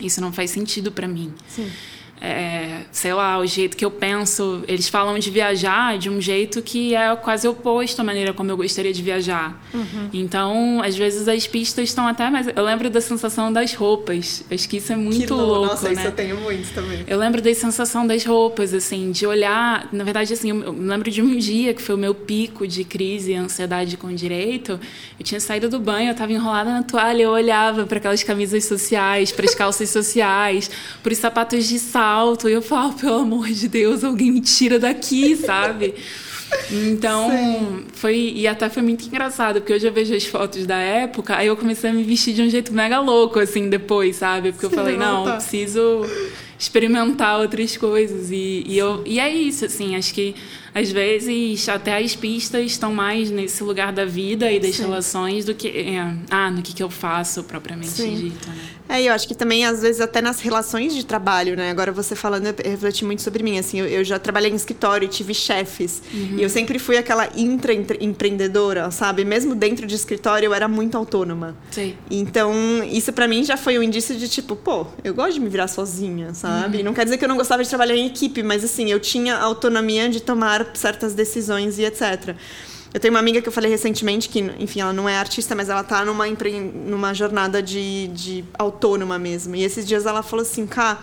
isso 0.00 0.20
não 0.20 0.32
faz 0.32 0.50
sentido 0.50 0.92
para 0.92 1.08
mim. 1.08 1.32
Sim 1.48 1.70
é, 2.24 2.82
sei 2.92 3.12
lá, 3.12 3.36
o 3.36 3.44
jeito 3.44 3.76
que 3.76 3.84
eu 3.84 3.90
penso. 3.90 4.62
Eles 4.68 4.88
falam 4.88 5.18
de 5.18 5.28
viajar 5.28 5.98
de 5.98 6.08
um 6.08 6.20
jeito 6.20 6.62
que 6.62 6.94
é 6.94 7.16
quase 7.16 7.48
oposto 7.48 8.00
à 8.00 8.04
maneira 8.04 8.32
como 8.32 8.48
eu 8.48 8.56
gostaria 8.56 8.92
de 8.92 9.02
viajar. 9.02 9.60
Uhum. 9.74 10.08
Então, 10.12 10.80
às 10.80 10.96
vezes 10.96 11.26
as 11.26 11.48
pistas 11.48 11.88
estão 11.88 12.06
até 12.06 12.30
mais. 12.30 12.46
Eu 12.46 12.62
lembro 12.62 12.88
da 12.88 13.00
sensação 13.00 13.52
das 13.52 13.74
roupas. 13.74 14.44
Acho 14.48 14.68
que 14.68 14.76
isso 14.76 14.92
é 14.92 14.96
muito 14.96 15.26
que 15.26 15.32
louco. 15.32 15.66
Nossa, 15.66 15.88
né? 15.88 15.94
isso 15.94 16.06
eu 16.06 16.12
tenho 16.12 16.40
muito 16.40 16.72
também. 16.72 17.02
Eu 17.08 17.18
lembro 17.18 17.42
da 17.42 17.52
sensação 17.52 18.06
das 18.06 18.24
roupas, 18.24 18.72
assim, 18.72 19.10
de 19.10 19.26
olhar. 19.26 19.88
Na 19.92 20.04
verdade, 20.04 20.32
assim, 20.32 20.50
eu 20.50 20.72
lembro 20.72 21.10
de 21.10 21.20
um 21.20 21.36
dia 21.36 21.74
que 21.74 21.82
foi 21.82 21.96
o 21.96 21.98
meu 21.98 22.14
pico 22.14 22.68
de 22.68 22.84
crise 22.84 23.32
e 23.32 23.34
ansiedade 23.34 23.96
com 23.96 24.14
direito. 24.14 24.78
Eu 25.18 25.24
tinha 25.24 25.40
saído 25.40 25.68
do 25.68 25.80
banho, 25.80 26.10
eu 26.10 26.12
estava 26.12 26.32
enrolada 26.32 26.70
na 26.70 26.84
toalha, 26.84 27.22
eu 27.22 27.30
olhava 27.30 27.84
para 27.84 27.98
aquelas 27.98 28.22
camisas 28.22 28.64
sociais, 28.64 29.32
para 29.32 29.44
as 29.44 29.56
calças 29.56 29.90
sociais, 29.90 30.70
para 31.02 31.12
os 31.12 31.18
sapatos 31.18 31.66
de 31.66 31.80
sal 31.80 32.11
alto. 32.12 32.48
E 32.48 32.52
eu 32.52 32.62
falo, 32.62 32.92
pelo 33.00 33.20
amor 33.20 33.48
de 33.48 33.68
Deus, 33.68 34.04
alguém 34.04 34.30
me 34.30 34.40
tira 34.40 34.78
daqui, 34.78 35.36
sabe? 35.36 35.94
Então, 36.70 37.30
Sim. 37.30 37.84
foi. 37.94 38.32
E 38.36 38.46
até 38.46 38.68
foi 38.68 38.82
muito 38.82 39.06
engraçado, 39.06 39.60
porque 39.60 39.72
hoje 39.72 39.86
eu 39.86 39.92
vejo 39.92 40.14
as 40.14 40.24
fotos 40.24 40.66
da 40.66 40.76
época, 40.76 41.36
aí 41.36 41.46
eu 41.46 41.56
comecei 41.56 41.90
a 41.90 41.92
me 41.92 42.02
vestir 42.02 42.34
de 42.34 42.42
um 42.42 42.50
jeito 42.50 42.72
mega 42.72 43.00
louco, 43.00 43.38
assim, 43.38 43.68
depois, 43.68 44.16
sabe? 44.16 44.52
Porque 44.52 44.66
Sim, 44.66 44.72
eu 44.72 44.78
falei, 44.78 44.96
não, 44.96 45.26
eu 45.26 45.34
preciso 45.34 46.02
experimentar 46.62 47.40
outras 47.40 47.76
coisas. 47.76 48.30
E, 48.30 48.62
e, 48.66 48.78
eu, 48.78 49.02
e 49.04 49.18
é 49.18 49.28
isso, 49.28 49.64
assim, 49.64 49.96
acho 49.96 50.14
que 50.14 50.34
às 50.72 50.90
vezes 50.90 51.68
até 51.68 51.98
as 51.98 52.14
pistas 52.14 52.64
estão 52.64 52.94
mais 52.94 53.30
nesse 53.30 53.62
lugar 53.62 53.92
da 53.92 54.04
vida 54.04 54.50
e 54.50 54.58
das 54.58 54.76
Sim. 54.76 54.84
relações 54.84 55.44
do 55.44 55.54
que. 55.54 55.68
É, 55.68 56.14
ah, 56.30 56.50
no 56.50 56.62
que, 56.62 56.72
que 56.72 56.82
eu 56.82 56.88
faço 56.88 57.42
propriamente 57.42 57.92
dito, 57.92 58.48
né? 58.48 58.56
É, 58.88 59.02
eu 59.02 59.12
acho 59.14 59.26
que 59.26 59.34
também, 59.34 59.64
às 59.64 59.80
vezes, 59.80 60.02
até 60.02 60.20
nas 60.20 60.40
relações 60.40 60.94
de 60.94 61.06
trabalho, 61.06 61.56
né? 61.56 61.70
Agora 61.70 61.90
você 61.92 62.14
falando, 62.14 62.46
eu 62.46 62.70
refleti 62.70 63.06
muito 63.06 63.22
sobre 63.22 63.42
mim. 63.42 63.58
Assim, 63.58 63.80
eu, 63.80 63.86
eu 63.86 64.04
já 64.04 64.18
trabalhei 64.18 64.50
em 64.50 64.54
escritório, 64.54 65.08
tive 65.08 65.32
chefes. 65.32 66.02
Uhum. 66.12 66.36
E 66.38 66.42
eu 66.42 66.50
sempre 66.50 66.78
fui 66.78 66.98
aquela 66.98 67.28
intraempreendedora, 67.34 68.90
sabe? 68.90 69.24
Mesmo 69.24 69.54
dentro 69.54 69.86
de 69.86 69.94
escritório, 69.94 70.46
eu 70.46 70.52
era 70.52 70.68
muito 70.68 70.96
autônoma. 70.98 71.56
Sim. 71.70 71.94
Então, 72.10 72.52
isso 72.84 73.12
para 73.14 73.26
mim 73.26 73.44
já 73.44 73.56
foi 73.56 73.78
um 73.78 73.82
indício 73.82 74.14
de 74.14 74.28
tipo, 74.28 74.54
pô, 74.54 74.86
eu 75.02 75.14
gosto 75.14 75.34
de 75.34 75.40
me 75.40 75.48
virar 75.48 75.68
sozinha, 75.68 76.34
sabe? 76.34 76.51
Uhum. 76.66 76.84
Não 76.84 76.94
quer 76.94 77.04
dizer 77.04 77.18
que 77.18 77.24
eu 77.24 77.28
não 77.28 77.36
gostava 77.36 77.62
de 77.62 77.68
trabalhar 77.68 77.96
em 77.96 78.06
equipe, 78.06 78.42
mas 78.42 78.64
assim, 78.64 78.90
eu 78.90 79.00
tinha 79.00 79.36
autonomia 79.36 80.08
de 80.08 80.20
tomar 80.20 80.70
certas 80.74 81.14
decisões 81.14 81.78
e 81.78 81.84
etc. 81.84 82.36
Eu 82.94 83.00
tenho 83.00 83.14
uma 83.14 83.20
amiga 83.20 83.40
que 83.40 83.48
eu 83.48 83.52
falei 83.52 83.70
recentemente 83.70 84.28
que, 84.28 84.40
enfim, 84.58 84.80
ela 84.80 84.92
não 84.92 85.08
é 85.08 85.16
artista, 85.16 85.54
mas 85.54 85.70
ela 85.70 85.82
tá 85.82 86.04
numa, 86.04 86.24
numa 86.86 87.14
jornada 87.14 87.62
de, 87.62 88.08
de 88.08 88.44
autônoma 88.58 89.18
mesmo. 89.18 89.56
E 89.56 89.64
esses 89.64 89.86
dias 89.86 90.04
ela 90.04 90.22
falou 90.22 90.42
assim, 90.42 90.66
cá. 90.66 91.00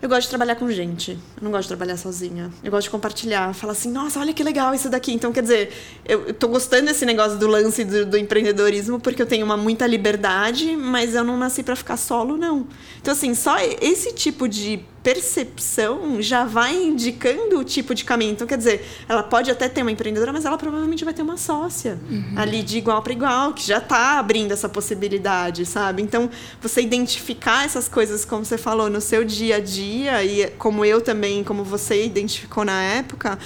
Eu 0.00 0.08
gosto 0.08 0.22
de 0.22 0.28
trabalhar 0.28 0.54
com 0.54 0.70
gente. 0.70 1.12
Eu 1.12 1.42
não 1.42 1.50
gosto 1.50 1.62
de 1.62 1.68
trabalhar 1.68 1.96
sozinha. 1.96 2.50
Eu 2.62 2.70
gosto 2.70 2.84
de 2.84 2.90
compartilhar. 2.90 3.52
Falar 3.52 3.72
assim, 3.72 3.90
nossa, 3.90 4.20
olha 4.20 4.32
que 4.32 4.44
legal 4.44 4.72
isso 4.72 4.88
daqui. 4.88 5.12
Então, 5.12 5.32
quer 5.32 5.42
dizer, 5.42 5.72
eu, 6.04 6.32
tô 6.32 6.46
gostando 6.46 6.86
desse 6.86 7.04
negócio 7.04 7.36
do 7.36 7.48
lance 7.48 7.84
do, 7.84 8.06
do, 8.06 8.16
empreendedorismo 8.16 9.00
porque 9.00 9.20
eu 9.20 9.26
tenho 9.26 9.44
uma 9.44 9.56
muita 9.56 9.86
liberdade, 9.88 10.76
mas 10.76 11.16
eu 11.16 11.24
não 11.24 11.36
nasci 11.36 11.64
para 11.64 11.74
ficar 11.74 11.96
solo, 11.96 12.36
não. 12.36 12.66
Então, 13.00 13.12
assim, 13.12 13.34
só 13.34 13.56
esse 13.58 14.12
tipo 14.12 14.48
de 14.48 14.80
percepção 15.08 16.20
já 16.20 16.44
vai 16.44 16.76
indicando 16.76 17.58
o 17.58 17.64
tipo 17.64 17.94
de 17.94 18.04
caminho. 18.04 18.32
Então, 18.32 18.46
quer 18.46 18.58
dizer, 18.58 18.86
ela 19.08 19.22
pode 19.22 19.50
até 19.50 19.66
ter 19.66 19.80
uma 19.80 19.90
empreendedora, 19.90 20.34
mas 20.34 20.44
ela 20.44 20.58
provavelmente 20.58 21.02
vai 21.02 21.14
ter 21.14 21.22
uma 21.22 21.38
sócia 21.38 21.98
uhum. 22.10 22.34
ali 22.36 22.62
de 22.62 22.76
igual 22.76 23.00
para 23.00 23.14
igual, 23.14 23.54
que 23.54 23.66
já 23.66 23.78
está 23.78 24.18
abrindo 24.18 24.52
essa 24.52 24.68
possibilidade, 24.68 25.64
sabe? 25.64 26.02
Então, 26.02 26.28
você 26.60 26.82
identificar 26.82 27.64
essas 27.64 27.88
coisas, 27.88 28.26
como 28.26 28.44
você 28.44 28.58
falou, 28.58 28.90
no 28.90 29.00
seu 29.00 29.24
dia 29.24 29.56
a 29.56 29.60
dia, 29.60 30.22
e 30.22 30.50
como 30.58 30.84
eu 30.84 31.00
também, 31.00 31.42
como 31.42 31.64
você 31.64 32.04
identificou 32.04 32.62
na 32.62 32.82
época, 32.82 33.38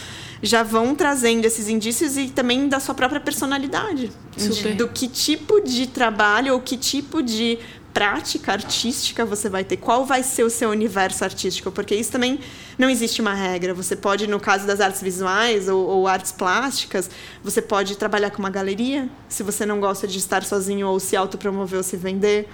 já 0.43 0.65
vão 0.65 0.97
trazendo 0.97 1.45
esses 1.45 1.69
indícios 1.69 2.17
e 2.17 2.27
também 2.27 2.69
da 2.69 2.81
sua 2.81 2.95
própria 2.95 3.21
personalidade. 3.21 4.11
De, 4.37 4.75
do 4.75 4.89
que 4.89 5.07
tipo 5.07 5.61
de 5.61 5.87
trabalho 5.87 6.55
ou 6.55 6.61
que 6.61 6.77
tipo 6.77 7.23
de 7.23 7.59
prática 7.93 8.53
artística 8.53 9.25
você 9.25 9.49
vai 9.49 9.65
ter? 9.65 9.77
Qual 9.77 10.05
vai 10.05 10.23
ser 10.23 10.45
o 10.45 10.51
seu 10.51 10.71
universo 10.71 11.25
artístico? 11.25 11.71
Porque 11.71 11.95
isso 11.95 12.11
também 12.11 12.39
não 12.79 12.89
existe 12.89 13.21
uma 13.21 13.35
regra. 13.35 13.75
Você 13.75 13.95
pode, 13.95 14.27
no 14.27 14.41
caso 14.41 14.67
das 14.67 14.81
artes 14.81 15.03
visuais 15.03 15.69
ou, 15.69 15.87
ou, 15.87 16.09
artes 16.09 16.33
plásticas, 16.33 17.11
você 17.43 17.61
pode 17.61 17.97
trabalhar 17.97 18.31
com 18.31 18.39
uma 18.39 18.51
galeria, 18.51 19.09
se 19.29 19.43
você 19.43 19.67
não 19.67 19.81
gosta 19.81 20.07
de 20.07 20.19
estar 20.19 20.43
sozinho 20.43 20.89
ou 20.89 20.99
se 20.99 21.17
autopromover 21.17 21.79
ou 21.79 21.83
se 21.83 21.97
vender. 21.97 22.49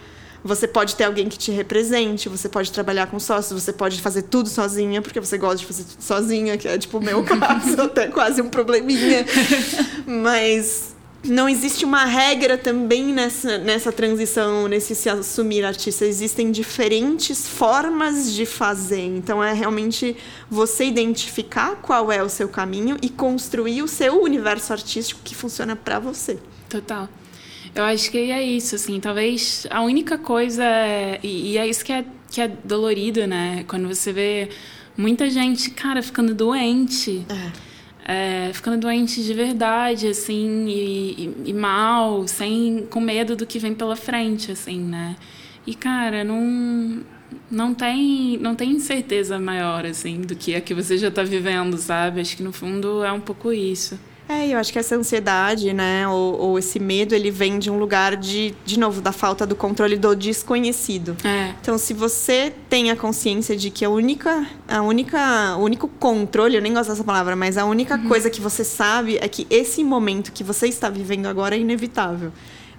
Você 0.44 0.68
pode 0.68 0.94
ter 0.94 1.04
alguém 1.04 1.28
que 1.28 1.36
te 1.36 1.50
represente, 1.50 2.28
você 2.28 2.48
pode 2.48 2.70
trabalhar 2.70 3.08
com 3.08 3.18
sócios, 3.18 3.60
você 3.60 3.72
pode 3.72 4.00
fazer 4.00 4.22
tudo 4.22 4.48
sozinha, 4.48 5.02
porque 5.02 5.18
você 5.18 5.36
gosta 5.36 5.58
de 5.58 5.66
fazer 5.66 5.84
tudo 5.84 6.02
sozinha, 6.02 6.56
que 6.56 6.68
é 6.68 6.78
tipo 6.78 6.98
o 6.98 7.02
meu 7.02 7.24
caso, 7.26 7.80
até 7.82 8.06
quase 8.06 8.40
um 8.40 8.48
probleminha. 8.48 9.26
Mas 10.06 10.94
não 11.28 11.48
existe 11.48 11.84
uma 11.84 12.04
regra 12.04 12.56
também 12.56 13.12
nessa, 13.12 13.58
nessa 13.58 13.92
transição, 13.92 14.66
nesse 14.66 14.94
se 14.94 15.08
assumir 15.08 15.64
artista. 15.64 16.04
Existem 16.04 16.50
diferentes 16.50 17.46
formas 17.46 18.32
de 18.32 18.46
fazer. 18.46 19.04
Então 19.04 19.42
é 19.42 19.52
realmente 19.52 20.16
você 20.50 20.84
identificar 20.84 21.76
qual 21.76 22.10
é 22.10 22.22
o 22.22 22.28
seu 22.28 22.48
caminho 22.48 22.96
e 23.02 23.08
construir 23.08 23.82
o 23.82 23.88
seu 23.88 24.22
universo 24.22 24.72
artístico 24.72 25.20
que 25.22 25.34
funciona 25.34 25.76
para 25.76 25.98
você. 25.98 26.38
Total. 26.68 27.08
Eu 27.74 27.84
acho 27.84 28.10
que 28.10 28.18
é 28.18 28.42
isso, 28.42 28.74
assim, 28.74 28.98
talvez 28.98 29.66
a 29.70 29.82
única 29.82 30.16
coisa, 30.16 30.64
é, 30.64 31.20
e, 31.22 31.52
e 31.52 31.58
é 31.58 31.66
isso 31.66 31.84
que 31.84 31.92
é, 31.92 32.04
que 32.30 32.40
é 32.40 32.48
dolorido, 32.48 33.26
né? 33.26 33.64
Quando 33.68 33.86
você 33.86 34.12
vê 34.12 34.48
muita 34.96 35.28
gente, 35.30 35.70
cara, 35.70 36.02
ficando 36.02 36.34
doente. 36.34 37.24
É 37.28 37.67
é, 38.08 38.50
ficando 38.54 38.78
doente 38.78 39.22
de 39.22 39.34
verdade, 39.34 40.06
assim, 40.08 40.66
e, 40.66 41.34
e, 41.44 41.50
e, 41.50 41.52
mal, 41.52 42.26
sem, 42.26 42.86
com 42.88 43.00
medo 43.00 43.36
do 43.36 43.44
que 43.44 43.58
vem 43.58 43.74
pela 43.74 43.94
frente, 43.94 44.50
assim, 44.50 44.80
né? 44.80 45.14
E, 45.66 45.74
cara, 45.74 46.24
não, 46.24 47.02
não 47.50 47.74
tem, 47.74 48.38
não 48.38 48.54
tem 48.54 48.80
certeza 48.80 49.38
maior, 49.38 49.84
assim, 49.84 50.22
do 50.22 50.34
que 50.34 50.54
a 50.54 50.60
que 50.62 50.72
você 50.72 50.96
já 50.96 51.08
está 51.08 51.22
vivendo, 51.22 51.76
sabe? 51.76 52.22
Acho 52.22 52.34
que, 52.34 52.42
no 52.42 52.50
fundo, 52.50 53.04
é 53.04 53.12
um 53.12 53.20
pouco 53.20 53.52
isso. 53.52 54.00
É, 54.28 54.48
eu 54.48 54.58
acho 54.58 54.70
que 54.70 54.78
essa 54.78 54.94
ansiedade, 54.94 55.72
né, 55.72 56.06
ou, 56.06 56.38
ou, 56.38 56.58
esse 56.58 56.78
medo, 56.78 57.14
ele 57.14 57.30
vem 57.30 57.58
de 57.58 57.70
um 57.70 57.78
lugar 57.78 58.14
de, 58.14 58.54
de 58.64 58.78
novo, 58.78 59.00
da 59.00 59.10
falta 59.10 59.46
do 59.46 59.56
controle 59.56 59.96
do 59.96 60.14
desconhecido. 60.14 61.16
É. 61.24 61.54
Então, 61.60 61.78
se 61.78 61.94
você 61.94 62.52
tem 62.68 62.90
a 62.90 62.96
consciência 62.96 63.56
de 63.56 63.70
que 63.70 63.84
a 63.84 63.90
única, 63.90 64.46
a 64.68 64.82
única, 64.82 65.56
o 65.56 65.62
único 65.62 65.88
controle, 65.88 66.56
eu 66.56 66.62
nem 66.62 66.74
gosto 66.74 66.90
dessa 66.90 67.04
palavra, 67.04 67.34
mas 67.34 67.56
a 67.56 67.64
única 67.64 67.96
uhum. 67.96 68.06
coisa 68.06 68.28
que 68.28 68.40
você 68.40 68.62
sabe 68.62 69.16
é 69.18 69.28
que 69.28 69.46
esse 69.48 69.82
momento 69.82 70.30
que 70.30 70.44
você 70.44 70.68
está 70.68 70.90
vivendo 70.90 71.26
agora 71.26 71.56
é 71.56 71.58
inevitável 71.58 72.30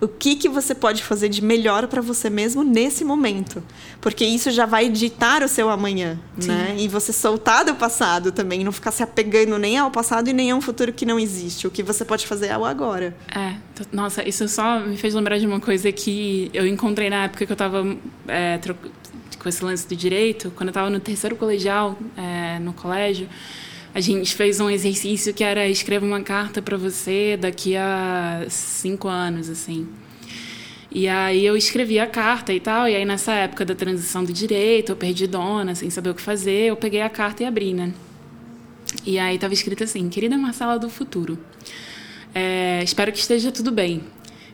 o 0.02 0.08
que, 0.08 0.36
que 0.36 0.48
você 0.48 0.74
pode 0.74 1.04
fazer 1.04 1.30
de 1.30 1.44
melhor 1.44 1.88
para 1.88 2.02
você 2.02 2.30
mesmo 2.30 2.64
nesse 2.64 3.04
momento. 3.04 3.62
Porque 4.00 4.24
isso 4.24 4.50
já 4.52 4.66
vai 4.66 4.90
ditar 4.90 5.44
o 5.44 5.48
seu 5.48 5.70
amanhã, 5.70 6.18
Sim. 6.40 6.50
né? 6.50 6.76
E 6.78 6.88
você 6.88 7.12
soltar 7.12 7.66
do 7.66 7.76
passado 7.76 8.32
também, 8.32 8.64
não 8.64 8.72
ficar 8.72 8.92
se 8.92 9.04
apegando 9.04 9.58
nem 9.58 9.78
ao 9.78 9.92
passado 9.92 10.30
e 10.30 10.34
nem 10.34 10.52
a 10.52 10.56
um 10.56 10.62
futuro 10.62 10.94
que 10.94 11.06
não 11.06 11.20
existe. 11.20 11.68
O 11.68 11.72
que 11.72 11.84
você 11.84 12.06
pode 12.06 12.26
fazer 12.26 12.48
é 12.48 12.58
o 12.58 12.64
agora. 12.64 13.16
É, 13.36 13.56
nossa, 13.92 14.28
isso 14.28 14.48
só 14.48 14.80
me 14.80 14.96
fez 14.96 15.14
lembrar 15.14 15.38
de 15.38 15.46
uma 15.46 15.60
coisa 15.60 15.92
que 15.92 16.50
eu 16.54 16.66
encontrei 16.66 17.10
na 17.10 17.26
época 17.26 17.46
que 17.46 17.52
eu 17.52 17.56
estava 17.56 17.86
é, 18.28 18.60
com 19.38 19.50
esse 19.50 19.64
lance 19.64 19.88
do 19.88 19.96
direito, 19.96 20.52
quando 20.56 20.70
eu 20.70 20.72
estava 20.72 20.90
no 20.90 21.00
terceiro 21.00 21.36
colegial, 21.36 21.98
é, 22.16 22.60
no 22.60 22.74
colégio 22.74 23.28
a 24.00 24.02
gente 24.02 24.34
fez 24.34 24.62
um 24.62 24.70
exercício 24.70 25.34
que 25.34 25.44
era 25.44 25.68
escreva 25.68 26.06
uma 26.06 26.22
carta 26.22 26.62
para 26.62 26.78
você 26.78 27.36
daqui 27.36 27.76
a 27.76 28.46
cinco 28.48 29.10
anos, 29.10 29.50
assim. 29.50 29.90
E 30.90 31.06
aí 31.06 31.46
eu 31.46 31.58
escrevi 31.58 32.00
a 32.00 32.08
carta 32.08 32.54
e 32.54 32.62
tal, 32.62 32.88
e 32.88 32.96
aí 32.96 33.04
nessa 33.04 33.34
época 33.34 33.66
da 33.66 33.76
transição 33.76 34.24
do 34.24 34.32
direito, 34.32 34.94
eu 34.94 34.96
perdi 34.96 35.28
dona, 35.28 35.76
sem 35.76 35.90
saber 35.90 36.12
o 36.12 36.16
que 36.16 36.22
fazer, 36.22 36.70
eu 36.70 36.78
peguei 36.78 37.02
a 37.02 37.10
carta 37.10 37.44
e 37.44 37.46
abri, 37.46 37.74
né? 37.74 37.94
E 39.06 39.20
aí 39.20 39.36
estava 39.36 39.54
escrito 39.54 39.84
assim, 39.84 40.08
querida 40.08 40.38
Marcela 40.38 40.80
do 40.80 40.90
futuro, 40.90 41.38
é, 42.34 42.82
espero 42.82 43.12
que 43.12 43.20
esteja 43.20 43.52
tudo 43.52 43.70
bem. 43.70 44.02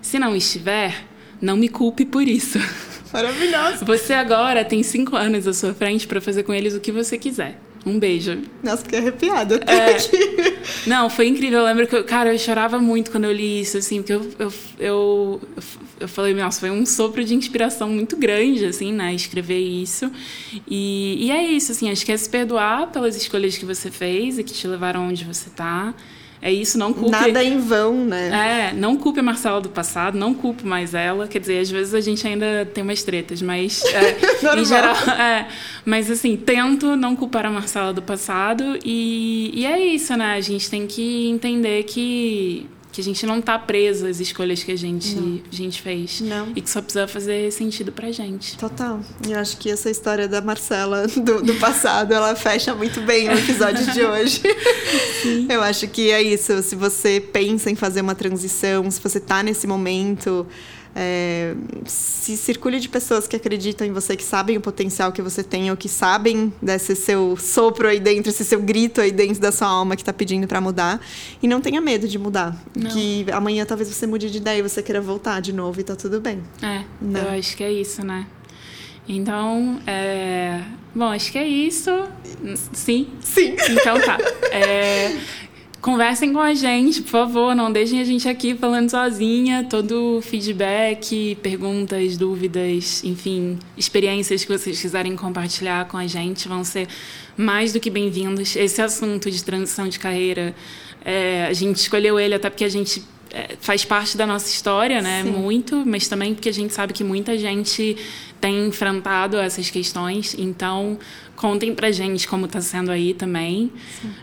Se 0.02 0.18
não 0.18 0.36
estiver, 0.36 1.06
não 1.40 1.56
me 1.56 1.70
culpe 1.70 2.04
por 2.04 2.28
isso. 2.28 2.58
Maravilhoso. 3.14 3.86
Você 3.86 4.14
agora 4.14 4.66
tem 4.66 4.82
cinco 4.82 5.16
anos 5.16 5.48
à 5.48 5.54
sua 5.54 5.76
frente 5.76 6.08
para 6.08 6.20
fazer 6.20 6.42
com 6.42 6.54
eles 6.54 6.74
o 6.74 6.80
que 6.80 6.92
você 6.92 7.16
quiser. 7.16 7.62
Um 7.86 8.00
beijo. 8.00 8.42
Nossa, 8.64 8.84
fiquei 8.84 8.98
arrepiada. 9.00 9.62
É. 9.68 10.90
Não, 10.90 11.10
foi 11.10 11.28
incrível. 11.28 11.60
Eu 11.60 11.66
lembro 11.66 11.86
que, 11.86 11.96
eu, 11.96 12.04
cara, 12.04 12.34
eu 12.34 12.40
chorava 12.40 12.80
muito 12.80 13.12
quando 13.12 13.26
eu 13.26 13.32
li 13.32 13.62
isso, 13.62 13.78
assim, 13.78 14.02
porque 14.02 14.14
eu, 14.14 14.32
eu, 14.40 14.54
eu, 14.80 15.42
eu 16.00 16.08
falei, 16.08 16.34
nossa, 16.34 16.60
foi 16.60 16.72
um 16.72 16.84
sopro 16.86 17.24
de 17.24 17.36
inspiração 17.36 17.88
muito 17.90 18.18
grande, 18.18 18.66
assim, 18.66 18.92
né? 18.92 19.14
Escrever 19.14 19.60
isso. 19.60 20.12
E, 20.68 21.28
e 21.28 21.32
é 21.32 21.44
isso, 21.46 21.72
assim, 21.72 21.92
acho 21.92 22.04
que 22.04 22.12
é 22.12 22.18
se 22.18 22.28
perdoar 22.28 22.92
pelas 22.92 23.16
escolhas 23.16 23.56
que 23.56 23.66
você 23.66 23.92
fez 23.92 24.40
e 24.40 24.44
que 24.44 24.54
te 24.54 24.68
levaram 24.68 25.08
onde 25.08 25.24
você 25.24 25.48
está 25.48 25.94
é 26.46 26.54
isso, 26.54 26.78
não 26.78 26.94
culpe. 26.94 27.10
Nada 27.10 27.44
em 27.44 27.58
vão, 27.58 28.06
né? 28.06 28.70
É, 28.70 28.74
não 28.76 28.96
culpe 28.96 29.20
a 29.20 29.24
Marcela 29.24 29.60
do 29.60 29.68
passado, 29.68 30.16
não 30.16 30.32
culpe 30.32 30.64
mais 30.64 30.94
ela. 30.94 31.28
Quer 31.28 31.40
dizer, 31.40 31.58
às 31.58 31.72
vezes 31.72 31.96
a 31.96 32.00
gente 32.00 32.28
ainda 32.28 32.70
tem 32.72 32.84
umas 32.84 33.02
tretas, 33.02 33.42
mas. 33.42 33.84
É, 33.86 34.54
em 34.56 34.64
geral. 34.64 34.96
É, 35.20 35.48
mas 35.84 36.12
assim, 36.12 36.38
tento 36.38 36.96
não 36.96 37.16
culpar 37.16 37.48
a 37.48 37.50
Marcela 37.50 37.92
do 37.92 38.02
passado 38.04 38.78
e, 38.86 39.54
e 39.56 39.66
é 39.66 39.88
isso, 39.88 40.16
né? 40.16 40.36
A 40.36 40.42
gente 40.42 40.70
tem 40.70 40.86
que 40.86 41.28
entender 41.30 41.82
que 41.82 42.68
que 42.96 43.02
a 43.02 43.04
gente 43.04 43.26
não 43.26 43.42
tá 43.42 43.60
preso 43.60 44.08
às 44.08 44.22
escolhas 44.22 44.64
que 44.64 44.72
a 44.72 44.78
gente, 44.78 45.44
a 45.52 45.54
gente 45.54 45.82
fez. 45.82 46.22
Não. 46.22 46.54
E 46.56 46.62
que 46.62 46.70
só 46.70 46.82
precisa 46.82 47.06
fazer 47.06 47.52
sentido 47.52 47.92
pra 47.92 48.10
gente. 48.10 48.58
Total. 48.58 49.02
E 49.28 49.34
eu 49.34 49.40
acho 49.40 49.58
que 49.58 49.70
essa 49.70 49.90
história 49.90 50.30
da 50.30 50.40
Marcela 50.40 51.06
do, 51.06 51.42
do 51.44 51.56
passado, 51.56 52.14
ela 52.14 52.34
fecha 52.38 52.74
muito 52.74 53.02
bem 53.02 53.28
o 53.28 53.34
episódio 53.34 53.86
de 53.92 54.02
hoje. 54.02 54.42
Sim. 55.22 55.46
Eu 55.50 55.62
acho 55.62 55.90
que 55.90 56.10
é 56.10 56.22
isso. 56.22 56.64
Se 56.64 56.74
você 56.74 57.20
pensa 57.20 57.70
em 57.70 57.76
fazer 57.76 58.00
uma 58.00 58.16
transição, 58.16 58.90
se 58.90 59.02
você 59.02 59.20
tá 59.20 59.44
nesse 59.44 59.68
momento 59.68 60.48
é, 60.96 61.54
se 61.86 62.38
circule 62.38 62.80
de 62.80 62.88
pessoas 62.88 63.28
que 63.28 63.36
acreditam 63.36 63.86
em 63.86 63.92
você, 63.92 64.16
que 64.16 64.24
sabem 64.24 64.56
o 64.56 64.62
potencial 64.62 65.12
que 65.12 65.22
você 65.22 65.44
tem, 65.44 65.70
ou 65.70 65.76
que 65.76 65.90
sabem 65.90 66.54
desse 66.62 66.96
seu 66.96 67.36
sopro 67.36 67.90
aí 67.90 68.00
dentro, 68.00 68.30
esse 68.30 68.46
seu 68.46 68.62
grito 68.62 69.02
aí 69.02 69.12
dentro 69.12 69.42
da 69.42 69.52
sua 69.52 69.68
alma 69.68 69.98
que 69.98 70.02
está 70.02 70.14
pedindo 70.14 70.48
para 70.48 70.62
mudar. 70.62 71.02
E 71.44 71.48
não 71.48 71.60
tenha 71.60 71.82
medo 71.82 72.08
de 72.08 72.18
mudar. 72.18 72.56
Não. 72.74 72.90
Que 72.90 73.26
amanhã 73.34 73.66
talvez 73.66 73.90
você 73.90 74.08
mude 74.08 74.32
de 74.32 74.38
ideia 74.38 74.60
e 74.60 74.62
você 74.62 74.82
queira 74.82 75.02
voltar 75.02 75.42
de 75.42 75.52
novo 75.52 75.82
e 75.82 75.84
tá 75.84 75.98
tudo 75.98 76.22
bem. 76.22 76.42
É, 76.62 76.86
não. 77.02 77.22
eu 77.22 77.40
acho 77.40 77.58
que 77.58 77.64
é 77.64 77.72
isso, 77.72 78.06
né? 78.06 78.26
Então, 79.08 79.80
é... 79.86 80.62
bom, 80.96 81.10
acho 81.10 81.32
que 81.32 81.38
é 81.38 81.48
isso. 81.48 81.92
Sim? 82.74 83.10
Sim. 83.22 83.56
Então 83.70 84.00
tá. 84.00 84.18
É... 84.52 85.16
conversem 85.86 86.34
com 86.34 86.40
a 86.40 86.56
gente, 86.56 87.04
por 87.04 87.10
favor, 87.10 87.56
não 87.56 87.72
deixem 87.72 88.02
a 88.02 88.04
gente 88.04 88.28
aqui 88.28 88.56
falando 88.56 88.90
sozinha. 88.90 89.64
Todo 89.70 90.20
feedback, 90.20 91.38
perguntas, 91.44 92.18
dúvidas, 92.18 93.04
enfim, 93.04 93.60
experiências 93.78 94.44
que 94.44 94.52
vocês 94.52 94.82
quiserem 94.82 95.16
compartilhar 95.16 95.86
com 95.86 95.96
a 95.96 96.08
gente 96.08 96.48
vão 96.48 96.64
ser 96.64 96.88
mais 97.38 97.72
do 97.72 97.80
que 97.80 97.92
bem-vindos. 97.92 98.56
Esse 98.56 98.82
assunto 98.82 99.30
de 99.30 99.44
transição 99.44 99.88
de 99.88 100.00
carreira, 100.00 100.56
é, 101.06 101.46
a 101.46 101.54
gente 101.54 101.76
escolheu 101.76 102.20
ele 102.20 102.34
até 102.34 102.50
porque 102.50 102.64
a 102.64 102.70
gente 102.70 103.04
é, 103.30 103.56
faz 103.60 103.86
parte 103.86 104.18
da 104.18 104.26
nossa 104.26 104.48
história, 104.48 105.04
né? 105.04 105.22
Sim. 105.22 105.30
Muito, 105.30 105.84
mas 105.86 106.08
também 106.08 106.34
porque 106.34 106.50
a 106.50 106.54
gente 106.54 106.74
sabe 106.74 106.94
que 106.94 107.04
muita 107.04 107.38
gente 107.38 107.96
tem 108.42 108.68
enfrentado 108.68 109.38
essas 109.38 109.70
questões. 109.70 110.36
Então, 110.40 110.98
contem 111.36 111.74
pra 111.74 111.92
gente 111.92 112.28
como 112.28 112.46
está 112.46 112.62
sendo 112.62 112.92
aí 112.92 113.14
também. 113.14 113.72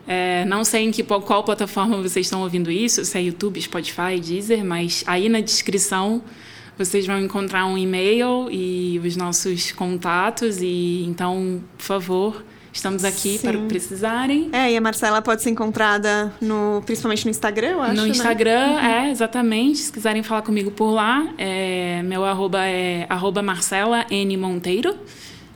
É, 0.06 0.44
não 0.46 0.64
sei 0.64 0.84
em 0.84 0.90
que, 0.90 1.02
qual 1.02 1.44
plataforma 1.44 1.96
vocês 1.98 2.26
estão 2.26 2.42
ouvindo 2.42 2.70
isso, 2.70 3.04
se 3.04 3.18
é 3.18 3.22
YouTube, 3.22 3.60
Spotify, 3.60 4.18
Deezer, 4.20 4.64
mas 4.64 5.04
aí 5.06 5.28
na 5.28 5.40
descrição 5.40 6.22
vocês 6.76 7.06
vão 7.06 7.20
encontrar 7.20 7.66
um 7.66 7.76
e-mail 7.76 8.48
e 8.50 9.00
os 9.04 9.16
nossos 9.16 9.72
contatos. 9.72 10.60
E 10.60 11.04
então, 11.06 11.62
por 11.76 11.84
favor, 11.84 12.44
Estamos 12.72 13.04
aqui 13.04 13.36
Sim. 13.36 13.46
para 13.46 13.58
o 13.58 13.62
que 13.62 13.68
precisarem. 13.68 14.48
É, 14.50 14.72
e 14.72 14.76
a 14.76 14.80
Marcela 14.80 15.20
pode 15.20 15.42
ser 15.42 15.50
encontrada 15.50 16.32
no, 16.40 16.82
principalmente 16.86 17.26
no 17.26 17.30
Instagram, 17.30 17.68
eu 17.68 17.82
acho. 17.82 17.94
No 17.94 18.02
né? 18.04 18.08
Instagram, 18.08 18.74
né? 18.76 19.06
é, 19.06 19.10
exatamente. 19.10 19.78
Se 19.78 19.92
quiserem 19.92 20.22
falar 20.22 20.40
comigo 20.40 20.70
por 20.70 20.90
lá, 20.90 21.28
é, 21.36 22.02
meu 22.02 22.24
arroba 22.24 22.64
é 22.64 23.06
arroba 23.10 23.42
Marcela 23.42 24.06
N 24.10 24.36
Monteiro. 24.38 24.96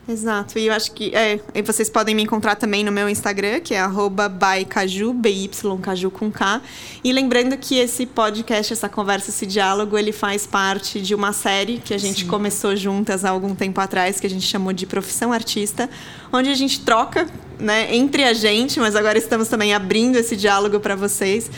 Exato. 0.07 0.57
E 0.57 0.67
eu 0.67 0.73
acho 0.73 0.91
que. 0.93 1.13
É, 1.13 1.39
e 1.53 1.61
vocês 1.61 1.89
podem 1.89 2.15
me 2.15 2.23
encontrar 2.23 2.55
também 2.55 2.83
no 2.83 2.91
meu 2.91 3.09
Instagram, 3.09 3.59
que 3.59 3.73
é 3.73 3.85
bycaju, 3.85 5.13
B-Y-Caju 5.13 6.11
com 6.11 6.31
K. 6.31 6.61
E 7.03 7.11
lembrando 7.11 7.57
que 7.57 7.77
esse 7.77 8.05
podcast, 8.05 8.71
essa 8.71 8.87
conversa, 8.87 9.29
esse 9.29 9.45
diálogo, 9.45 9.97
ele 9.97 10.13
faz 10.13 10.47
parte 10.47 11.01
de 11.01 11.13
uma 11.13 11.33
série 11.33 11.79
que 11.79 11.93
a 11.93 11.97
gente 11.97 12.21
Sim. 12.21 12.27
começou 12.27 12.75
juntas 12.75 13.25
há 13.25 13.29
algum 13.29 13.53
tempo 13.53 13.81
atrás, 13.81 14.19
que 14.19 14.27
a 14.27 14.29
gente 14.29 14.45
chamou 14.45 14.71
de 14.71 14.85
Profissão 14.85 15.33
Artista, 15.33 15.89
onde 16.31 16.49
a 16.49 16.55
gente 16.55 16.79
troca 16.81 17.27
né, 17.59 17.93
entre 17.93 18.23
a 18.23 18.33
gente, 18.33 18.79
mas 18.79 18.95
agora 18.95 19.17
estamos 19.17 19.49
também 19.49 19.73
abrindo 19.73 20.15
esse 20.15 20.37
diálogo 20.37 20.79
para 20.79 20.95
vocês. 20.95 21.51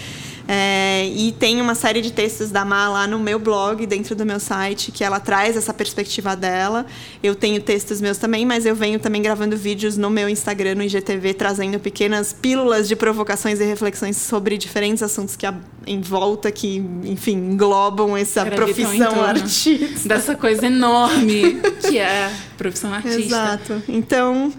É, 0.52 1.06
e 1.06 1.32
tem 1.32 1.62
uma 1.62 1.76
série 1.76 2.02
de 2.02 2.12
textos 2.12 2.50
da 2.50 2.66
Má 2.66 2.90
lá 2.90 3.06
no 3.06 3.20
meu 3.20 3.38
blog, 3.38 3.86
dentro 3.86 4.16
do 4.16 4.26
meu 4.26 4.40
site, 4.40 4.92
que 4.92 5.04
ela 5.04 5.20
traz 5.20 5.56
essa 5.56 5.72
perspectiva 5.72 6.36
dela. 6.36 6.88
Eu 7.22 7.36
tenho 7.36 7.62
textos 7.62 8.02
meus 8.02 8.18
também, 8.18 8.48
mas 8.48 8.66
eu 8.66 8.74
venho 8.74 9.00
também 9.00 9.22
gravando 9.22 9.56
vídeos 9.56 9.96
no 9.96 10.10
meu 10.10 10.28
Instagram, 10.28 10.74
no 10.74 10.82
IGTV, 10.82 11.36
trazendo 11.36 11.80
pequenas 11.80 12.34
pílulas 12.34 12.88
de 12.88 12.96
provocações 12.96 13.60
e 13.60 13.64
reflexões 13.64 14.18
sobre 14.18 14.58
diferentes 14.58 15.04
assuntos 15.04 15.36
que 15.36 15.46
em 15.86 16.02
volta, 16.02 16.52
que, 16.52 16.84
enfim, 17.04 17.36
englobam 17.36 18.18
essa 18.18 18.44
profissão 18.44 19.24
artista. 19.24 20.10
Dessa 20.10 20.34
coisa 20.34 20.66
enorme 20.66 21.62
que 21.80 22.00
é 22.00 22.34
profissão 22.58 22.92
artista. 22.96 23.20
Exato. 23.20 23.84
Então. 23.88 24.52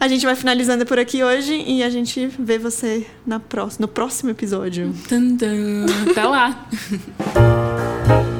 A 0.00 0.08
gente 0.08 0.24
vai 0.24 0.34
finalizando 0.34 0.86
por 0.86 0.98
aqui 0.98 1.22
hoje 1.22 1.62
e 1.66 1.82
a 1.82 1.90
gente 1.90 2.26
vê 2.38 2.58
você 2.58 3.06
na 3.26 3.38
próxima, 3.38 3.86
no 3.86 3.88
próximo 3.92 4.30
episódio. 4.30 4.94
Até 6.10 6.24
lá! 6.24 6.66